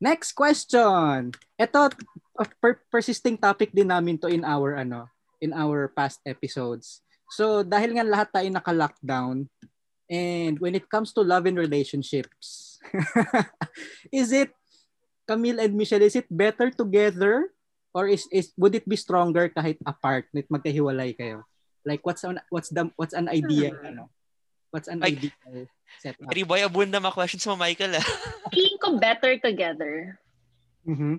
Next 0.00 0.32
question. 0.32 1.32
Ito, 1.60 1.92
per- 2.60 2.84
persisting 2.88 3.36
topic 3.36 3.76
din 3.76 3.92
namin 3.92 4.16
to 4.20 4.32
in 4.32 4.44
our 4.44 4.80
ano, 4.80 5.08
in 5.40 5.52
our 5.52 5.92
past 5.92 6.20
episodes. 6.24 7.04
So, 7.30 7.62
dahil 7.62 7.94
nga 7.94 8.06
lahat 8.06 8.28
tayo 8.32 8.48
naka-lockdown, 8.48 9.46
and 10.10 10.54
when 10.58 10.74
it 10.74 10.90
comes 10.90 11.14
to 11.14 11.22
love 11.22 11.46
and 11.46 11.60
relationships, 11.60 12.80
is 14.10 14.34
it 14.34 14.50
Camille 15.28 15.62
and 15.62 15.78
Michelle, 15.78 16.02
is 16.02 16.18
it 16.18 16.26
better 16.26 16.74
together 16.74 17.54
or 17.94 18.06
is 18.06 18.26
is 18.30 18.54
would 18.54 18.74
it 18.74 18.86
be 18.86 18.96
stronger 18.96 19.50
kahit 19.50 19.78
apart, 19.86 20.26
nit 20.34 20.46
magkahiwalay 20.50 21.14
kayo? 21.14 21.46
Like 21.82 22.04
what's 22.04 22.22
an 22.22 22.38
what's 22.52 22.70
the 22.70 22.90
what's 22.94 23.16
an 23.16 23.28
idea 23.28 23.74
hmm. 23.74 23.86
ano? 23.86 24.04
What's 24.70 24.86
an 24.86 25.02
like, 25.02 25.18
ideal 25.18 25.66
setup? 25.98 26.30
Very 26.30 26.46
boy 26.46 26.62
abunda 26.62 27.02
mga 27.02 27.16
questions 27.16 27.42
mo 27.46 27.58
Michael. 27.58 27.98
Ah. 27.98 28.06
Feeling 28.54 28.78
ko 28.78 28.88
better 29.02 29.34
together. 29.42 30.14
Mhm. 30.86 31.18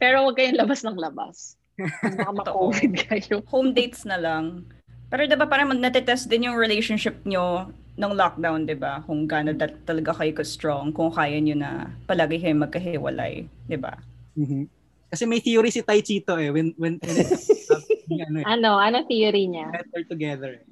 Pero 0.00 0.26
wag 0.26 0.36
kayong 0.40 0.58
labas 0.58 0.80
ng 0.82 0.98
labas. 0.98 1.54
Baka 1.78 2.32
ma-COVID 2.42 2.92
kayo. 3.06 3.44
Home 3.52 3.76
dates 3.76 4.08
na 4.08 4.16
lang. 4.16 4.66
Pero 5.12 5.28
diba 5.28 5.44
parang 5.44 5.68
mag-test 5.68 6.32
din 6.32 6.48
yung 6.48 6.56
relationship 6.56 7.20
nyo 7.28 7.68
ng 8.00 8.12
lockdown, 8.16 8.64
'di 8.64 8.76
ba? 8.80 9.04
Kung 9.04 9.28
gaano 9.28 9.52
talaga 9.84 10.16
kayo 10.16 10.32
ka-strong, 10.32 10.96
kung 10.96 11.12
kaya 11.12 11.36
niyo 11.36 11.60
na 11.60 11.92
palagi 12.08 12.40
kayo 12.40 12.56
magkahiwalay, 12.56 13.44
'di 13.68 13.76
ba? 13.76 14.00
Mhm. 14.32 14.81
Kasi 15.12 15.28
may 15.28 15.38
theory 15.38 15.68
si 15.68 15.84
Tai 15.84 16.00
Chito 16.00 16.32
eh 16.34 16.48
when 16.48 16.72
when, 16.74 16.96
when 16.96 17.16
ano, 18.24 18.38
eh, 18.40 18.46
Ano, 18.48 18.70
ano 18.74 19.04
theory 19.04 19.44
niya? 19.44 19.68
better 19.70 20.08
together. 20.08 20.50
eh. 20.56 20.64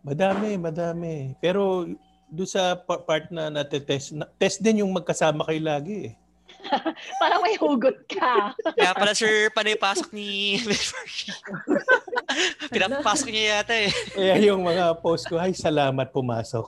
Madami, 0.00 0.54
madami. 0.56 1.14
Pero 1.36 1.90
do 2.26 2.44
sa 2.44 2.74
pa- 2.74 2.98
part 2.98 3.26
na 3.28 3.50
natetest, 3.50 4.10
na, 4.12 4.30
test 4.32 4.58
din 4.58 4.80
yung 4.80 4.90
magkasama 4.90 5.42
kayo 5.42 5.58
lagi 5.58 5.96
eh. 6.06 6.12
Parang 7.20 7.42
may 7.42 7.54
hugot 7.54 8.06
ka. 8.06 8.54
Kaya 8.78 8.94
pala 8.94 9.10
sir, 9.10 9.50
panay 9.50 9.74
pasok 9.74 10.10
ni 10.10 10.58
Pinapasok 12.68 13.26
niya 13.28 13.58
yata 13.58 13.74
eh. 13.74 13.90
Kaya 14.12 14.38
yung 14.40 14.62
mga 14.62 14.96
post 14.96 15.26
ko, 15.26 15.36
ay 15.36 15.50
salamat 15.52 16.08
pumasok. 16.08 16.66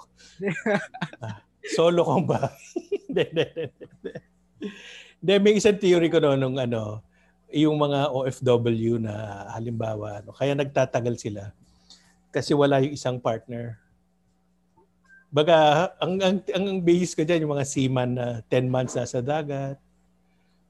Ah, 1.20 1.38
solo 1.64 2.02
kong 2.02 2.26
ba? 2.26 2.50
Hindi, 5.24 5.40
may 5.40 5.56
isang 5.56 5.80
theory 5.80 6.12
ko 6.12 6.20
noon 6.20 6.36
nung 6.36 6.60
ano, 6.60 7.00
yung 7.48 7.80
mga 7.80 8.12
OFW 8.12 9.00
na 9.00 9.48
halimbawa, 9.56 10.20
ano, 10.20 10.36
kaya 10.36 10.52
nagtatagal 10.52 11.16
sila 11.16 11.48
kasi 12.28 12.52
wala 12.52 12.84
yung 12.84 12.92
isang 12.92 13.16
partner. 13.16 13.80
Baga, 15.32 15.88
ang, 15.96 16.20
ang, 16.20 16.44
ang, 16.44 16.64
ang 16.68 16.78
base 16.84 17.16
ko 17.16 17.24
dyan, 17.24 17.48
yung 17.48 17.56
mga 17.56 17.64
seaman 17.64 18.20
na 18.20 18.44
10 18.52 18.68
months 18.68 19.00
nasa 19.00 19.24
dagat, 19.24 19.80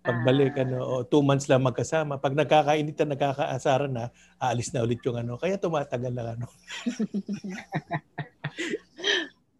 pagbalik, 0.07 0.55
ano, 0.63 0.87
o 0.87 1.03
2 1.03 1.19
months 1.19 1.51
lang 1.51 1.67
magkasama. 1.67 2.23
Pag 2.23 2.39
nagkakainitan, 2.39 3.11
nagkakaasaran 3.11 3.91
na, 3.91 4.15
aalis 4.39 4.71
na 4.71 4.87
ulit 4.87 5.03
yung 5.03 5.19
ano. 5.19 5.35
Kaya 5.35 5.59
tumatagal 5.59 6.15
lang 6.15 6.39
ano. 6.39 6.47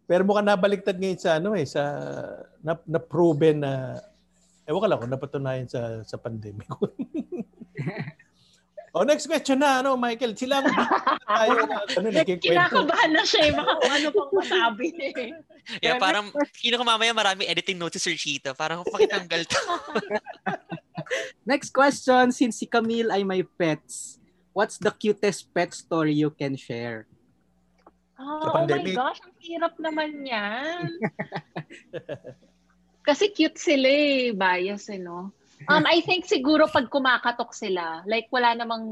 Pero 0.07 0.23
mukhang 0.23 0.47
nabaliktad 0.47 0.95
ngayon 0.95 1.19
sa 1.19 1.35
ano 1.35 1.51
eh, 1.51 1.67
sa 1.67 1.83
na, 2.63 2.79
na 2.87 2.99
proven 3.03 3.59
na 3.59 3.99
ewan 4.65 4.81
ko 4.81 4.87
lang 4.89 4.99
kung 5.01 5.13
napatunayan 5.13 5.67
sa 5.69 6.01
sa 6.01 6.17
pandemic. 6.17 6.65
o 8.95 9.03
next 9.03 9.27
question 9.27 9.59
na 9.59 9.83
ano 9.83 9.99
Michael, 9.99 10.33
sila 10.33 10.63
ang 10.63 10.69
tayo 11.29 11.59
na 11.69 11.83
ano. 11.85 12.09
Kinakabahan 12.39 13.11
na 13.13 13.23
siya 13.27 13.41
eh. 13.49 13.53
Baka 13.53 13.71
kung 13.77 13.93
ano 13.93 14.07
pang 14.09 14.31
masabi 14.33 14.87
eh. 14.97 15.33
Yeah, 15.81 15.97
parang, 15.97 16.29
kino 16.53 16.77
ko 16.77 16.85
mamaya 16.85 17.09
marami 17.09 17.49
editing 17.49 17.81
notes 17.81 17.97
si 17.97 18.13
Sir 18.13 18.15
Chito. 18.17 18.53
Parang 18.53 18.85
pakitanggal 18.85 19.49
to. 19.49 19.59
Next 21.51 21.73
question, 21.73 22.29
since 22.33 22.61
si 22.61 22.65
Camille 22.69 23.09
ay 23.09 23.25
may 23.25 23.41
pets, 23.41 24.17
what's 24.53 24.77
the 24.77 24.93
cutest 24.93 25.49
pet 25.53 25.73
story 25.73 26.13
you 26.13 26.29
can 26.29 26.53
share? 26.57 27.05
Oh, 28.15 28.63
oh 28.63 28.65
my 28.65 28.81
gosh, 28.95 29.19
ang 29.21 29.35
hirap 29.43 29.75
naman 29.75 30.23
yan. 30.23 30.87
Kasi 33.05 33.29
cute 33.29 33.61
sila 33.61 33.85
eh, 33.85 34.33
bias 34.33 34.89
eh, 34.89 34.97
no? 34.97 35.29
Um, 35.69 35.85
I 35.87 36.01
think 36.01 36.25
siguro 36.25 36.67
pag 36.67 36.89
kumakatok 36.89 37.53
sila, 37.55 38.03
like 38.09 38.27
wala 38.33 38.57
namang 38.57 38.85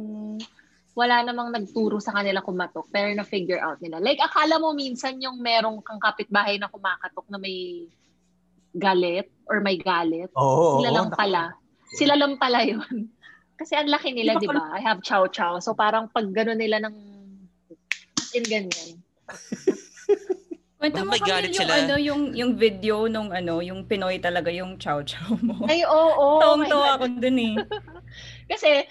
wala 0.93 1.26
namang 1.26 1.49
nagturo 1.49 1.97
sa 1.97 2.14
kanila 2.14 2.45
kumatok, 2.45 2.86
pero 2.93 3.09
na-figure 3.09 3.57
out 3.57 3.82
nila. 3.82 3.97
Like, 3.97 4.22
akala 4.22 4.61
mo 4.61 4.78
minsan 4.78 5.18
yung 5.18 5.41
merong 5.41 5.82
kang 5.82 5.97
kapitbahay 5.97 6.61
na 6.61 6.70
kumakatok 6.70 7.26
na 7.34 7.41
may 7.41 7.89
galit 8.78 9.26
or 9.49 9.57
may 9.57 9.82
galit. 9.82 10.30
Oo, 10.38 10.78
sila 10.82 10.89
lang 10.93 11.09
pala. 11.09 11.43
Sila 11.97 12.14
lang 12.14 12.34
pala 12.38 12.61
yun. 12.61 13.09
Kasi 13.59 13.74
ang 13.74 13.89
laki 13.89 14.14
nila, 14.14 14.38
di 14.38 14.45
ba? 14.45 14.70
I 14.74 14.82
have 14.86 15.01
chow 15.01 15.26
chow. 15.26 15.57
So 15.57 15.74
parang 15.74 16.09
pag 16.14 16.30
gano'n 16.30 16.57
nila 16.61 16.78
ng 16.82 16.95
in 18.34 18.45
ganyan. 18.45 18.97
Kwento 20.84 21.00
mo 21.00 21.16
kami 21.16 21.24
galit 21.24 21.52
yung 21.56 21.62
sila. 21.64 21.74
ano 21.80 21.96
yung 21.96 22.22
yung 22.36 22.52
video 22.60 23.08
nung 23.08 23.32
ano 23.32 23.64
yung 23.64 23.88
Pinoy 23.88 24.20
talaga 24.20 24.52
yung 24.52 24.76
chow 24.76 25.00
chow 25.00 25.32
mo. 25.40 25.64
Ay, 25.64 25.88
oo. 25.88 26.12
Oh, 26.12 26.44
Tawang-tawa 26.44 27.00
ako 27.00 27.06
dun 27.24 27.40
eh. 27.40 27.56
Kasi, 28.52 28.84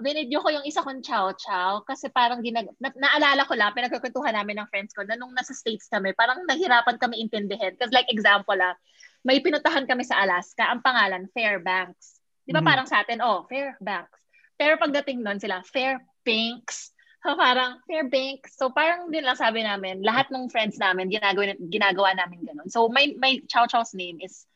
binidyo 0.00 0.40
ko 0.40 0.48
yung 0.48 0.64
isa 0.64 0.80
kong 0.80 1.04
chow 1.04 1.28
chow 1.36 1.84
kasi 1.84 2.08
parang 2.08 2.40
ginag... 2.40 2.64
Na- 2.80 2.96
naalala 2.96 3.44
ko 3.44 3.52
lang, 3.52 3.76
pinagkukwentuhan 3.76 4.32
namin 4.32 4.56
ng 4.62 4.70
friends 4.72 4.96
ko 4.96 5.04
na 5.04 5.18
nung 5.20 5.36
nasa 5.36 5.52
States 5.52 5.84
kami, 5.92 6.16
parang 6.16 6.40
nahirapan 6.48 6.96
kami 6.96 7.20
intindihin. 7.20 7.76
Because 7.76 7.92
like 7.92 8.08
example 8.08 8.56
ah, 8.56 8.72
may 9.20 9.36
pinuntahan 9.44 9.84
kami 9.84 10.06
sa 10.08 10.22
Alaska, 10.24 10.64
ang 10.64 10.80
pangalan, 10.80 11.28
Fairbanks. 11.36 12.18
Di 12.48 12.56
ba 12.56 12.64
Mhm. 12.64 12.68
parang 12.72 12.86
sa 12.88 13.04
atin, 13.04 13.20
oh, 13.20 13.44
Fairbanks. 13.52 14.16
Pero 14.56 14.80
pagdating 14.80 15.20
nun 15.20 15.36
sila, 15.36 15.60
Fairbanks. 15.68 16.91
So 17.22 17.38
parang 17.38 17.78
Fairbanks. 17.86 18.58
So 18.58 18.74
parang 18.74 19.10
din 19.14 19.22
lang 19.22 19.38
sabi 19.38 19.62
namin, 19.62 20.02
lahat 20.02 20.28
ng 20.34 20.50
friends 20.50 20.76
namin, 20.76 21.06
ginagawa, 21.06 21.54
ginagawa 21.70 22.10
namin 22.18 22.42
ganun. 22.42 22.66
So 22.66 22.90
my, 22.90 23.14
my 23.18 23.38
chow 23.46 23.66
chow's 23.70 23.94
name 23.94 24.18
is 24.18 24.46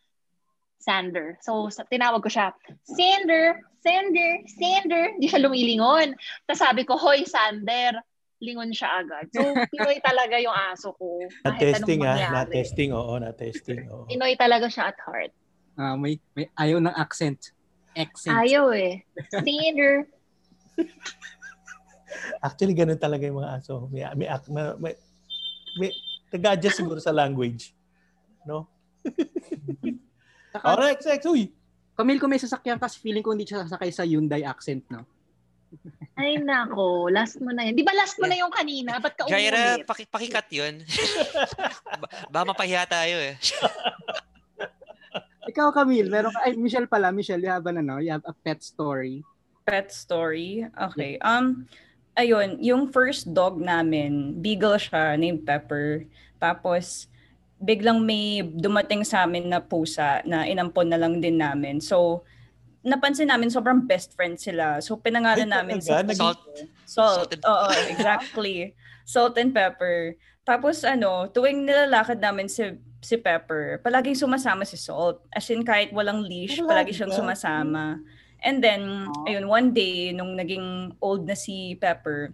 Sander. 0.87 1.35
So, 1.43 1.67
tinawag 1.91 2.23
ko 2.23 2.31
siya, 2.31 2.55
Sander, 2.87 3.59
Sander, 3.83 4.33
Sander. 4.47 5.05
Hindi 5.19 5.27
siya 5.27 5.43
lumilingon. 5.43 6.14
Tapos 6.47 6.62
sabi 6.62 6.87
ko, 6.87 6.95
Hoy, 6.95 7.27
Sander. 7.27 7.99
Lingon 8.39 8.71
siya 8.71 9.03
agad. 9.03 9.27
So, 9.33 9.43
Pinoy 9.73 9.99
talaga 10.05 10.37
yung 10.39 10.55
aso 10.55 10.93
ko. 10.95 11.25
Na-testing 11.43 12.05
anong 12.05 12.21
ah, 12.21 12.45
na-testing, 12.45 12.91
oo, 12.93 13.12
na-testing. 13.17 13.81
Oo. 13.89 14.07
Pinoy 14.07 14.37
talaga 14.37 14.69
siya 14.69 14.93
at 14.93 14.99
heart. 15.03 15.33
Ah, 15.75 15.97
may, 15.97 16.21
may 16.37 16.47
ayaw 16.55 16.79
ng 16.79 16.95
accent. 16.95 17.57
Accent. 17.97 18.37
Ayaw 18.37 18.71
eh. 18.77 19.03
Sander. 19.43 20.07
Actually, 22.41 22.75
ganun 22.75 23.01
talaga 23.01 23.27
yung 23.27 23.41
mga 23.41 23.53
aso. 23.61 23.89
May, 23.89 24.05
may, 24.14 24.29
may, 24.29 24.64
may, 24.79 24.93
may 25.79 25.91
nag-adjust 26.33 26.83
siguro 26.83 27.01
sa 27.01 27.14
language. 27.14 27.73
No? 28.45 28.69
Saka, 30.53 30.64
Alright, 30.64 31.01
sex, 31.03 31.25
uy! 31.27 31.53
Camille, 31.97 32.21
kung 32.21 32.29
may 32.29 32.41
sasakyan 32.41 32.77
kasi 32.77 33.01
feeling 33.01 33.25
ko 33.25 33.33
hindi 33.33 33.49
siya 33.49 33.64
sasakay 33.64 33.89
sa 33.89 34.05
Hyundai 34.05 34.45
accent, 34.45 34.85
no? 34.93 35.09
Ay 36.21 36.41
nako, 36.41 37.09
last 37.12 37.41
mo 37.41 37.53
na 37.53 37.69
yun. 37.69 37.77
Di 37.77 37.85
ba 37.85 37.93
last 37.93 38.17
mo 38.21 38.29
na 38.29 38.37
yung 38.37 38.53
kanina? 38.53 39.01
Ba't 39.01 39.17
ka 39.17 39.29
Jaira, 39.29 39.81
umulit? 39.81 39.89
paki, 39.89 40.05
pakikat 40.09 40.49
yun. 40.53 40.75
ba, 42.01 42.09
ba 42.33 42.49
mapahiya 42.49 42.89
tayo 42.89 43.17
eh. 43.21 43.37
Ikaw, 45.51 45.73
Camille, 45.73 46.11
meron 46.11 46.35
ka, 46.35 46.41
ay, 46.45 46.59
Michelle 46.59 46.91
pala, 46.91 47.14
Michelle, 47.14 47.41
you 47.41 47.53
have 47.53 47.64
an, 47.64 47.81
ano, 47.81 48.03
you 48.03 48.12
have 48.12 48.25
a 48.29 48.35
pet 48.35 48.61
story. 48.61 49.25
Pet 49.64 49.89
story. 49.91 50.69
Okay. 50.73 51.17
Um 51.25 51.67
ayun, 52.17 52.59
yung 52.64 52.89
first 52.89 53.29
dog 53.31 53.61
namin, 53.61 54.35
beagle 54.41 54.81
siya, 54.81 55.14
named 55.21 55.45
Pepper. 55.45 56.09
Tapos 56.41 57.07
biglang 57.57 58.05
may 58.05 58.45
dumating 58.45 59.01
sa 59.05 59.25
amin 59.25 59.49
na 59.49 59.61
pusa 59.64 60.21
na 60.29 60.45
inampon 60.45 60.89
na 60.89 61.01
lang 61.01 61.21
din 61.21 61.41
namin. 61.41 61.81
So 61.81 62.25
napansin 62.85 63.33
namin 63.33 63.49
sobrang 63.49 63.85
best 63.85 64.12
friend 64.12 64.37
sila. 64.37 64.81
So 64.85 65.01
pinangalan 65.01 65.49
Ay, 65.49 65.55
namin 65.61 65.79
sa 65.81 66.05
Salt. 66.05 66.41
Salt. 66.85 67.33
Salted. 67.33 67.41
Oo, 67.45 67.69
exactly. 67.89 68.77
Salt 69.09 69.41
and 69.41 69.57
pepper. 69.57 70.21
Tapos 70.47 70.85
ano, 70.85 71.27
tuwing 71.33 71.64
nilalakad 71.64 72.21
namin 72.21 72.47
si 72.47 72.77
si 73.07 73.14
Pepper, 73.14 73.79
palaging 73.87 74.19
sumasama 74.19 74.67
si 74.67 74.75
Salt. 74.75 75.23
As 75.31 75.47
in 75.47 75.62
kahit 75.62 75.95
walang 75.95 76.27
leash, 76.27 76.59
palagi 76.59 76.91
siyang 76.91 77.14
sumasama. 77.14 78.03
And 78.47 78.63
then, 78.63 79.11
ayun, 79.27 79.51
one 79.51 79.75
day, 79.75 80.15
nung 80.15 80.39
naging 80.39 80.95
old 81.03 81.27
na 81.27 81.35
si 81.35 81.75
Pepper, 81.83 82.31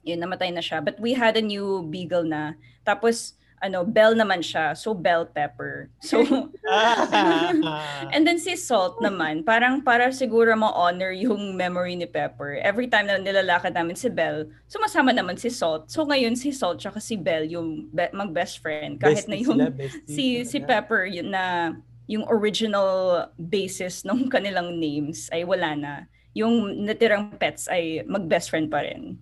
yun, 0.00 0.16
namatay 0.16 0.48
na 0.48 0.64
siya. 0.64 0.80
But 0.80 0.96
we 0.96 1.12
had 1.12 1.36
a 1.36 1.44
new 1.44 1.84
beagle 1.84 2.24
na. 2.24 2.56
Tapos, 2.80 3.36
ano, 3.60 3.84
Bell 3.84 4.16
naman 4.16 4.40
siya. 4.40 4.72
So, 4.72 4.96
Bell 4.96 5.28
Pepper. 5.28 5.92
So, 6.00 6.24
and 8.14 8.24
then 8.24 8.40
si 8.40 8.56
Salt 8.56 9.04
naman, 9.04 9.44
parang 9.44 9.84
para 9.84 10.08
siguro 10.16 10.56
ma-honor 10.56 11.12
yung 11.12 11.52
memory 11.52 11.92
ni 11.92 12.08
Pepper. 12.08 12.56
Every 12.64 12.88
time 12.88 13.12
na 13.12 13.20
nilalakad 13.20 13.76
namin 13.76 14.00
si 14.00 14.08
Bell, 14.08 14.48
sumasama 14.64 15.12
naman 15.12 15.36
si 15.36 15.52
Salt. 15.52 15.92
So, 15.92 16.08
ngayon 16.08 16.40
si 16.40 16.56
Salt 16.56 16.80
tsaka 16.80 17.04
si 17.04 17.20
Bell 17.20 17.44
yung 17.44 17.92
be- 17.92 18.12
mag-best 18.16 18.64
friend. 18.64 18.96
Kahit 18.96 19.28
na 19.28 19.36
Bestie 19.36 19.44
yung 19.44 19.60
sila, 19.60 19.68
si 20.08 20.24
si. 20.48 20.58
Pepper 20.64 21.04
yun 21.04 21.28
na 21.28 21.76
yung 22.10 22.26
original 22.26 23.30
basis 23.38 24.02
ng 24.08 24.26
kanilang 24.26 24.74
names 24.82 25.30
ay 25.30 25.46
wala 25.46 25.78
na. 25.78 25.92
Yung 26.34 26.82
natirang 26.82 27.38
pets 27.38 27.70
ay 27.70 28.02
mag-best 28.06 28.50
friend 28.50 28.66
pa 28.66 28.82
rin. 28.82 29.14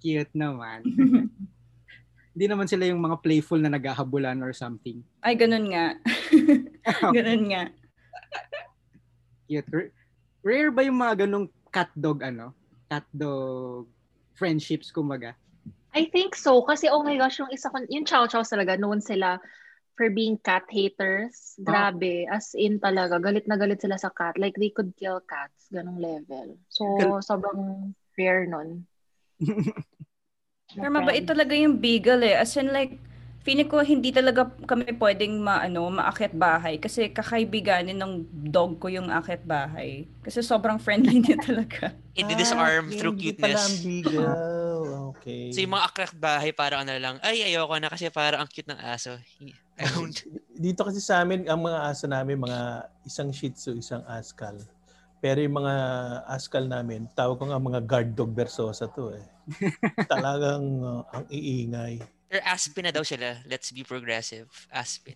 Cute 0.00 0.32
naman. 0.32 0.84
Hindi 2.36 2.46
naman 2.52 2.68
sila 2.68 2.84
yung 2.84 3.00
mga 3.00 3.24
playful 3.24 3.56
na 3.56 3.72
naghahabulan 3.72 4.44
or 4.44 4.52
something. 4.52 5.00
Ay, 5.24 5.40
ganun 5.40 5.72
nga. 5.72 5.96
ganun 7.16 7.44
nga. 7.48 7.72
Cute. 9.48 9.68
R- 9.72 9.92
Rare 10.44 10.68
ba 10.68 10.84
yung 10.84 11.00
mga 11.00 11.24
ganong 11.24 11.48
cat 11.72 11.88
dog, 11.96 12.20
ano? 12.20 12.52
Cat 12.92 13.08
dog 13.08 13.88
friendships, 14.36 14.92
kumbaga? 14.92 15.32
I 15.96 16.12
think 16.12 16.36
so. 16.36 16.60
Kasi, 16.60 16.92
oh 16.92 17.00
my 17.00 17.16
gosh, 17.16 17.40
yung 17.40 17.48
isa 17.48 17.72
ko, 17.72 17.80
yung 17.88 18.04
chow 18.04 18.28
chows 18.28 18.52
talaga, 18.52 18.76
known 18.76 19.00
sila 19.00 19.40
for 19.96 20.12
being 20.12 20.36
cat 20.38 20.68
haters. 20.68 21.56
Grabe. 21.58 22.28
As 22.28 22.52
in 22.52 22.78
talaga, 22.78 23.16
galit 23.18 23.48
na 23.48 23.56
galit 23.56 23.80
sila 23.80 23.96
sa 23.96 24.12
cat. 24.12 24.36
Like, 24.36 24.54
they 24.60 24.70
could 24.70 24.92
kill 24.94 25.20
cats. 25.24 25.72
Ganong 25.72 25.98
level. 25.98 26.60
So, 26.68 26.84
Gal- 27.00 27.24
sobrang 27.24 27.92
rare 28.14 28.46
nun. 28.46 28.84
Pero 30.76 30.92
mabait 30.92 31.24
talaga 31.24 31.56
yung 31.56 31.80
beagle 31.80 32.22
eh. 32.28 32.36
As 32.36 32.52
in 32.60 32.68
like, 32.68 33.00
feeling 33.46 33.70
ko 33.70 33.78
hindi 33.80 34.10
talaga 34.10 34.50
kami 34.66 34.90
pwedeng 34.98 35.38
maano, 35.38 35.86
maakyat 35.86 36.34
bahay 36.34 36.82
kasi 36.82 37.06
kakaibiganin 37.14 37.94
ng 37.94 38.26
dog 38.50 38.82
ko 38.82 38.90
yung 38.90 39.06
akyat 39.08 39.46
bahay. 39.46 40.04
Kasi 40.26 40.42
sobrang 40.42 40.82
friendly 40.82 41.22
niya 41.22 41.38
talaga. 41.48 41.94
I-disarm 42.18 42.90
Ah, 42.90 42.96
through 42.98 43.14
hindi 43.14 43.30
pala 43.32 43.70
ang 43.70 43.76
cuteness. 43.78 44.34
Okay. 45.14 45.54
So 45.54 45.62
yung 45.62 45.74
mga 45.76 45.86
akyat 45.92 46.12
bahay 46.18 46.50
parang 46.50 46.82
ano 46.82 46.94
lang, 46.96 47.16
ay 47.22 47.46
ayoko 47.46 47.76
na 47.78 47.92
kasi 47.92 48.10
parang 48.10 48.42
ang 48.42 48.50
cute 48.50 48.70
ng 48.70 48.80
aso. 48.80 49.14
I 49.76 49.84
don't 49.92 50.16
Dito 50.56 50.82
kasi 50.82 50.98
sa 51.04 51.20
amin, 51.20 51.44
ang 51.46 51.60
mga 51.60 51.78
aso 51.92 52.08
namin, 52.08 52.40
mga 52.40 52.88
isang 53.04 53.28
Shih 53.30 53.52
Tzu, 53.52 53.76
isang 53.76 54.02
Askal. 54.08 54.56
Pero 55.20 55.38
yung 55.44 55.60
mga 55.60 55.74
Askal 56.26 56.64
namin, 56.64 57.06
tawag 57.12 57.36
ko 57.36 57.44
nga 57.52 57.60
mga 57.60 57.80
guard 57.84 58.10
dog 58.16 58.32
versosa 58.32 58.88
to 58.88 59.12
eh. 59.12 59.24
Talagang 60.12 60.64
uh, 60.80 61.04
ang 61.12 61.24
iingay. 61.28 62.00
Or 62.32 62.40
Aspin 62.42 62.88
na 62.88 62.92
daw 62.92 63.06
sila. 63.06 63.38
Let's 63.46 63.70
be 63.70 63.86
progressive. 63.86 64.50
Aspin. 64.72 65.14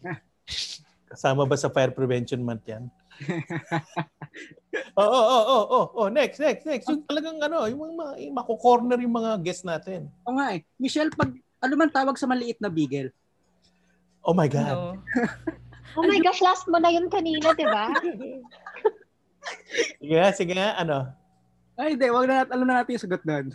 Kasama 1.10 1.42
ba 1.42 1.58
sa 1.58 1.72
fire 1.72 1.90
prevention 1.90 2.38
month 2.38 2.68
yan? 2.70 2.86
Oo, 5.00 5.20
oh, 5.20 5.26
oh, 5.28 5.44
oh, 5.44 5.64
oh, 5.66 5.86
oh, 5.94 6.08
next, 6.08 6.38
next, 6.40 6.64
next. 6.64 6.86
Yung 6.88 7.04
talagang 7.04 7.36
ano, 7.42 7.66
yung 7.68 7.80
mga 7.80 8.16
yung 8.22 8.34
mako-corner 8.36 8.98
yung 9.02 9.16
mga 9.16 9.42
guests 9.44 9.66
natin. 9.66 10.08
O 10.24 10.34
nga 10.36 10.56
eh. 10.56 10.64
Michelle, 10.80 11.12
pag 11.12 11.34
ano 11.60 11.74
man 11.76 11.90
tawag 11.92 12.16
sa 12.16 12.30
maliit 12.30 12.56
na 12.62 12.72
beagle? 12.72 13.12
Oh 14.24 14.32
my 14.36 14.48
God. 14.48 14.96
Oh 15.98 16.06
my 16.06 16.22
gosh, 16.22 16.38
last 16.38 16.70
mo 16.70 16.78
na 16.78 16.94
yun 16.94 17.10
kanina, 17.10 17.50
di 17.50 17.66
ba? 17.66 17.90
Sige 19.98 20.14
nga, 20.14 20.30
sige 20.30 20.52
nga, 20.54 20.78
ano? 20.78 21.10
Ay, 21.74 21.98
hindi. 21.98 22.06
Wag 22.12 22.30
na 22.30 22.34
natin, 22.44 22.52
alam 22.54 22.66
na 22.68 22.74
natin 22.78 22.94
yung 22.94 23.04
sagot 23.08 23.22
doon. 23.26 23.46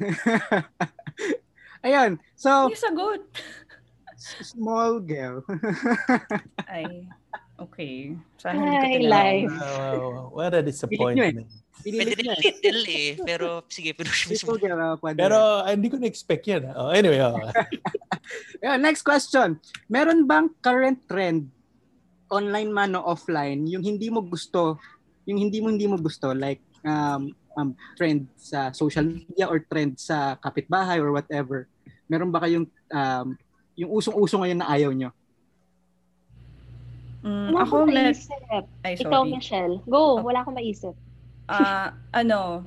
Ayun. 1.85 2.11
So, 2.35 2.67
Yung 2.67 2.75
sagot. 2.75 3.21
small 4.41 4.99
girl. 4.99 5.45
Ay, 6.65 7.07
okay. 7.59 8.15
Sana 8.39 8.57
hindi 8.59 8.75
ko 8.75 8.85
Ay, 8.85 8.93
tinawag. 8.99 9.11
life. 9.11 9.55
Wow, 9.55 10.01
what 10.35 10.53
a 10.53 10.59
eh. 10.59 10.65
disappointment. 10.65 11.47
Pwede 11.85 12.13
rin 12.17 12.25
niya 12.25 12.37
eh. 12.39 12.43
little 12.43 12.81
eh. 12.87 13.09
Pero 13.21 13.47
sige, 13.67 13.91
pinush 13.93 14.43
mo 14.47 14.55
pwede. 15.03 15.17
Pero 15.19 15.37
ah, 15.61 15.69
hindi 15.69 15.91
ko 15.91 15.97
na-expect 15.99 16.43
yan. 16.47 16.63
ah. 16.71 16.89
Oh, 16.89 16.91
anyway, 16.95 17.19
oh. 17.21 17.35
Ayun, 18.63 18.79
next 18.81 19.03
question. 19.05 19.59
Meron 19.91 20.25
bang 20.25 20.49
current 20.63 20.97
trend 21.05 21.51
online 22.31 22.73
man 22.73 22.97
o 22.97 23.05
offline 23.05 23.69
yung 23.69 23.85
hindi 23.85 24.09
mo 24.09 24.25
gusto, 24.25 24.81
yung 25.29 25.37
hindi 25.37 25.61
mo 25.61 25.69
hindi 25.69 25.85
mo 25.85 25.97
gusto 26.01 26.33
like 26.33 26.61
um, 26.81 27.29
um 27.53 27.77
trend 27.93 28.25
sa 28.33 28.73
social 28.73 29.05
media 29.05 29.45
or 29.45 29.61
trend 29.61 29.99
sa 30.01 30.39
kapitbahay 30.41 30.97
or 30.97 31.13
whatever. 31.13 31.69
Meron 32.09 32.33
ba 32.33 32.41
kayong 32.41 32.65
um, 32.89 33.27
yung 33.75 33.91
usong-uso 33.91 34.41
ngayon 34.41 34.59
na 34.63 34.69
ayaw 34.71 34.91
nyo? 34.95 35.11
Mm, 37.25 37.57
Wala 37.57 37.65
ako, 37.65 37.75
akong 37.81 37.89
maisip. 37.89 38.41
ay, 38.85 38.93
Ikaw, 39.01 39.21
sorry. 39.25 39.31
Michelle. 39.33 39.75
Go, 39.89 40.21
wala 40.21 40.45
akong 40.45 40.53
maisip. 40.53 40.93
Ah, 41.49 41.93
ano, 42.13 42.61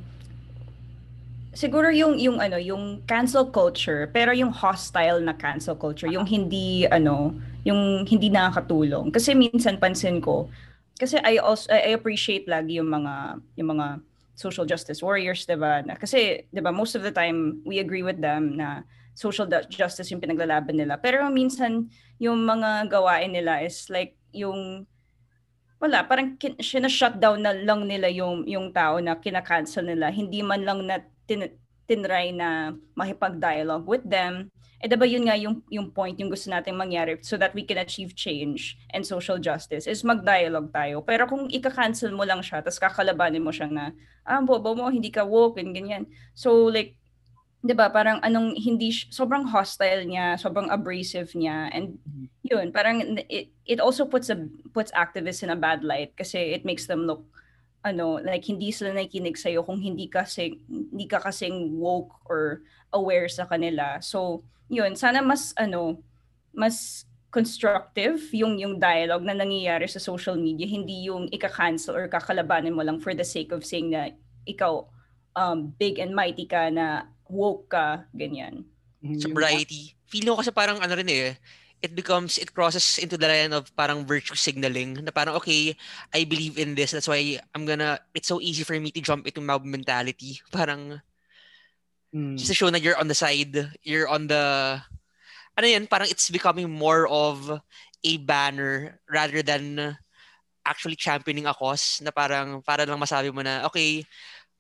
siguro 1.55 1.91
yung 1.95 2.19
yung 2.19 2.43
ano, 2.43 2.59
yung 2.59 3.03
cancel 3.07 3.51
culture, 3.55 4.11
pero 4.11 4.35
yung 4.35 4.51
hostile 4.51 5.23
na 5.23 5.35
cancel 5.35 5.79
culture, 5.79 6.11
yung 6.11 6.27
hindi 6.27 6.91
ano, 6.91 7.39
yung 7.63 8.03
hindi 8.07 8.31
nakakatulong. 8.31 9.15
Kasi 9.15 9.35
minsan 9.39 9.79
pansin 9.79 10.19
ko, 10.19 10.51
kasi 10.99 11.23
I 11.23 11.39
also 11.39 11.71
I 11.71 11.95
appreciate 11.95 12.51
lagi 12.51 12.83
yung 12.83 12.91
mga 12.91 13.39
yung 13.59 13.79
mga 13.79 14.03
social 14.35 14.67
justice 14.67 15.03
warriors, 15.03 15.47
'di 15.47 15.55
ba? 15.55 15.83
Kasi 15.99 16.47
'di 16.51 16.61
ba 16.63 16.75
most 16.75 16.99
of 16.99 17.07
the 17.07 17.15
time 17.15 17.63
we 17.63 17.79
agree 17.79 18.03
with 18.03 18.19
them 18.19 18.59
na 18.59 18.83
social 19.15 19.47
justice 19.71 20.11
yung 20.11 20.23
pinaglalaban 20.23 20.75
nila. 20.79 20.99
Pero 20.99 21.27
minsan 21.31 21.91
yung 22.23 22.43
mga 22.43 22.87
gawain 22.91 23.35
nila 23.35 23.63
is 23.63 23.87
like 23.91 24.18
yung 24.33 24.87
wala, 25.79 26.03
parang 26.03 26.35
kin- 26.35 26.59
shutdown 26.63 27.39
na 27.39 27.55
lang 27.55 27.87
nila 27.87 28.11
yung 28.11 28.43
yung 28.51 28.75
tao 28.75 28.99
na 28.99 29.15
kina-cancel 29.15 29.87
nila. 29.87 30.11
Hindi 30.11 30.43
man 30.43 30.67
lang 30.67 30.83
na 30.83 30.99
tin- 31.27 31.55
tinry 31.89 32.35
na 32.35 32.75
makipag-dialogue 32.99 33.87
with 33.87 34.05
them. 34.05 34.51
Eh 34.79 34.87
diba 34.87 35.07
yun 35.09 35.27
nga 35.27 35.35
yung, 35.35 35.59
yung 35.75 35.91
point, 35.91 36.15
yung 36.23 36.31
gusto 36.31 36.47
nating 36.51 36.79
mangyari 36.79 37.19
so 37.19 37.35
that 37.35 37.51
we 37.51 37.67
can 37.67 37.83
achieve 37.83 38.15
change 38.15 38.79
and 38.95 39.03
social 39.03 39.35
justice 39.41 39.91
is 39.91 40.07
mag-dialogue 40.07 40.71
tayo. 40.71 41.03
Pero 41.03 41.27
kung 41.27 41.51
ika-cancel 41.51 42.15
mo 42.15 42.23
lang 42.23 42.45
siya, 42.45 42.63
tapos 42.63 42.79
kakalabanin 42.79 43.43
mo 43.43 43.51
siya 43.51 43.67
na, 43.67 43.91
ah, 44.23 44.39
bobo 44.39 44.79
mo, 44.79 44.87
hindi 44.87 45.11
ka 45.11 45.27
woke, 45.27 45.59
and 45.59 45.75
ganyan. 45.75 46.07
So 46.37 46.71
like, 46.71 46.95
'di 47.63 47.75
ba? 47.75 47.91
Parang 47.91 48.23
anong 48.23 48.55
hindi 48.55 48.95
sobrang 49.11 49.47
hostile 49.51 50.07
niya, 50.07 50.39
sobrang 50.39 50.71
abrasive 50.71 51.35
niya. 51.35 51.71
And 51.75 51.99
yun, 52.47 52.71
parang 52.71 53.19
it, 53.27 53.51
it 53.67 53.79
also 53.83 54.07
puts 54.07 54.31
a 54.31 54.39
puts 54.71 54.95
activists 54.95 55.43
in 55.43 55.51
a 55.51 55.59
bad 55.59 55.83
light 55.83 56.15
kasi 56.15 56.55
it 56.55 56.63
makes 56.63 56.87
them 56.87 57.07
look 57.07 57.27
ano, 57.87 58.19
like 58.23 58.43
hindi 58.47 58.75
sila 58.75 58.91
nakikinig 58.95 59.39
sa 59.39 59.55
kung 59.63 59.79
hindi 59.79 60.11
kasi 60.11 60.59
hindi 60.67 61.07
ka 61.07 61.23
kasing 61.23 61.79
woke 61.79 62.11
or 62.27 62.63
aware 62.91 63.31
sa 63.31 63.47
kanila. 63.47 64.03
So, 64.03 64.43
yun, 64.67 64.99
sana 64.99 65.23
mas 65.23 65.55
ano, 65.55 66.03
mas 66.51 67.07
constructive 67.29 68.19
yung 68.33 68.57
yung 68.59 68.81
dialogue 68.81 69.23
na 69.23 69.37
nangyayari 69.37 69.87
sa 69.87 70.03
social 70.03 70.35
media, 70.35 70.67
hindi 70.67 71.07
yung 71.07 71.29
ika-cancel 71.29 71.95
or 71.95 72.09
kakalabanin 72.09 72.75
mo 72.75 72.83
lang 72.83 72.99
for 72.99 73.13
the 73.13 73.25
sake 73.25 73.53
of 73.53 73.63
saying 73.63 73.93
na 73.93 74.11
ikaw 74.49 74.89
um, 75.37 75.71
big 75.77 76.01
and 76.01 76.17
mighty 76.17 76.49
ka 76.49 76.73
na 76.73 77.07
woke 77.29 77.69
ka, 77.71 78.05
ganyan. 78.17 78.65
sobriety. 79.19 79.95
Feeling 80.11 80.35
ko 80.35 80.41
kasi 80.43 80.51
parang 80.51 80.81
ano 80.83 80.93
rin 80.99 81.09
eh, 81.11 81.37
it 81.83 81.95
becomes, 81.95 82.39
it 82.39 82.55
crosses 82.55 82.99
into 82.99 83.17
the 83.17 83.29
line 83.29 83.53
of 83.53 83.71
parang 83.77 84.05
virtue 84.05 84.35
signaling 84.35 84.99
na 85.05 85.11
parang, 85.15 85.37
okay, 85.39 85.77
I 86.11 86.25
believe 86.25 86.59
in 86.59 86.75
this. 86.75 86.91
That's 86.91 87.07
why 87.07 87.39
I'm 87.55 87.67
gonna, 87.67 88.01
it's 88.15 88.29
so 88.29 88.41
easy 88.41 88.65
for 88.65 88.75
me 88.79 88.91
to 88.91 89.01
jump 89.01 89.27
into 89.27 89.41
mob 89.41 89.65
mentality. 89.65 90.41
Parang, 90.53 91.01
just 92.35 92.49
to 92.49 92.55
show 92.55 92.69
na 92.71 92.79
you're 92.79 92.99
on 92.99 93.07
the 93.07 93.15
side, 93.15 93.55
you're 93.83 94.09
on 94.09 94.27
the, 94.27 94.81
ano 95.59 95.67
yan, 95.67 95.87
parang 95.87 96.09
it's 96.11 96.31
becoming 96.31 96.71
more 96.71 97.07
of 97.07 97.61
a 98.03 98.17
banner 98.17 98.99
rather 99.11 99.43
than 99.43 99.95
actually 100.65 100.97
championing 100.97 101.47
a 101.47 101.55
cause 101.55 102.01
na 102.03 102.11
parang, 102.11 102.63
para 102.63 102.87
lang 102.87 102.99
masabi 102.99 103.29
mo 103.35 103.43
na, 103.43 103.67
okay, 103.67 104.03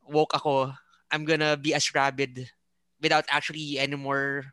woke 0.06 0.34
ako, 0.34 0.70
I'm 1.10 1.24
gonna 1.24 1.56
be 1.56 1.72
as 1.72 1.88
rabid 1.94 2.50
without 2.98 3.24
actually 3.30 3.78
any 3.78 3.96
more 3.96 4.44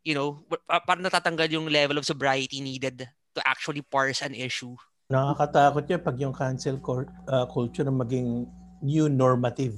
you 0.00 0.16
know, 0.16 0.40
pa- 0.48 0.80
parang 0.84 1.04
natatanggal 1.04 1.52
yung 1.52 1.68
level 1.68 2.00
of 2.00 2.08
sobriety 2.08 2.60
needed 2.64 3.04
to 3.36 3.40
actually 3.44 3.84
parse 3.84 4.24
an 4.24 4.32
issue. 4.32 4.72
Nakakatakot 5.12 5.84
yan 5.84 6.00
pag 6.00 6.16
yung 6.16 6.32
cancel 6.32 6.80
cor- 6.80 7.10
uh, 7.28 7.44
culture 7.44 7.84
na 7.84 7.92
maging 7.92 8.48
new 8.80 9.12
normative. 9.12 9.76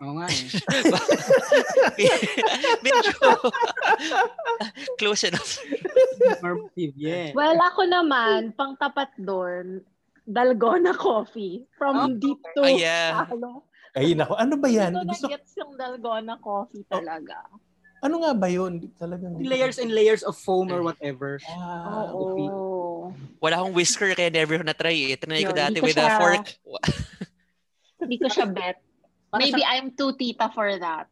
Oo 0.00 0.18
nga 0.18 0.26
eh. 0.26 0.48
Medyo 2.84 3.12
close 5.00 5.28
enough. 5.28 5.60
Normative, 6.42 6.94
yeah. 6.96 7.30
Well, 7.36 7.58
ako 7.60 7.86
naman, 7.86 8.56
pang 8.56 8.74
tapat 8.80 9.14
doon, 9.20 9.84
Dalgona 10.26 10.94
Coffee. 10.96 11.66
From 11.76 11.94
Oh, 11.94 12.08
deep 12.18 12.40
to, 12.56 12.62
oh, 12.66 12.70
yeah. 12.72 13.26
ano, 13.30 13.68
Ay, 13.92 14.16
nako, 14.16 14.32
ano 14.34 14.56
ba 14.56 14.68
yan? 14.68 14.96
dito 14.96 15.04
Gusto, 15.04 15.28
na-gets 15.28 15.52
yung 15.60 15.76
Dalgona 15.76 16.40
Coffee 16.40 16.84
talaga. 16.88 17.44
ano 18.02 18.14
nga 18.24 18.32
ba 18.32 18.48
yun? 18.48 18.80
Talagang 18.96 19.36
Layers 19.38 19.76
and 19.78 19.92
layers 19.92 20.24
of 20.24 20.34
foam 20.34 20.72
or 20.72 20.82
whatever. 20.82 21.36
Ah, 21.46 22.08
Oo. 22.10 23.12
Wala 23.38 23.60
akong 23.60 23.76
whisker 23.76 24.16
kaya 24.16 24.32
never 24.32 24.58
ko 24.58 24.64
na-try 24.64 25.12
eh. 25.12 25.14
Tinry 25.14 25.44
ko 25.44 25.52
dati 25.52 25.78
ko 25.78 25.86
with 25.86 26.00
a 26.00 26.08
siya- 26.08 26.18
fork. 26.18 26.46
Hindi 28.00 28.16
ko 28.18 28.26
siya 28.26 28.48
bet. 28.48 28.80
Para 29.32 29.48
Maybe 29.48 29.64
I'm 29.64 29.96
too 29.96 30.12
tita 30.12 30.52
for 30.52 30.68
that. 30.76 31.08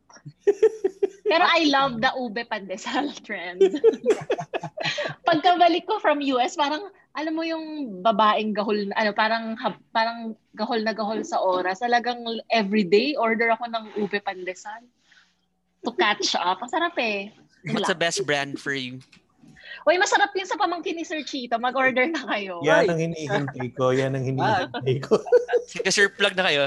Pero 1.30 1.40
I 1.40 1.72
love 1.72 2.04
the 2.04 2.12
ube 2.12 2.44
pandesal 2.44 3.08
trend. 3.24 3.64
Pagkabalik 5.28 5.88
ko 5.88 5.96
from 6.00 6.20
US, 6.36 6.52
parang 6.52 6.84
alam 7.10 7.34
mo 7.34 7.42
yung 7.42 7.98
babaeng 8.06 8.54
gahol 8.54 8.86
na- 8.86 8.96
ano 8.98 9.10
parang 9.10 9.58
hab- 9.58 9.82
parang 9.90 10.38
gahol 10.54 10.80
na 10.82 10.94
gahol 10.94 11.20
sa 11.26 11.42
oras. 11.42 11.82
Talagang 11.82 12.22
everyday 12.46 13.18
order 13.18 13.50
ako 13.50 13.66
ng 13.66 13.84
ube 13.98 14.18
pandesal 14.22 14.82
to 15.82 15.90
catch 15.98 16.38
up. 16.38 16.62
Ang 16.62 16.70
sarap 16.70 16.94
eh. 17.02 17.34
What's 17.74 17.90
the 17.90 17.98
best 17.98 18.22
brand 18.24 18.56
for 18.56 18.72
you? 18.72 19.02
Uy, 19.88 19.96
masarap 19.96 20.34
yun 20.36 20.44
sa 20.44 20.60
pamangkin 20.60 20.96
ni 20.96 21.04
Sir 21.06 21.24
Chito. 21.24 21.56
Mag-order 21.56 22.04
na 22.04 22.20
kayo. 22.26 22.60
Yan 22.64 22.90
ang 22.90 23.00
hinihintay 23.00 23.68
ko. 23.72 23.96
Yan 23.96 24.12
ang 24.12 24.24
hinihintay 24.26 24.96
ko. 25.00 25.16
Sige, 25.64 25.88
sir, 25.88 26.12
plug 26.12 26.36
na 26.36 26.44
kayo. 26.50 26.64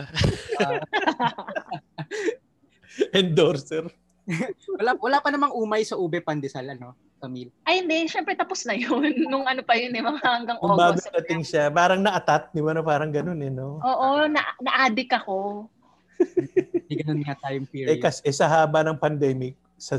Endorser. 3.19 3.85
wala, 4.79 4.95
wala 4.97 5.17
pa 5.19 5.29
namang 5.29 5.51
umay 5.53 5.83
sa 5.83 5.99
ube 5.99 6.23
pandesal, 6.23 6.63
ano, 6.71 6.95
Camille? 7.23 7.51
Ay, 7.63 7.79
hindi. 7.79 8.03
Syempre, 8.05 8.35
tapos 8.35 8.67
na 8.67 8.75
yun. 8.75 8.99
Nung 9.31 9.47
ano 9.47 9.63
pa 9.63 9.73
yun, 9.73 9.89
eh, 9.89 10.03
mga 10.03 10.19
hanggang 10.21 10.59
bago 10.59 10.75
August. 10.91 11.07
dating 11.15 11.39
siya, 11.41 11.71
parang 11.71 12.03
na-atat, 12.03 12.51
di 12.51 12.59
ba 12.59 12.75
na 12.75 12.83
parang 12.83 13.07
ganun 13.09 13.39
eh, 13.39 13.47
no? 13.47 13.79
Oo, 13.79 14.27
na, 14.27 14.43
na-addict 14.59 15.15
ako. 15.15 15.71
Hindi 16.19 16.93
ganun 16.99 17.23
nga 17.23 17.35
time 17.39 17.63
Eh, 17.63 17.71
period. 17.71 17.97
kas, 17.97 18.19
eh, 18.19 18.31
sa 18.31 18.45
haba 18.45 18.83
ng 18.83 18.99
pandemic, 18.99 19.55
sa, 19.79 19.95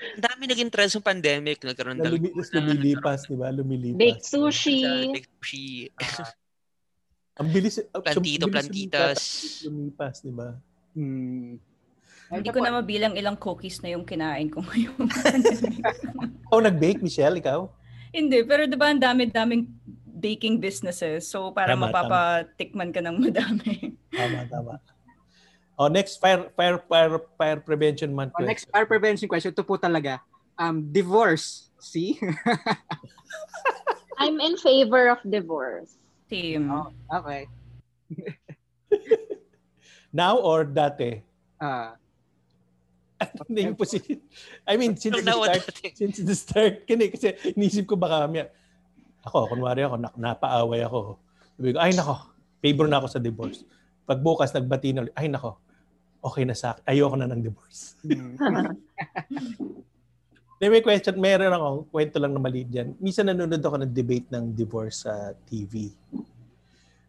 Ang 0.00 0.24
dami 0.24 0.42
naging 0.46 0.68
trends 0.68 0.96
ng 0.96 1.04
pandemic. 1.04 1.60
Nagkaroon 1.60 1.94
Na 1.94 2.08
daw. 2.08 2.12
lumi- 2.12 2.32
lumilipas, 2.32 3.28
di 3.28 3.36
ba? 3.36 3.52
Lumilipas. 3.52 4.00
Baked 4.00 4.24
sushi. 4.24 4.80
Big 5.12 5.28
sushi. 5.36 5.92
Ang 7.36 7.48
bilis. 7.52 7.76
ang- 7.84 8.00
Plantito, 8.00 8.16
ang 8.42 8.48
bilis 8.48 8.64
plantitas. 8.64 9.18
Lumipas, 9.62 10.14
di 10.20 10.32
ba? 10.32 10.56
Hmm. 10.92 11.60
Hindi 12.30 12.54
ko 12.54 12.62
na 12.62 12.78
mabilang 12.78 13.18
ilang 13.18 13.34
cookies 13.34 13.82
na 13.82 13.90
yung 13.90 14.06
kinain 14.06 14.46
ko 14.46 14.62
ngayon. 14.70 15.06
Oh, 16.50 16.58
nag-bake, 16.58 16.98
Michelle, 16.98 17.38
ikaw? 17.38 17.70
Hindi, 18.10 18.42
pero 18.42 18.66
'di 18.66 18.74
ba 18.74 18.90
ang 18.90 18.98
dami-daming 18.98 19.70
baking 20.18 20.58
businesses. 20.58 21.30
So 21.30 21.54
para 21.54 21.78
Tama, 21.78 21.94
mapapatikman 21.94 22.90
ka 22.90 22.98
ng 22.98 23.22
madami. 23.22 23.94
Tama, 24.10 24.50
tama. 24.50 24.74
Oh, 25.78 25.86
next 25.86 26.18
fire 26.18 26.50
fire 26.58 26.82
fire 26.90 27.22
fire 27.38 27.60
prevention 27.62 28.10
month. 28.10 28.34
Oh, 28.34 28.42
next 28.42 28.66
fire 28.66 28.84
prevention 28.84 29.30
question, 29.30 29.54
ito 29.54 29.62
po 29.62 29.78
talaga. 29.78 30.18
Um, 30.58 30.90
divorce. 30.90 31.70
See? 31.78 32.18
I'm 34.20 34.42
in 34.42 34.58
favor 34.60 35.08
of 35.08 35.22
divorce. 35.24 35.96
Team. 36.28 36.68
Oh, 36.68 36.92
okay. 37.14 37.48
Now 40.12 40.36
or 40.42 40.66
dati? 40.66 41.22
Ah, 41.62 41.94
Hindi 43.48 43.60
yung 43.68 43.78
position. 43.78 44.20
I 44.64 44.74
mean, 44.80 44.96
since 44.96 45.20
the 45.20 45.32
start, 45.32 45.62
since 45.92 46.18
the 46.20 46.36
start, 46.36 46.74
kini, 46.88 47.12
kasi 47.12 47.36
inisip 47.52 47.84
ko 47.84 47.94
baka 47.96 48.24
may, 48.26 48.48
ako, 49.24 49.52
kunwari 49.52 49.84
ako, 49.84 50.00
na, 50.00 50.08
napaaway 50.16 50.80
ako. 50.84 51.20
Sabi 51.56 51.76
ko, 51.76 51.78
ay 51.80 51.92
nako, 51.92 52.14
favor 52.64 52.86
na 52.88 52.96
ako 53.00 53.06
sa 53.12 53.20
divorce. 53.20 53.60
Pag 54.08 54.24
bukas, 54.24 54.52
nagbati 54.56 54.96
na 54.96 55.04
ulit, 55.04 55.14
ay 55.16 55.28
nako, 55.28 55.60
okay 56.24 56.44
na 56.48 56.56
sa 56.56 56.76
akin. 56.76 56.84
Ayoko 56.88 57.16
na 57.16 57.28
ng 57.28 57.42
divorce. 57.44 57.96
Then 60.60 60.76
may 60.76 60.84
question, 60.84 61.16
meron 61.16 61.56
akong 61.56 61.88
kwento 61.88 62.20
lang 62.20 62.36
na 62.36 62.40
mali 62.40 62.68
dyan. 62.68 62.92
Minsan 63.00 63.32
nanonood 63.32 63.64
ako 63.64 63.80
ng 63.80 63.92
debate 63.96 64.28
ng 64.28 64.52
divorce 64.52 65.08
sa 65.08 65.32
TV. 65.48 65.88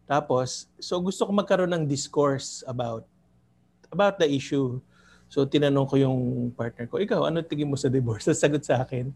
Tapos, 0.08 0.72
so 0.80 0.96
gusto 1.04 1.28
ko 1.28 1.32
magkaroon 1.36 1.72
ng 1.76 1.84
discourse 1.84 2.64
about 2.64 3.04
about 3.92 4.16
the 4.16 4.24
issue. 4.24 4.80
So 5.32 5.48
tinanong 5.48 5.88
ko 5.88 5.96
yung 5.96 6.18
partner 6.52 6.84
ko, 6.92 7.00
ikaw, 7.00 7.24
ano 7.24 7.40
tingin 7.40 7.72
mo 7.72 7.80
sa 7.80 7.88
divorce? 7.88 8.28
Tapos 8.28 8.44
sagot 8.44 8.60
sa 8.68 8.84
akin, 8.84 9.08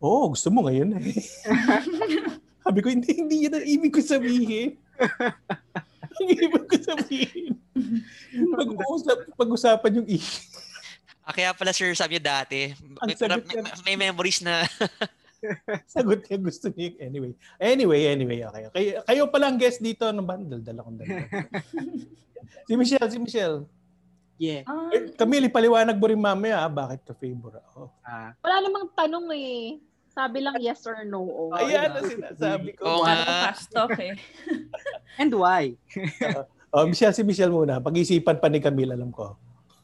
oo, 0.00 0.08
oh, 0.08 0.26
gusto 0.32 0.48
mo 0.48 0.64
ngayon 0.64 0.96
eh. 0.96 1.12
Sabi 2.64 2.78
ko, 2.80 2.88
hindi, 2.88 3.12
hindi 3.12 3.44
yun 3.44 3.60
ang 3.60 3.66
ibig 3.68 3.92
ko 3.92 4.00
sabihin. 4.00 4.80
ang 6.16 6.26
ibig 6.32 6.64
ko 6.64 6.76
sabihin. 6.80 7.60
Pag-uusap, 8.56 9.36
pag-usapan 9.36 10.00
yung 10.00 10.08
issue. 10.08 10.48
Ah, 11.20 11.36
kaya 11.36 11.52
pala 11.52 11.76
sir, 11.76 11.92
sabi 11.92 12.16
niyo 12.16 12.24
dati, 12.24 12.72
may, 13.04 13.14
sagot 13.14 13.44
may, 13.52 13.60
may 13.84 13.96
memories 14.08 14.40
na 14.40 14.64
Sagot 15.90 16.22
niya, 16.24 16.38
gusto 16.38 16.70
niya. 16.72 16.96
Anyway. 17.02 17.34
Anyway, 17.58 18.00
anyway. 18.08 18.38
Okay. 18.46 18.64
Kayo, 18.72 18.90
kayo 19.04 19.22
pala 19.28 19.50
ang 19.50 19.58
guest 19.58 19.82
dito. 19.82 20.06
Ano 20.06 20.22
ba? 20.22 20.38
Daldal 20.38 20.78
akong 20.78 20.96
daldal. 21.02 21.26
si 22.66 22.72
Michelle, 22.78 23.10
si 23.10 23.18
Michelle. 23.18 23.66
Yeah. 24.42 24.62
Eh, 24.90 25.14
Camille, 25.14 25.46
paliwanag 25.46 25.94
mo 25.94 26.06
rin 26.10 26.18
mamaya 26.18 26.66
ah, 26.66 26.72
bakit 26.72 27.06
ka 27.06 27.14
favor 27.14 27.62
ako. 27.70 27.94
Ah, 28.02 28.34
Wala 28.42 28.56
namang 28.66 28.90
tanong 28.98 29.30
eh. 29.38 29.78
Sabi 30.12 30.44
lang 30.44 30.60
yes 30.60 30.84
or 30.84 31.06
no. 31.08 31.24
Oh. 31.24 31.56
Ayan 31.56 31.94
ang 31.94 32.04
sinasabi 32.04 32.76
ko. 32.76 32.84
Oo 32.84 33.00
nga. 33.06 33.48
Fast 33.48 33.72
talk 33.72 33.96
eh. 33.96 34.12
and 35.22 35.32
why? 35.32 35.72
Oh, 36.72 36.88
Michelle, 36.88 37.12
si 37.12 37.20
Michelle 37.20 37.52
muna. 37.52 37.84
Pag-isipan 37.84 38.40
pa 38.40 38.48
ni 38.48 38.56
Camille, 38.56 38.96
alam 38.96 39.12
ko. 39.12 39.36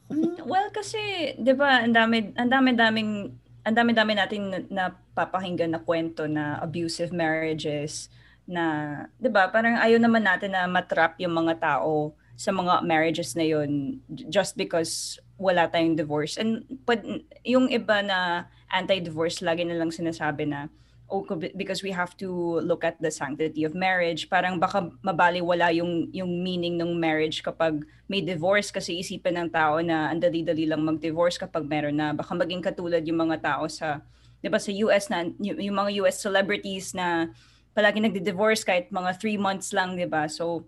Mm, 0.09 0.41
well, 0.49 0.73
kasi, 0.73 0.97
di 1.37 1.53
ba, 1.53 1.85
ang 1.85 1.93
dami, 1.93 2.33
ang 2.33 2.49
dami-daming, 2.49 3.29
ang 3.61 3.75
dami-dami 3.77 4.17
nating 4.17 4.45
na- 4.49 4.65
napapakinggan 4.89 5.77
na 5.77 5.85
kwento 5.85 6.25
na 6.25 6.57
abusive 6.57 7.13
marriages 7.13 8.09
na, 8.49 9.05
di 9.21 9.29
ba, 9.29 9.53
parang 9.53 9.77
ayaw 9.77 10.01
naman 10.01 10.25
natin 10.25 10.49
na 10.49 10.65
matrap 10.65 11.13
yung 11.21 11.37
mga 11.37 11.61
tao 11.61 12.17
sa 12.39 12.55
mga 12.55 12.87
marriages 12.87 13.35
na 13.35 13.43
yun 13.43 13.99
j- 14.15 14.31
just 14.31 14.55
because 14.55 15.19
wala 15.35 15.67
tayong 15.67 15.99
divorce. 15.99 16.39
And 16.39 16.63
pag, 16.87 17.03
yung 17.43 17.67
iba 17.67 17.99
na 17.99 18.47
anti-divorce, 18.71 19.43
lagi 19.43 19.67
na 19.67 19.75
lang 19.75 19.91
sinasabi 19.91 20.47
na, 20.47 20.71
oh, 21.11 21.27
because 21.57 21.83
we 21.83 21.91
have 21.91 22.15
to 22.15 22.61
look 22.63 22.87
at 22.87 22.95
the 23.03 23.11
sanctity 23.11 23.67
of 23.67 23.75
marriage. 23.75 24.31
Parang 24.31 24.55
baka 24.55 24.87
mabaliwala 25.03 25.75
yung, 25.75 26.07
yung 26.15 26.31
meaning 26.39 26.79
ng 26.79 26.95
marriage 26.95 27.43
kapag 27.43 27.83
may 28.07 28.23
divorce 28.23 28.71
kasi 28.71 29.03
isipan 29.03 29.35
ng 29.35 29.49
tao 29.51 29.83
na 29.83 30.07
ang 30.07 30.23
dali-dali 30.23 30.63
lang 30.63 30.79
mag-divorce 30.79 31.35
kapag 31.35 31.67
meron 31.67 31.99
na. 31.99 32.15
Baka 32.15 32.31
maging 32.39 32.63
katulad 32.63 33.03
yung 33.03 33.19
mga 33.19 33.41
tao 33.41 33.67
sa, 33.67 33.99
di 34.39 34.47
ba 34.47 34.61
sa 34.61 34.71
US 34.87 35.11
na, 35.11 35.27
yung, 35.43 35.59
yung 35.59 35.75
mga 35.75 35.91
US 36.05 36.23
celebrities 36.23 36.95
na 36.95 37.35
palagi 37.75 37.99
nagdi-divorce 37.99 38.63
kahit 38.63 38.87
mga 38.93 39.17
three 39.17 39.39
months 39.39 39.75
lang, 39.75 39.99
di 39.99 40.07
ba? 40.07 40.29
So, 40.29 40.63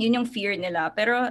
yun 0.00 0.16
yung 0.16 0.28
fear 0.28 0.56
nila. 0.56 0.88
Pero, 0.96 1.28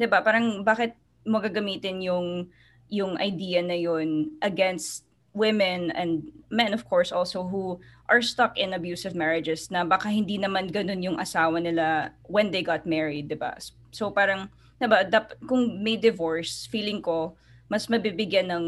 di 0.00 0.08
ba, 0.08 0.24
parang 0.24 0.64
bakit 0.64 0.96
magagamitin 1.28 2.00
yung 2.00 2.48
yung 2.88 3.20
idea 3.20 3.60
na 3.60 3.76
yun 3.76 4.32
against 4.40 5.04
women 5.36 5.92
and 5.92 6.32
men 6.48 6.72
of 6.72 6.88
course 6.88 7.12
also 7.12 7.44
who 7.44 7.76
are 8.08 8.24
stuck 8.24 8.56
in 8.56 8.72
abusive 8.72 9.12
marriages 9.12 9.68
na 9.68 9.84
baka 9.84 10.08
hindi 10.08 10.40
naman 10.40 10.72
ganun 10.72 11.04
yung 11.04 11.20
asawa 11.20 11.60
nila 11.60 12.16
when 12.24 12.48
they 12.48 12.64
got 12.64 12.88
married, 12.88 13.28
'di 13.28 13.36
ba? 13.36 13.60
So 13.92 14.08
parang 14.08 14.48
'di 14.80 14.88
ba, 14.88 15.04
dap- 15.04 15.36
kung 15.44 15.84
may 15.84 16.00
divorce, 16.00 16.64
feeling 16.72 17.04
ko 17.04 17.36
mas 17.68 17.84
mabibigyan 17.92 18.48
ng 18.48 18.66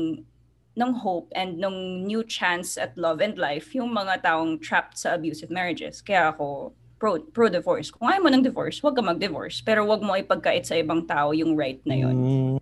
ng 0.77 0.93
hope 1.03 1.33
and 1.35 1.59
ng 1.59 2.07
new 2.07 2.23
chance 2.23 2.79
at 2.79 2.95
love 2.95 3.19
and 3.19 3.41
life 3.41 3.75
yung 3.75 3.91
mga 3.91 4.23
taong 4.23 4.61
trapped 4.61 5.01
sa 5.01 5.17
abusive 5.17 5.51
marriages. 5.51 5.99
Kaya 6.05 6.31
ako 6.31 6.77
pro 7.01 7.17
pro 7.33 7.49
divorce. 7.49 7.89
Kung 7.89 8.13
ayaw 8.13 8.21
mo 8.21 8.31
ng 8.31 8.45
divorce, 8.45 8.77
huwag 8.85 8.95
ka 8.95 9.01
mag-divorce, 9.01 9.65
pero 9.65 9.89
huwag 9.89 10.05
mo 10.05 10.13
ipagkait 10.13 10.69
sa 10.69 10.77
ibang 10.77 11.09
tao 11.09 11.33
yung 11.33 11.57
right 11.57 11.81
na 11.89 11.97
yun. 11.97 12.15
Mm. 12.15 12.57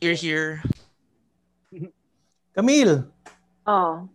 you're 0.00 0.16
here. 0.16 0.62
Camille, 2.56 3.06
Oh. 3.68 4.08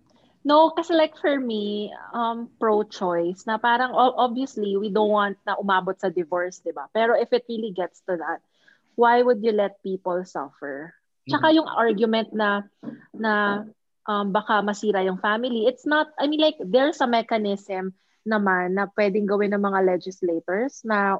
No, 0.43 0.75
kasi 0.75 0.91
like 0.91 1.15
for 1.15 1.39
me, 1.39 1.87
um, 2.11 2.51
pro-choice, 2.59 3.47
na 3.47 3.55
parang 3.55 3.95
obviously, 3.95 4.75
we 4.75 4.91
don't 4.91 5.13
want 5.13 5.39
na 5.47 5.55
umabot 5.55 5.95
sa 5.95 6.11
divorce, 6.11 6.59
di 6.59 6.75
ba? 6.75 6.91
Pero 6.91 7.15
if 7.15 7.31
it 7.31 7.47
really 7.47 7.71
gets 7.71 8.03
to 8.11 8.19
that, 8.19 8.43
why 8.99 9.23
would 9.23 9.39
you 9.39 9.55
let 9.55 9.79
people 9.87 10.19
suffer? 10.27 10.91
Tsaka 11.31 11.55
yung 11.55 11.69
argument 11.71 12.35
na, 12.35 12.67
na 13.15 13.63
um, 14.03 14.35
baka 14.35 14.59
masira 14.59 14.99
yung 15.07 15.15
family, 15.23 15.63
it's 15.63 15.87
not, 15.87 16.11
I 16.19 16.27
mean 16.27 16.43
like, 16.43 16.59
there's 16.59 16.99
a 16.99 17.07
mechanism 17.07 17.95
naman 18.23 18.75
na 18.75 18.87
pwedeng 18.95 19.27
gawin 19.27 19.51
ng 19.55 19.63
mga 19.63 19.79
legislators 19.83 20.83
na 20.87 21.19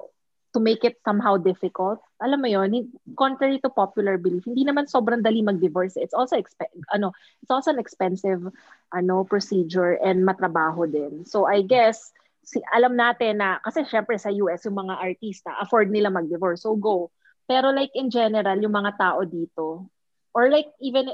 to 0.54 0.62
make 0.62 0.86
it 0.86 1.02
somehow 1.02 1.36
difficult. 1.36 1.98
Alam 2.22 2.46
mo 2.46 2.48
yon, 2.48 2.94
contrary 3.18 3.58
to 3.60 3.74
popular 3.74 4.22
belief, 4.22 4.46
hindi 4.46 4.62
naman 4.62 4.86
sobrang 4.86 5.26
dali 5.26 5.42
mag-divorce. 5.42 5.98
It's 5.98 6.14
also 6.14 6.38
exp- 6.38 6.70
ano, 6.94 7.12
it's 7.42 7.50
also 7.50 7.74
an 7.74 7.82
expensive 7.82 8.40
ano 8.94 9.26
procedure 9.26 9.98
and 9.98 10.22
matrabaho 10.22 10.86
din. 10.86 11.26
So 11.26 11.50
I 11.50 11.66
guess 11.66 12.14
si 12.46 12.62
alam 12.70 12.94
natin 12.94 13.42
na 13.42 13.58
kasi 13.66 13.82
syempre 13.90 14.20
sa 14.22 14.30
US 14.30 14.62
yung 14.70 14.78
mga 14.78 15.02
artista 15.02 15.58
afford 15.58 15.90
nila 15.90 16.14
mag-divorce. 16.14 16.62
So 16.62 16.78
go. 16.78 17.10
Pero 17.50 17.74
like 17.74 17.92
in 17.98 18.14
general 18.14 18.56
yung 18.62 18.78
mga 18.78 18.94
tao 18.96 19.26
dito 19.26 19.90
or 20.34 20.50
like 20.50 20.70
even 20.82 21.14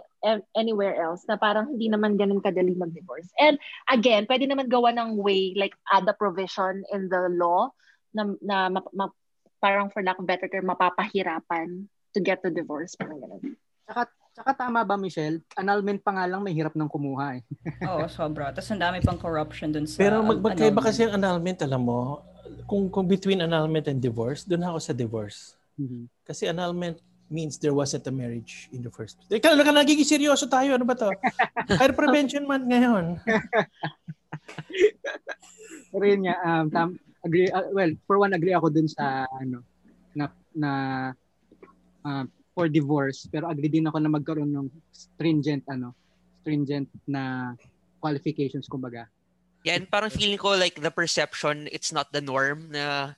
anywhere 0.55 0.95
else 1.03 1.27
na 1.27 1.35
parang 1.35 1.75
hindi 1.75 1.91
naman 1.91 2.15
ganun 2.15 2.39
kadali 2.39 2.71
mag-divorce. 2.73 3.27
And 3.35 3.59
again, 3.91 4.25
pwede 4.25 4.47
naman 4.47 4.71
gawa 4.71 4.95
ng 4.95 5.19
way 5.19 5.53
like 5.59 5.75
add 5.91 6.07
a 6.07 6.15
provision 6.15 6.87
in 6.95 7.11
the 7.11 7.27
law 7.35 7.69
na, 8.15 8.31
na 8.39 8.71
ma- 8.71 8.91
ma- 8.95 9.15
parang 9.59 9.91
for 9.91 9.99
lack 9.99 10.17
of 10.17 10.25
better 10.25 10.47
term 10.47 10.71
mapapahirapan 10.71 11.91
to 12.15 12.19
get 12.23 12.39
to 12.41 12.49
divorce 12.49 12.95
parang 12.95 13.19
ganun. 13.19 13.59
Tsaka, 13.83 14.01
tsaka 14.31 14.51
tama 14.55 14.87
ba, 14.87 14.95
Michelle? 14.95 15.43
Annulment 15.59 15.99
pa 15.99 16.15
nga 16.15 16.23
lang, 16.23 16.39
may 16.39 16.55
hirap 16.55 16.73
ng 16.79 16.87
kumuha 16.87 17.37
eh. 17.37 17.43
Oo, 17.91 18.07
sobra. 18.07 18.55
Tapos 18.55 18.71
ang 18.71 18.81
dami 18.81 19.03
pang 19.03 19.19
corruption 19.19 19.75
dun 19.75 19.83
sa 19.83 19.99
pero 19.99 20.23
mag 20.23 20.39
magkaiba 20.39 20.79
kasi 20.79 21.03
ang 21.03 21.19
annulment, 21.19 21.59
alam 21.59 21.83
mo, 21.83 22.23
kung, 22.69 22.87
kung 22.87 23.03
between 23.03 23.43
annulment 23.43 23.91
and 23.91 23.99
divorce, 23.99 24.47
doon 24.47 24.63
ako 24.63 24.77
sa 24.79 24.93
divorce. 24.95 25.59
Kasi 26.23 26.47
annulment 26.47 26.99
means 27.29 27.61
there 27.61 27.73
wasn't 27.73 28.05
a 28.09 28.11
marriage 28.11 28.69
in 28.73 28.81
the 28.81 28.89
first 28.89 29.21
place. 29.21 29.39
Teka, 29.39 29.53
ka 29.53 29.71
nagiging 29.71 30.05
seryoso 30.05 30.49
tayo. 30.49 30.73
Ano 30.75 30.85
ba 30.85 30.95
to? 30.97 31.13
Fire 31.77 31.93
prevention 31.93 32.47
month 32.49 32.65
ngayon. 32.65 33.21
Pero 35.93 36.03
yun 36.05 36.21
nga, 36.25 36.35
um, 36.45 36.69
tam, 36.69 36.99
agree, 37.25 37.49
uh, 37.49 37.69
well, 37.73 37.89
for 38.05 38.21
one, 38.21 38.33
agree 38.33 38.53
ako 38.53 38.69
dun 38.69 38.89
sa, 38.89 39.25
ano, 39.29 39.61
na, 40.13 40.25
na 40.53 40.71
uh, 42.05 42.25
for 42.53 42.69
divorce. 42.69 43.25
Pero 43.29 43.49
agree 43.49 43.69
din 43.69 43.87
ako 43.89 43.97
na 44.01 44.09
magkaroon 44.09 44.53
ng 44.53 44.69
stringent, 44.89 45.65
ano, 45.69 45.93
stringent 46.41 46.89
na 47.05 47.53
qualifications, 48.01 48.69
kumbaga. 48.69 49.09
Yeah, 49.65 49.75
and 49.75 49.91
parang 49.91 50.09
feeling 50.09 50.39
ko 50.39 50.55
like 50.55 50.79
the 50.79 50.91
perception, 50.91 51.67
it's 51.69 51.91
not 51.91 52.15
the 52.15 52.23
norm 52.23 52.71
na 52.71 53.13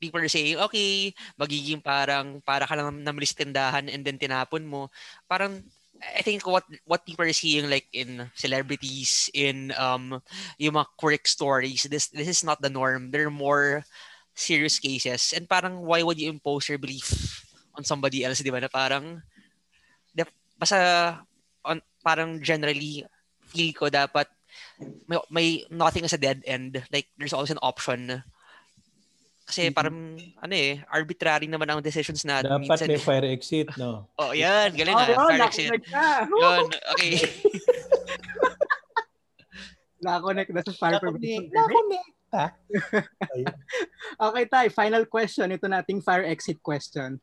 people 0.00 0.20
are 0.20 0.32
saying, 0.32 0.56
okay, 0.56 1.12
magiging 1.36 1.84
parang 1.84 2.40
para 2.42 2.64
ka 2.64 2.74
lang 2.74 3.04
namalis 3.04 3.36
tindahan 3.36 3.86
and 3.92 4.02
then 4.02 4.16
tinapon 4.16 4.64
mo. 4.64 4.88
Parang 5.28 5.60
I 6.00 6.24
think 6.24 6.48
what 6.48 6.64
what 6.88 7.04
people 7.04 7.28
are 7.28 7.36
seeing 7.36 7.68
like 7.68 7.84
in 7.92 8.24
celebrities 8.32 9.28
in 9.36 9.76
um 9.76 10.16
yung 10.56 10.80
mga 10.80 10.88
quirk 10.96 11.28
stories 11.28 11.84
this 11.92 12.08
this 12.08 12.28
is 12.28 12.40
not 12.40 12.64
the 12.64 12.72
norm. 12.72 13.12
There 13.12 13.28
are 13.28 13.32
more 13.32 13.84
serious 14.32 14.80
cases. 14.80 15.36
And 15.36 15.44
parang 15.44 15.84
why 15.84 16.00
would 16.00 16.16
you 16.16 16.32
impose 16.32 16.72
your 16.72 16.80
belief 16.80 17.44
on 17.76 17.84
somebody 17.84 18.24
else 18.24 18.40
di 18.40 18.48
ba? 18.48 18.64
Na 18.64 18.72
parang 18.72 19.20
de, 20.16 20.24
basta 20.56 21.20
on 21.60 21.84
parang 22.00 22.40
generally 22.40 23.04
feel 23.52 23.76
ko 23.76 23.92
dapat 23.92 24.24
may, 25.04 25.20
may 25.28 25.48
nothing 25.68 26.08
is 26.08 26.16
a 26.16 26.20
dead 26.20 26.40
end. 26.48 26.80
Like 26.88 27.12
there's 27.20 27.36
always 27.36 27.52
an 27.52 27.60
option 27.60 28.24
kasi 29.50 29.66
parang 29.74 30.14
ano 30.38 30.54
eh 30.54 30.78
arbitrary 30.86 31.50
naman 31.50 31.66
ang 31.66 31.82
decisions 31.82 32.22
na 32.22 32.38
Dapat 32.38 32.62
minsan. 32.62 32.86
may 32.86 33.02
fire 33.02 33.26
exit, 33.26 33.66
no? 33.74 34.06
Oh, 34.22 34.30
yan. 34.30 34.70
Galing 34.70 34.94
Oh, 34.94 35.02
ah. 35.02 35.10
yun, 35.10 35.18
Fire 35.18 35.42
exit. 35.42 35.82
ka. 35.90 36.30
Yun. 36.30 36.64
Okay. 36.94 37.12
Nakakonect 40.00 40.50
na 40.54 40.62
sa 40.64 40.72
fire 40.72 40.96
prevention. 40.96 41.44
Nakakonekta. 41.50 42.44
okay, 44.22 44.44
tayo. 44.46 44.68
Final 44.72 45.04
question. 45.04 45.50
Ito 45.50 45.66
nating 45.66 46.00
fire 46.00 46.24
exit 46.24 46.62
question. 46.62 47.20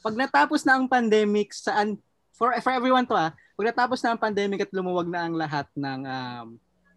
Pag 0.00 0.14
natapos 0.16 0.64
na 0.64 0.78
ang 0.78 0.88
pandemic, 0.88 1.52
saan, 1.52 2.00
for, 2.32 2.56
for 2.62 2.72
everyone 2.72 3.04
to 3.04 3.12
ah, 3.12 3.34
pag 3.54 3.66
natapos 3.68 4.00
na 4.00 4.14
ang 4.14 4.20
pandemic 4.22 4.64
at 4.64 4.72
lumuwag 4.72 5.06
na 5.10 5.28
ang 5.28 5.34
lahat 5.36 5.68
ng 5.76 6.00
um, 6.02 6.46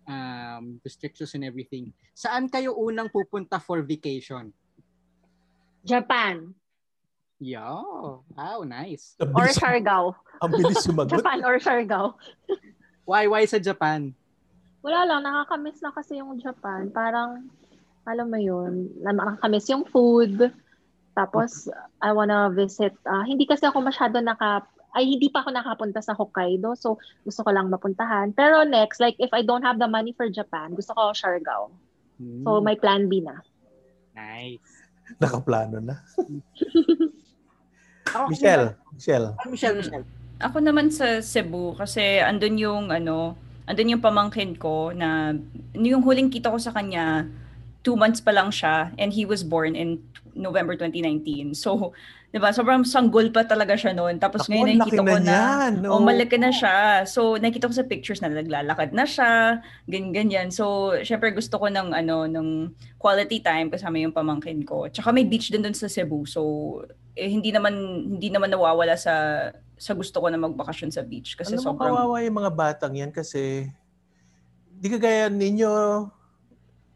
um, 0.08 0.80
restrictions 0.82 1.36
and 1.36 1.44
everything, 1.44 1.92
saan 2.16 2.48
kayo 2.48 2.74
unang 2.74 3.12
pupunta 3.12 3.60
for 3.62 3.84
vacation? 3.84 4.50
Japan. 5.84 6.56
Yo, 7.38 7.62
wow, 8.34 8.66
nice. 8.66 9.14
Or 9.22 9.46
Siargao. 9.54 10.18
Ang 10.42 10.52
bilis 10.58 10.82
sumagot. 10.82 11.22
Japan 11.22 11.46
or 11.46 11.62
Siargao. 11.62 12.18
Why, 13.06 13.30
why 13.30 13.46
sa 13.46 13.62
Japan? 13.62 14.12
Wala 14.82 15.06
lang, 15.06 15.22
nakakamiss 15.22 15.80
na 15.86 15.94
kasi 15.94 16.18
yung 16.18 16.34
Japan. 16.42 16.90
Parang, 16.90 17.46
alam 18.10 18.28
mo 18.28 18.40
yun, 18.42 18.90
na- 19.00 19.14
nakakamiss 19.14 19.70
yung 19.70 19.86
food. 19.86 20.50
Tapos, 21.14 21.70
I 22.02 22.10
wanna 22.14 22.50
visit. 22.50 22.98
ah, 23.06 23.22
hindi 23.22 23.46
kasi 23.46 23.70
ako 23.70 23.86
masyado 23.86 24.18
naka, 24.18 24.66
ay 24.98 25.06
hindi 25.06 25.30
pa 25.30 25.46
ako 25.46 25.54
nakapunta 25.54 26.02
sa 26.02 26.18
Hokkaido. 26.18 26.74
So, 26.74 26.98
gusto 27.22 27.46
ko 27.46 27.54
lang 27.54 27.70
mapuntahan. 27.70 28.34
Pero 28.34 28.66
next, 28.66 28.98
like 28.98 29.14
if 29.22 29.30
I 29.30 29.46
don't 29.46 29.62
have 29.62 29.78
the 29.78 29.86
money 29.86 30.18
for 30.18 30.26
Japan, 30.26 30.74
gusto 30.74 30.98
ko 30.98 31.14
Siargao. 31.14 31.70
So, 32.18 32.66
may 32.66 32.74
plan 32.74 33.06
B 33.06 33.22
na. 33.22 33.46
Nice. 34.18 34.90
Nakaplano 35.22 35.78
na. 35.78 36.02
Ako, 38.18 38.34
Michelle, 38.34 38.74
Michelle. 38.98 39.38
Ah, 39.38 39.46
Michelle, 39.46 39.78
Michelle. 39.78 40.06
Ako 40.42 40.58
naman 40.62 40.90
sa 40.90 41.22
Cebu 41.22 41.78
kasi 41.78 42.18
andun 42.18 42.58
yung 42.58 42.90
ano, 42.90 43.38
andun 43.70 43.94
yung 43.94 44.02
pamangkin 44.02 44.58
ko 44.58 44.90
na 44.94 45.38
yung 45.78 46.02
huling 46.02 46.34
kita 46.34 46.50
ko 46.50 46.58
sa 46.58 46.74
kanya, 46.74 47.30
two 47.86 47.94
months 47.94 48.22
pa 48.22 48.34
lang 48.34 48.50
siya 48.50 48.90
and 48.98 49.14
he 49.14 49.26
was 49.26 49.46
born 49.46 49.78
in 49.78 50.02
November 50.38 50.78
2019. 50.78 51.58
So, 51.58 51.92
'di 52.32 52.40
ba? 52.40 52.54
Sobrang 52.54 52.86
sanggol 52.86 53.34
pa 53.34 53.44
talaga 53.44 53.74
siya 53.74 53.92
noon. 53.92 54.22
Tapos 54.22 54.46
Ako, 54.46 54.54
ngayon 54.54 54.78
nakita 54.78 55.02
ko 55.02 55.18
na 55.20 55.40
na, 55.74 55.88
oh, 55.90 56.00
no? 56.00 56.06
malaki 56.06 56.38
na 56.38 56.52
siya. 56.54 57.04
So, 57.10 57.36
nakita 57.42 57.68
ko 57.68 57.74
sa 57.74 57.88
pictures 57.88 58.22
na 58.22 58.30
naglalakad 58.30 58.92
na 58.92 59.04
siya, 59.08 59.64
ganyan 59.90 60.14
ganyan. 60.14 60.48
So, 60.54 60.96
syempre 61.02 61.34
gusto 61.34 61.58
ko 61.58 61.68
ng 61.68 61.92
ano, 61.92 62.30
ng 62.30 62.72
quality 63.02 63.42
time 63.42 63.68
kasama 63.74 63.98
yung 63.98 64.16
pamangkin 64.16 64.62
ko. 64.64 64.88
Tsaka 64.88 65.10
may 65.12 65.26
beach 65.26 65.50
din 65.50 65.64
doon 65.66 65.76
sa 65.76 65.90
Cebu. 65.90 66.24
So, 66.30 66.42
eh, 67.18 67.28
hindi 67.28 67.50
naman 67.50 67.74
hindi 68.18 68.30
naman 68.30 68.54
nawawala 68.54 68.94
sa 68.96 69.50
sa 69.78 69.94
gusto 69.94 70.22
ko 70.22 70.28
na 70.30 70.42
magbakasyon 70.42 70.90
sa 70.90 71.06
beach 71.06 71.38
kasi 71.38 71.54
Ano 71.54 71.62
sobrang 71.62 71.94
kawawa 71.94 72.26
yung 72.26 72.38
mga 72.42 72.52
batang 72.54 72.98
yan 72.98 73.14
kasi 73.14 73.70
di 74.78 74.90
kagaya 74.90 75.30
ninyo 75.30 75.70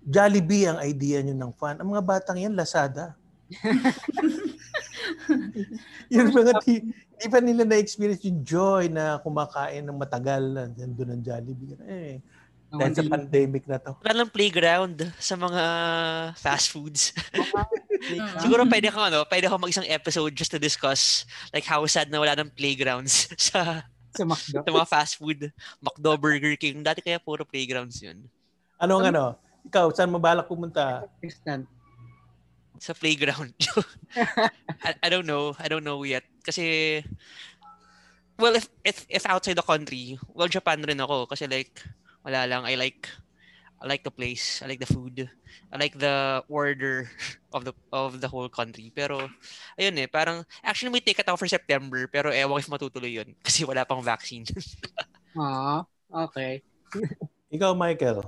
Jollibee 0.01 0.65
ang 0.65 0.81
idea 0.81 1.21
nyo 1.21 1.37
ng 1.37 1.53
fun. 1.53 1.77
Ang 1.77 1.93
mga 1.93 2.01
batang 2.01 2.37
yan, 2.41 2.57
Lazada. 2.57 3.13
yung 6.13 6.31
mga 6.31 6.51
di, 6.63 6.73
di 7.19 7.27
pa 7.27 7.39
nila 7.43 7.67
na-experience 7.67 8.23
yung 8.25 8.41
joy 8.47 8.87
na 8.87 9.19
kumakain 9.19 9.83
ng 9.83 9.97
matagal 9.97 10.43
na 10.51 10.63
nandun 10.71 11.17
ng 11.17 11.21
Jollibee. 11.21 11.75
Eh, 11.83 12.23
dahil 12.71 12.93
sa 12.95 13.03
pandemic 13.03 13.67
na 13.67 13.77
to. 13.83 13.91
Wala 13.99 14.23
lang 14.23 14.31
playground 14.31 14.95
sa 15.19 15.35
mga 15.35 15.63
fast 16.39 16.71
foods. 16.71 17.11
Siguro 18.41 18.63
pwede 18.65 18.87
kang 18.87 19.11
ano, 19.11 19.27
pwede 19.27 19.51
kang 19.51 19.59
mag-isang 19.59 19.85
episode 19.91 20.31
just 20.31 20.49
to 20.49 20.57
discuss 20.57 21.27
like 21.51 21.67
how 21.67 21.83
sad 21.83 22.07
na 22.07 22.23
wala 22.23 22.33
ng 22.39 22.49
playgrounds 22.55 23.27
sa 23.51 23.83
sa 24.11 24.23
McDo. 24.27 24.63
sa 24.63 24.71
mga 24.71 24.87
fast 24.87 25.19
food, 25.19 25.51
McDo, 25.79 26.15
Burger 26.19 26.55
King. 26.55 26.83
Dati 26.83 27.03
kaya 27.03 27.19
puro 27.19 27.43
playgrounds 27.43 27.99
yun. 27.99 28.23
Anong 28.79 29.11
ano? 29.11 29.35
Ikaw, 29.67 29.93
saan 29.93 30.09
mo 30.09 30.17
balak 30.17 30.49
pumunta? 30.49 31.05
Tristan. 31.21 31.69
Sa 32.81 32.97
playground. 32.97 33.53
I, 34.81 34.97
I 35.05 35.07
don't 35.13 35.29
know. 35.29 35.53
I 35.61 35.69
don't 35.69 35.85
know 35.85 36.01
yet. 36.01 36.25
Kasi, 36.41 37.05
well, 38.41 38.57
if, 38.57 38.65
if, 38.81 39.05
if 39.05 39.23
outside 39.29 39.61
the 39.61 39.65
country, 39.65 40.17
well, 40.33 40.49
Japan 40.49 40.81
rin 40.81 40.97
ako. 40.97 41.29
Kasi 41.29 41.45
like, 41.45 41.77
wala 42.25 42.49
lang. 42.49 42.65
I 42.65 42.73
like, 42.73 43.05
I 43.77 43.85
like 43.85 44.01
the 44.01 44.09
place. 44.09 44.65
I 44.65 44.69
like 44.69 44.81
the 44.81 44.89
food. 44.89 45.29
I 45.69 45.77
like 45.77 45.93
the 45.93 46.41
order 46.49 47.09
of 47.53 47.65
the 47.65 47.73
of 47.93 48.17
the 48.17 48.29
whole 48.29 48.49
country. 48.49 48.89
Pero, 48.89 49.29
ayun 49.77 50.01
eh, 50.01 50.09
parang, 50.09 50.41
actually 50.65 50.89
may 50.89 51.05
ticket 51.05 51.25
ako 51.29 51.45
for 51.45 51.49
September, 51.49 52.09
pero 52.09 52.33
ewan 52.33 52.61
if 52.61 52.69
matutuloy 52.69 53.13
yun. 53.21 53.37
Kasi 53.45 53.61
wala 53.61 53.85
pang 53.85 54.01
vaccine. 54.01 54.45
Ah, 55.37 55.85
okay. 56.09 56.65
Ikaw, 57.53 57.77
Michael. 57.77 58.25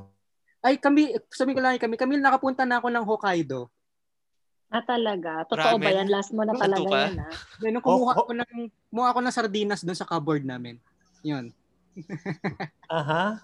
Ay, 0.64 0.80
kami, 0.80 1.12
sabi 1.34 1.52
ko 1.52 1.60
lang 1.60 1.76
kami, 1.76 2.00
kami 2.00 2.22
nakapunta 2.22 2.64
na 2.64 2.80
ako 2.80 2.88
ng 2.94 3.04
Hokkaido. 3.04 3.73
Ah, 4.74 4.82
talaga? 4.82 5.46
Totoo 5.46 5.78
ba 5.78 5.86
Ramen? 5.86 5.98
yan? 6.02 6.08
Last 6.10 6.34
mo 6.34 6.42
na 6.42 6.58
Nung- 6.58 6.64
talaga 6.66 6.90
yan, 6.90 7.22
ah. 7.22 7.34
Then, 7.62 7.72
nung 7.78 7.86
kumuha 7.86 8.14
ako 8.18 8.32
ng, 8.34 8.52
kumuha 8.90 9.08
ako 9.14 9.20
ng 9.22 9.36
sardinas 9.38 9.86
doon 9.86 10.00
sa 10.02 10.10
cupboard 10.10 10.42
namin. 10.42 10.82
Yun. 11.22 11.54
Aha. 12.90 13.38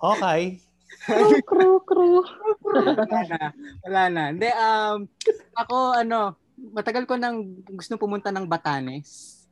Okay. 0.00 0.64
Crew, 1.04 1.44
crew, 1.44 1.76
crew. 1.84 2.24
wala 2.64 3.20
na. 3.28 3.40
Wala 3.84 4.02
na. 4.08 4.22
Hindi, 4.32 4.48
um, 4.48 4.98
ako, 5.52 5.76
ano, 6.00 6.40
matagal 6.72 7.04
ko 7.04 7.20
nang 7.20 7.60
gusto 7.68 8.00
pumunta 8.00 8.32
ng 8.32 8.48
Batanes. 8.48 9.44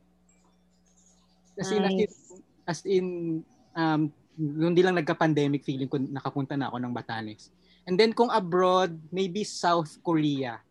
Kasi 1.53 1.77
as 1.77 1.93
in, 1.93 2.09
as 2.65 2.79
in 2.85 3.05
um, 3.77 4.09
nung 4.39 4.73
di 4.73 4.81
lang 4.81 4.97
nagka-pandemic, 4.97 5.61
feeling 5.61 5.91
ko 5.91 6.01
nakapunta 6.01 6.57
na 6.57 6.73
ako 6.73 6.81
ng 6.81 6.93
Batanes. 6.97 7.53
And 7.85 7.93
then 7.93 8.13
kung 8.13 8.33
abroad, 8.33 8.95
maybe 9.13 9.45
South 9.45 10.01
Korea. 10.01 10.61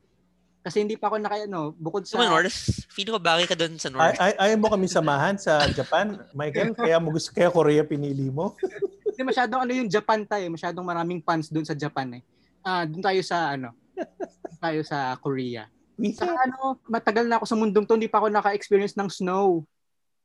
Kasi 0.59 0.83
hindi 0.83 0.99
pa 0.99 1.09
ako 1.09 1.17
naka, 1.23 1.47
ano, 1.47 1.73
bukod 1.79 2.05
sa... 2.05 2.19
Sa 2.19 2.29
North, 2.29 2.85
feeling 2.91 3.15
ko 3.15 3.23
bagay 3.23 3.47
ka 3.47 3.55
doon 3.55 3.79
sa 3.79 3.89
Ay, 3.89 3.95
North. 3.95 4.19
ay, 4.19 4.33
ayaw 4.37 4.57
mo 4.59 4.69
kami 4.69 4.87
samahan 4.91 5.37
sa 5.39 5.65
Japan, 5.71 6.19
Michael? 6.35 6.75
Kaya 6.75 6.99
mo 6.99 7.15
gusto, 7.15 7.31
kaya 7.31 7.49
Korea 7.49 7.87
pinili 7.87 8.29
mo? 8.29 8.59
Hindi 9.07 9.23
masyadong 9.23 9.61
ano 9.65 9.73
yung 9.73 9.91
Japan 9.91 10.27
tayo, 10.27 10.45
masyadong 10.51 10.85
maraming 10.85 11.23
fans 11.23 11.49
doon 11.49 11.65
sa 11.65 11.79
Japan 11.79 12.21
eh. 12.21 12.23
Ah, 12.67 12.85
doon 12.85 13.01
tayo 13.01 13.21
sa 13.23 13.55
ano, 13.55 13.73
doon 13.97 14.61
tayo 14.61 14.81
sa 14.83 15.15
Korea. 15.19 15.71
Sa 16.15 16.27
ano, 16.27 16.79
matagal 16.87 17.27
na 17.27 17.43
ako 17.43 17.45
sa 17.47 17.59
mundong 17.59 17.87
to, 17.87 17.99
hindi 17.99 18.11
pa 18.11 18.23
ako 18.23 18.31
naka-experience 18.31 18.95
ng 18.95 19.11
snow. 19.11 19.67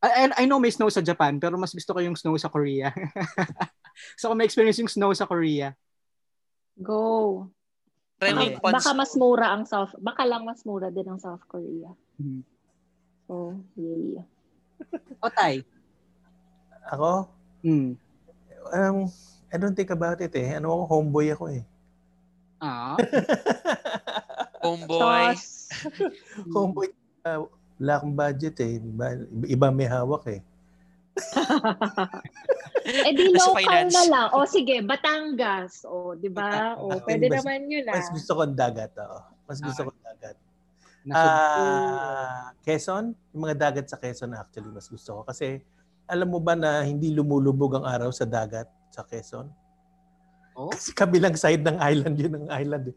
I, 0.03 0.09
I, 0.09 0.23
I 0.41 0.45
know 0.45 0.59
may 0.59 0.69
snow 0.69 0.91
sa 0.91 1.01
Japan, 1.01 1.39
pero 1.39 1.55
mas 1.57 1.73
gusto 1.73 1.95
ko 1.95 1.99
yung 2.03 2.17
snow 2.19 2.35
sa 2.37 2.51
Korea. 2.51 2.91
so 4.19 4.29
kung 4.29 4.37
may 4.37 4.45
experience 4.45 4.77
yung 4.77 4.91
snow 4.91 5.15
sa 5.15 5.25
Korea. 5.25 5.73
Go. 6.77 7.47
Mo 8.21 8.27
Baka, 8.29 8.71
baka 8.71 8.91
mas 8.95 9.11
mura 9.19 9.47
ang 9.51 9.63
South, 9.67 9.91
baka 9.99 10.23
lang 10.23 10.47
mas 10.47 10.63
mura 10.63 10.87
din 10.87 11.07
ang 11.09 11.19
South 11.19 11.43
Korea. 11.49 11.91
Hmm. 12.15 12.45
So, 13.27 13.57
yay. 13.75 14.21
O 15.19 15.27
tay? 15.31 15.63
Ako? 16.91 17.27
Hmm. 17.63 17.95
Um, 18.71 18.97
I 19.51 19.55
don't 19.59 19.75
think 19.75 19.91
about 19.91 20.19
it 20.23 20.31
eh. 20.35 20.55
Ano 20.55 20.71
ako, 20.71 20.83
homeboy 20.99 21.27
ako 21.35 21.45
eh. 21.51 21.63
Ah. 22.63 22.95
Homeboy. 24.63 25.35
homeboy. 26.47 26.89
Uh, 27.27 27.43
wala 27.79 27.91
akong 27.99 28.15
budget 28.15 28.55
eh. 28.63 28.79
Iba, 28.79 29.07
iba 29.43 29.67
may 29.67 29.87
hawak 29.91 30.23
eh. 30.31 30.39
Eh 32.83 33.11
di 33.15 33.31
local 33.31 33.61
finance. 33.63 33.93
na 33.95 34.03
lang. 34.09 34.27
O 34.33 34.43
sige, 34.43 34.81
Batangas. 34.81 35.85
O, 35.85 36.17
di 36.17 36.27
ba? 36.27 36.75
O, 36.75 36.89
pwede 37.05 37.29
Mas- 37.29 37.41
naman 37.41 37.69
yun 37.69 37.85
ah. 37.87 37.95
Mas 37.95 38.09
gusto 38.11 38.31
ko 38.33 38.41
ang 38.43 38.57
dagat. 38.57 38.91
Oo. 38.97 39.19
Mas 39.45 39.59
gusto 39.61 39.81
ko 39.85 39.89
ang 39.93 40.03
dagat. 40.03 40.35
Ah, 41.11 42.55
Quezon, 42.63 43.11
yung 43.35 43.41
mga 43.43 43.55
dagat 43.59 43.91
sa 43.91 43.99
Quezon 43.99 44.31
actually 44.39 44.71
mas 44.71 44.87
gusto 44.87 45.19
ko 45.19 45.21
kasi 45.27 45.59
alam 46.07 46.31
mo 46.31 46.39
ba 46.39 46.55
na 46.55 46.79
hindi 46.79 47.11
lumulubog 47.11 47.75
ang 47.75 47.83
araw 47.83 48.07
sa 48.15 48.23
dagat 48.23 48.71
sa 48.87 49.03
Quezon? 49.03 49.51
Oh? 50.55 50.71
Kasi 50.71 50.95
kabilang 50.95 51.35
side 51.35 51.59
ng 51.59 51.75
island 51.75 52.15
yun 52.15 52.33
ang 52.39 52.47
island. 52.55 52.85
eh. 52.87 52.95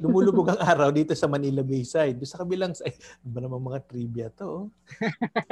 Lumulubog 0.00 0.48
ang 0.48 0.60
araw 0.64 0.88
dito 0.88 1.12
sa 1.12 1.28
Manila 1.28 1.60
Bayside. 1.60 2.16
Doon 2.16 2.30
sa 2.30 2.40
kabilang 2.40 2.72
side, 2.72 2.96
ano 3.20 3.28
ba 3.28 3.40
naman 3.44 3.60
mga 3.60 3.80
trivia 3.84 4.26
to? 4.32 4.48
oh? 4.48 4.64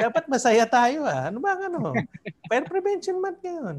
Dapat 0.08 0.24
masaya 0.26 0.64
tayo 0.64 1.04
ah. 1.04 1.28
Ano 1.28 1.38
ba 1.44 1.54
ang 1.54 1.68
ano? 1.68 1.92
Fire 2.48 2.64
Prevention 2.64 3.20
Month 3.20 3.44
ngayon. 3.44 3.76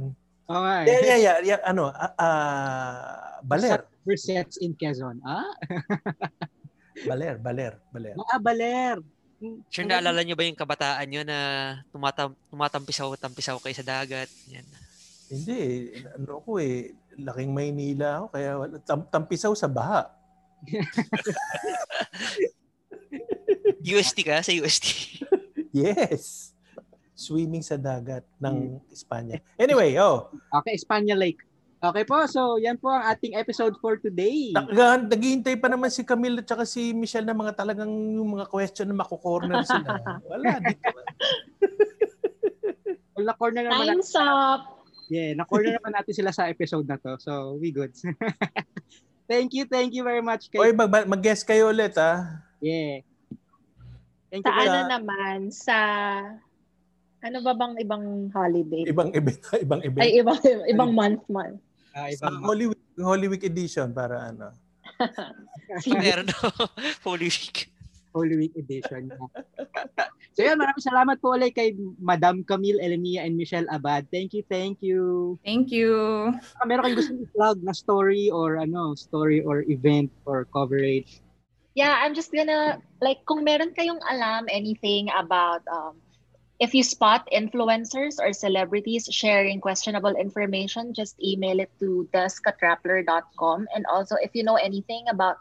Oo 0.49 0.61
nga 0.61 0.75
eh. 0.81 0.87
Yeah, 0.87 1.01
yeah, 1.01 1.19
yeah. 1.19 1.37
yeah 1.41 1.61
ano, 1.65 1.89
ah, 1.89 2.13
ah, 2.21 3.41
baler. 3.41 3.81
Resets 4.05 4.61
in 4.61 4.77
Quezon. 4.77 5.17
Ah? 5.25 5.49
Baler, 7.07 7.39
baler, 7.39 7.79
baler. 7.95 8.11
Mga 8.11 8.37
baler. 8.43 8.95
Sure 9.71 9.87
naalala 9.87 10.19
niyo 10.19 10.35
ba 10.35 10.43
yung 10.43 10.59
kabataan 10.59 11.07
nyo 11.07 11.23
na 11.23 11.37
tumatam 11.95 12.35
tumatampisaw-tampisaw 12.51 13.55
kayo 13.63 13.71
sa 13.71 13.87
dagat? 13.87 14.27
Yan. 14.51 14.67
Hindi, 15.31 15.93
ano 16.11 16.43
ko 16.43 16.59
eh, 16.59 16.91
laking 17.15 17.55
Maynila 17.55 18.19
ako, 18.19 18.25
kaya 18.35 18.49
tam, 18.83 18.99
tampisaw 19.07 19.55
sa 19.55 19.71
baha. 19.71 20.11
UST 23.93 24.17
ka 24.25 24.43
sa 24.43 24.51
UST. 24.51 24.85
Yes. 25.71 26.53
Swimming 27.15 27.63
sa 27.63 27.75
dagat 27.75 28.23
ng 28.39 28.79
Espanya. 28.91 29.39
Anyway, 29.59 29.95
oh. 29.99 30.31
Okay, 30.63 30.75
Espanya 30.75 31.15
Lake. 31.15 31.43
Okay 31.79 32.03
po, 32.03 32.19
so 32.27 32.59
yan 32.59 32.75
po 32.75 32.91
ang 32.91 33.07
ating 33.07 33.39
episode 33.39 33.71
for 33.79 33.95
today. 33.95 34.51
Nag- 34.51 35.07
naghihintay 35.07 35.55
pa 35.55 35.71
naman 35.71 35.87
si 35.87 36.03
Camille 36.03 36.43
at 36.43 36.47
saka 36.47 36.67
si 36.67 36.91
Michelle 36.91 37.23
na 37.23 37.31
mga 37.31 37.55
talagang 37.55 37.87
yung 37.87 38.35
mga 38.35 38.51
question 38.51 38.91
na 38.91 38.99
mako-corner 38.99 39.63
sila. 39.67 39.95
Wala, 40.27 40.59
dito. 40.59 40.91
Well, 43.19 43.35
na-corner 43.35 43.67
naman 43.67 43.99
Time's 43.99 44.15
up! 44.15 44.79
Yeah, 45.11 45.35
na-corner 45.35 45.75
naman 45.75 45.91
natin 45.91 46.15
sila 46.15 46.31
sa 46.31 46.47
episode 46.47 46.87
na 46.87 46.95
to. 47.03 47.19
So, 47.19 47.59
we 47.59 47.67
good. 47.67 47.91
Thank 49.29 49.53
you, 49.53 49.63
thank 49.63 49.93
you 49.93 50.01
very 50.01 50.25
much. 50.25 50.49
Kay... 50.49 50.57
Oy, 50.57 50.71
mag- 50.73 51.05
mag-guest 51.05 51.45
kayo 51.45 51.69
ulit, 51.69 51.93
ah. 51.95 52.41
Yeah. 52.59 53.05
Thank 54.27 54.43
Sa 54.43 54.51
you. 54.51 54.59
ano 54.65 54.73
very- 54.73 54.89
naman, 54.89 55.37
sa... 55.53 55.77
Ano 57.19 57.43
ba 57.43 57.51
bang 57.51 57.75
ibang 57.77 58.31
holiday? 58.31 58.87
Ibang 58.87 59.11
event, 59.11 59.39
ibang 59.65 59.81
event. 59.83 60.01
Ay, 60.01 60.23
ibang, 60.23 60.39
ibang 60.65 60.91
month 60.95 61.23
month. 61.27 61.59
Ah, 61.91 62.07
Sa 62.15 62.31
Holy 62.31 62.71
Week, 62.71 62.83
Holy 62.95 63.27
Week 63.27 63.43
edition 63.43 63.91
para 63.91 64.31
ano. 64.31 64.55
Meron 65.99 66.27
no? 66.31 66.39
Holy 67.07 67.27
Week. 67.27 67.68
Holy 68.13 68.35
Week 68.35 68.53
edition. 68.57 69.11
so 70.35 70.39
yan, 70.41 70.57
maraming 70.57 70.85
salamat 70.85 71.17
po 71.21 71.37
ulit 71.37 71.53
kay 71.53 71.77
Madam 72.01 72.41
Camille 72.43 72.81
Elimia 72.81 73.25
and 73.25 73.37
Michelle 73.37 73.67
Abad. 73.69 74.09
Thank 74.09 74.33
you, 74.33 74.43
thank 74.49 74.81
you. 74.81 75.35
Thank 75.45 75.69
you. 75.69 76.29
Ah, 76.61 76.65
meron 76.65 76.85
kayong 76.85 76.99
gusto 76.99 77.13
i-plug 77.15 77.57
na 77.61 77.73
story 77.73 78.29
or 78.33 78.57
ano, 78.57 78.97
story 78.97 79.41
or 79.45 79.65
event 79.69 80.09
or 80.25 80.49
coverage? 80.49 81.21
Yeah, 81.77 82.01
I'm 82.01 82.17
just 82.17 82.33
gonna, 82.33 82.81
like, 82.99 83.23
kung 83.29 83.45
meron 83.45 83.77
kayong 83.77 84.01
alam 84.09 84.49
anything 84.49 85.07
about, 85.15 85.63
um, 85.69 85.95
if 86.59 86.75
you 86.75 86.83
spot 86.83 87.23
influencers 87.31 88.19
or 88.19 88.35
celebrities 88.35 89.07
sharing 89.07 89.63
questionable 89.63 90.11
information, 90.19 90.91
just 90.91 91.15
email 91.23 91.59
it 91.63 91.71
to 91.79 92.03
desk@rappler.com. 92.11 93.67
And 93.71 93.87
also, 93.87 94.19
if 94.19 94.35
you 94.35 94.43
know 94.43 94.59
anything 94.59 95.07
about 95.07 95.39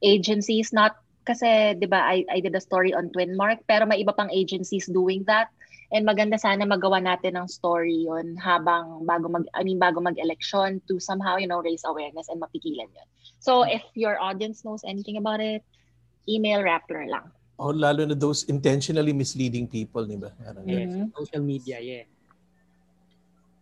agencies, 0.00 0.72
not 0.72 0.96
kasi, 1.26 1.74
di 1.74 1.90
ba, 1.90 2.06
I, 2.06 2.22
I 2.30 2.38
did 2.38 2.54
a 2.54 2.62
story 2.62 2.94
on 2.94 3.10
Twinmark, 3.10 3.66
pero 3.66 3.84
may 3.84 3.98
iba 3.98 4.14
pang 4.14 4.30
agencies 4.30 4.86
doing 4.86 5.26
that. 5.26 5.50
And 5.90 6.02
maganda 6.02 6.34
sana 6.38 6.66
magawa 6.66 6.98
natin 6.98 7.38
ng 7.38 7.46
story 7.46 8.06
yun 8.10 8.34
habang 8.38 9.06
bago 9.06 9.30
mag, 9.30 9.46
I 9.54 9.62
mean, 9.62 9.78
bago 9.78 10.02
mag-election 10.02 10.82
to 10.90 10.98
somehow, 10.98 11.38
you 11.38 11.46
know, 11.46 11.62
raise 11.62 11.86
awareness 11.86 12.26
and 12.30 12.42
mapigilan 12.42 12.90
yun. 12.90 13.08
So, 13.38 13.62
if 13.62 13.82
your 13.94 14.18
audience 14.18 14.66
knows 14.66 14.82
anything 14.82 15.18
about 15.18 15.38
it, 15.38 15.62
email 16.26 16.62
Rappler 16.62 17.06
lang. 17.06 17.30
Oh, 17.58 17.70
lalo 17.70 18.02
na 18.02 18.18
those 18.18 18.44
intentionally 18.50 19.14
misleading 19.14 19.70
people, 19.70 20.04
di 20.04 20.18
ba? 20.18 20.34
Yes, 20.66 20.90
Mhm. 20.90 21.14
social 21.14 21.42
media, 21.42 21.78
yeah. 21.78 22.04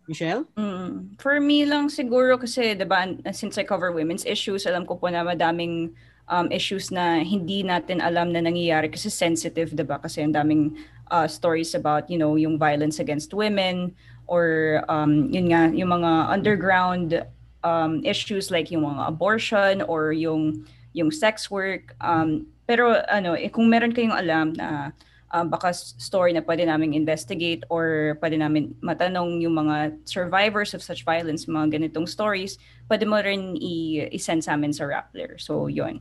Michelle? 0.05 0.45
Mm. 0.57 1.17
For 1.17 1.41
me 1.41 1.65
lang 1.65 1.89
siguro 1.89 2.37
kasi, 2.37 2.73
di 2.77 2.85
ba, 2.85 3.05
since 3.33 3.57
I 3.57 3.65
cover 3.65 3.93
women's 3.93 4.25
issues, 4.25 4.65
alam 4.65 4.85
ko 4.85 4.97
po 4.97 5.09
na 5.09 5.25
madaming 5.25 5.93
um, 6.29 6.49
issues 6.51 6.89
na 6.89 7.21
hindi 7.21 7.61
natin 7.61 8.01
alam 8.01 8.33
na 8.33 8.41
nangyayari 8.41 8.89
kasi 8.89 9.09
sensitive, 9.09 9.73
di 9.73 9.85
ba? 9.85 10.01
Kasi 10.01 10.25
ang 10.25 10.33
daming 10.33 10.77
uh, 11.11 11.27
stories 11.27 11.73
about, 11.77 12.09
you 12.09 12.17
know, 12.17 12.35
yung 12.35 12.57
violence 12.57 12.97
against 12.99 13.33
women 13.33 13.93
or 14.25 14.81
um, 14.89 15.29
yun 15.29 15.53
nga, 15.53 15.69
yung 15.69 15.93
mga 15.93 16.11
underground 16.33 17.21
um, 17.65 18.01
issues 18.05 18.49
like 18.49 18.69
yung 18.69 18.85
mga 18.85 19.09
abortion 19.09 19.81
or 19.85 20.13
yung 20.13 20.65
yung 20.95 21.11
sex 21.11 21.51
work. 21.51 21.93
Um, 21.99 22.47
pero 22.65 23.03
ano, 23.11 23.35
eh, 23.35 23.51
kung 23.51 23.69
meron 23.69 23.93
kayong 23.93 24.15
alam 24.15 24.55
na 24.55 24.95
um, 25.35 25.51
baka 25.51 25.75
story 25.75 26.31
na 26.31 26.41
pwede 26.41 26.63
namin 26.63 26.95
investigate 26.95 27.67
or 27.67 28.15
pwede 28.23 28.39
namin 28.39 28.71
matanong 28.79 29.43
yung 29.43 29.53
mga 29.53 29.93
survivors 30.07 30.71
of 30.71 30.81
such 30.81 31.03
violence, 31.03 31.45
mga 31.45 31.75
ganitong 31.75 32.07
stories, 32.07 32.55
pwede 32.87 33.03
mo 33.03 33.19
rin 33.19 33.59
i- 33.59 34.07
i-send 34.15 34.47
sa 34.47 34.55
amin 34.55 34.71
sa 34.71 34.87
Rappler. 34.87 35.35
So, 35.37 35.67
yun. 35.67 35.99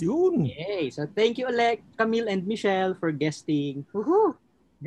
Yun. 0.00 0.48
Yay! 0.48 0.90
So 0.90 1.06
thank 1.12 1.36
you 1.36 1.46
ulit, 1.46 1.84
Camille 1.96 2.28
and 2.28 2.44
Michelle 2.48 2.96
for 2.96 3.12
guesting. 3.12 3.84
Woohoo! 3.92 4.36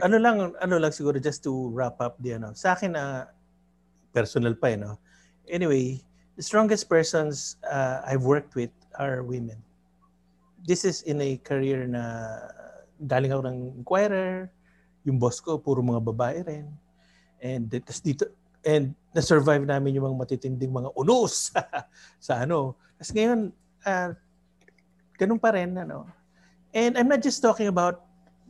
Ano 0.01 0.17
lang, 0.17 0.57
ano 0.57 0.75
lang 0.81 0.89
siguro 0.89 1.21
just 1.21 1.45
to 1.45 1.69
wrap 1.69 2.01
up 2.01 2.17
the 2.19 2.35
ano. 2.37 2.51
Sa 2.57 2.73
akin 2.73 2.97
na 2.97 3.29
personal 4.09 4.57
pa 4.57 4.73
eh, 4.73 4.77
no? 4.77 4.97
Anyway, 5.45 6.01
the 6.33 6.43
strongest 6.43 6.89
persons 6.89 7.61
uh, 7.69 8.01
I've 8.01 8.25
worked 8.25 8.57
with 8.57 8.73
are 8.97 9.21
women. 9.21 9.61
This 10.65 10.85
is 10.85 11.05
in 11.05 11.21
a 11.21 11.37
career 11.45 11.85
na 11.85 12.33
galing 12.97 13.29
ako 13.29 13.43
ng 13.45 13.57
inquirer, 13.83 14.49
yung 15.03 15.19
boss 15.19 15.43
ko 15.43 15.59
puro 15.59 15.83
mga 15.83 16.01
babae 16.01 16.39
rin. 16.47 16.65
And 17.43 17.67
tas 17.83 17.99
dito 17.99 18.31
and 18.63 18.95
na-survive 19.11 19.67
namin 19.67 19.99
yung 19.99 20.07
mga 20.07 20.19
matitinding 20.23 20.71
mga 20.71 20.95
unos 20.95 21.51
sa 22.25 22.33
ano. 22.41 22.79
Tapos 22.95 23.11
ngayon, 23.11 23.39
uh, 23.83 24.15
ganun 25.17 25.39
pa 25.39 25.53
rin, 25.53 25.73
ano. 25.77 26.09
And 26.73 26.97
I'm 26.97 27.09
not 27.09 27.21
just 27.21 27.37
talking 27.39 27.69
about 27.69 28.01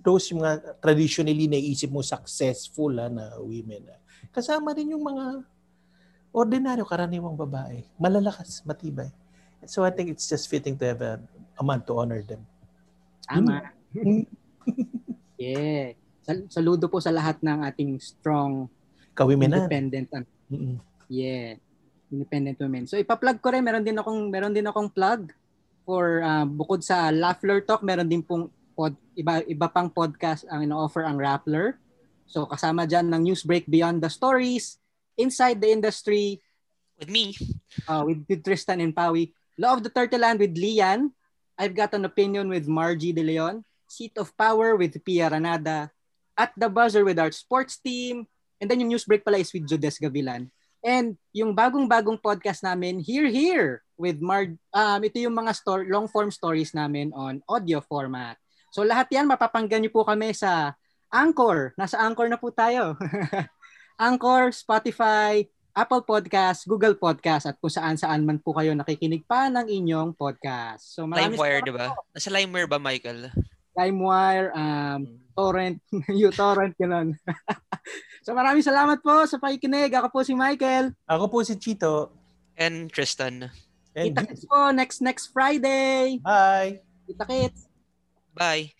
those 0.03 0.27
yung 0.31 0.43
mga 0.43 0.79
traditionally 0.83 1.47
naisip 1.47 1.91
mo 1.91 2.03
successful 2.03 2.91
ha, 2.99 3.07
na 3.07 3.35
women. 3.39 3.87
ah. 3.91 3.99
Kasama 4.31 4.75
rin 4.75 4.91
yung 4.95 5.03
mga 5.03 5.43
ordinaryo 6.33 6.83
karaniwang 6.87 7.35
babae. 7.35 7.83
Malalakas, 7.99 8.63
matibay. 8.63 9.11
So 9.63 9.87
I 9.87 9.91
think 9.91 10.11
it's 10.11 10.27
just 10.27 10.51
fitting 10.51 10.75
to 10.79 10.85
have 10.91 10.99
a, 10.99 11.19
a 11.55 11.63
month 11.63 11.87
to 11.87 11.95
honor 11.95 12.19
them. 12.23 12.43
Tama. 13.27 13.71
Hmm. 13.95 14.23
Yeah. 15.43 15.91
Sal- 16.23 16.47
saludo 16.47 16.87
po 16.87 17.03
sa 17.03 17.11
lahat 17.11 17.43
ng 17.43 17.67
ating 17.67 17.99
strong 17.99 18.71
Kawimenan. 19.11 19.67
independent 19.67 20.07
Mm-mm. 20.47 20.79
Yeah. 21.11 21.59
Independent 22.07 22.57
women. 22.63 22.87
So 22.87 22.95
ipa-plug 22.95 23.43
ko 23.43 23.51
rin, 23.51 23.59
meron 23.59 23.83
din 23.83 23.99
akong 23.99 24.31
meron 24.31 24.55
din 24.55 24.63
akong 24.63 24.87
plug 24.87 25.35
for 25.83 26.23
uh, 26.23 26.47
bukod 26.47 26.83
sa 26.83 27.11
Laughler 27.11 27.63
Talk, 27.63 27.83
meron 27.83 28.07
din 28.07 28.23
pong 28.23 28.49
pod, 28.73 28.95
iba 29.13 29.43
iba 29.45 29.67
pang 29.69 29.87
podcast 29.87 30.47
ang 30.49 30.65
ino-offer 30.65 31.05
ang 31.05 31.19
Rappler. 31.19 31.77
So 32.25 32.47
kasama 32.49 32.89
diyan 32.89 33.11
ng 33.13 33.21
Newsbreak 33.29 33.69
Beyond 33.69 34.01
the 34.01 34.09
Stories, 34.09 34.79
Inside 35.19 35.61
the 35.61 35.69
Industry 35.69 36.41
with 36.97 37.11
me, 37.11 37.35
uh, 37.85 38.01
with, 38.07 38.25
with 38.25 38.41
Tristan 38.41 38.81
and 38.81 38.95
Pawi, 38.95 39.35
Law 39.59 39.77
of 39.77 39.85
the 39.85 39.93
Turtle 39.93 40.23
Land 40.23 40.41
with 40.41 40.57
Lian, 40.57 41.13
I've 41.57 41.77
got 41.77 41.93
an 41.93 42.05
opinion 42.05 42.49
with 42.49 42.65
Margie 42.65 43.13
De 43.13 43.21
Leon, 43.21 43.61
Seat 43.85 44.17
of 44.17 44.33
Power 44.33 44.73
with 44.75 44.97
Pia 45.05 45.29
Ranada, 45.29 45.93
At 46.33 46.49
the 46.57 46.65
Buzzer 46.65 47.05
with 47.05 47.21
our 47.21 47.29
sports 47.29 47.77
team, 47.77 48.25
and 48.57 48.65
then 48.65 48.81
yung 48.81 48.97
Newsbreak 48.97 49.21
pala 49.21 49.37
is 49.37 49.53
with 49.53 49.69
Jodes 49.69 50.01
Gavilan. 50.01 50.49
And 50.83 51.15
yung 51.31 51.55
bagong-bagong 51.55 52.19
podcast 52.19 52.59
namin, 52.59 52.99
Here 52.99 53.31
Here, 53.31 53.79
with 53.95 54.19
Mar 54.19 54.51
um, 54.75 54.99
ito 54.99 55.15
yung 55.23 55.31
mga 55.31 55.55
story, 55.55 55.87
long 55.87 56.11
form 56.11 56.27
stories 56.27 56.75
namin 56.75 57.15
on 57.15 57.39
audio 57.47 57.79
format. 57.79 58.35
So 58.75 58.83
lahat 58.83 59.07
yan, 59.15 59.31
mapapanggan 59.31 59.79
niyo 59.79 59.95
po 59.95 60.03
kami 60.03 60.35
sa 60.35 60.75
Anchor. 61.07 61.71
Nasa 61.79 62.03
Anchor 62.03 62.27
na 62.27 62.35
po 62.35 62.51
tayo. 62.51 62.99
Anchor, 64.11 64.51
Spotify, 64.51 65.45
Apple 65.73 66.03
Podcast, 66.03 66.65
Google 66.67 66.99
Podcast, 66.99 67.47
at 67.47 67.55
kung 67.61 67.71
saan-saan 67.71 68.25
man 68.25 68.41
po 68.43 68.51
kayo 68.51 68.75
nakikinig 68.75 69.23
pa 69.23 69.47
ng 69.47 69.69
inyong 69.69 70.17
podcast. 70.17 70.97
So 70.97 71.05
maraming 71.07 71.37
LimeWire, 71.37 71.61
di 71.63 71.73
ba? 71.73 71.95
Nasa 72.11 72.29
LimeWire 72.33 72.69
ba, 72.69 72.77
Michael? 72.81 73.31
LimeWire, 73.73 74.53
um, 74.53 75.01
Torrent, 75.33 75.81
uTorrent, 76.29 76.77
gano'n. 76.77 77.17
so 78.25 78.37
maraming 78.37 78.61
salamat 78.61 79.01
po 79.01 79.25
sa 79.25 79.41
pakikinig. 79.41 79.89
Ako 79.89 80.13
po 80.13 80.21
si 80.21 80.37
Michael. 80.37 80.93
Ako 81.09 81.25
po 81.29 81.41
si 81.41 81.57
Chito. 81.57 82.13
And 82.53 82.93
Tristan. 82.93 83.49
And 83.97 84.13
Kita-kits 84.13 84.45
po 84.45 84.69
next 84.69 85.01
next 85.01 85.33
Friday. 85.33 86.21
Bye. 86.21 86.85
Kita-kits. 87.09 87.69
Bye. 88.33 88.73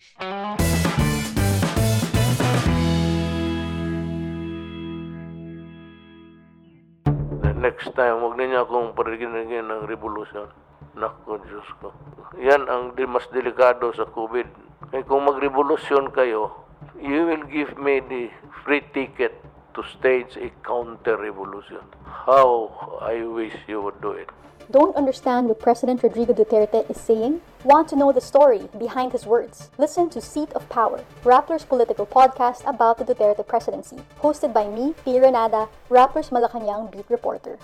Next 7.64 7.96
time, 7.96 8.20
huwag 8.20 8.36
ninyo 8.36 8.60
akong 8.60 8.92
parigin 8.92 9.32
ng 9.32 9.88
revolution. 9.88 10.52
Naku, 10.94 11.40
Diyos 11.48 11.64
ko. 11.80 11.90
Yan 12.38 12.68
ang 12.68 12.92
di 12.92 13.08
mas 13.08 13.24
delikado 13.32 13.88
sa 13.96 14.04
COVID. 14.04 14.73
Kaya 14.90 15.02
kung 15.08 15.24
magrevolusyon 15.24 16.12
kayo, 16.12 16.52
you 17.00 17.24
will 17.24 17.44
give 17.48 17.78
me 17.80 18.00
the 18.04 18.28
free 18.62 18.84
ticket 18.92 19.32
to 19.72 19.82
stage 19.96 20.36
a 20.36 20.52
counter-revolution. 20.62 21.82
How 22.04 23.00
I 23.00 23.24
wish 23.24 23.56
you 23.66 23.80
would 23.82 24.00
do 24.00 24.12
it. 24.12 24.28
Don't 24.70 24.96
understand 24.96 25.48
what 25.48 25.60
President 25.60 26.02
Rodrigo 26.02 26.32
Duterte 26.32 26.88
is 26.88 27.00
saying? 27.00 27.40
Want 27.64 27.88
to 27.88 27.96
know 27.96 28.12
the 28.12 28.20
story 28.20 28.68
behind 28.78 29.12
his 29.12 29.26
words? 29.26 29.68
Listen 29.76 30.08
to 30.08 30.20
Seat 30.20 30.52
of 30.52 30.68
Power, 30.68 31.04
Rappler's 31.24 31.64
political 31.64 32.06
podcast 32.06 32.64
about 32.64 32.96
the 32.96 33.04
Duterte 33.04 33.46
presidency, 33.46 34.00
hosted 34.20 34.52
by 34.52 34.68
me, 34.68 34.94
P. 35.04 35.20
Renada, 35.20 35.68
Rappler's 35.90 36.30
Malacanang 36.30 36.92
beat 36.92 37.08
reporter. 37.10 37.58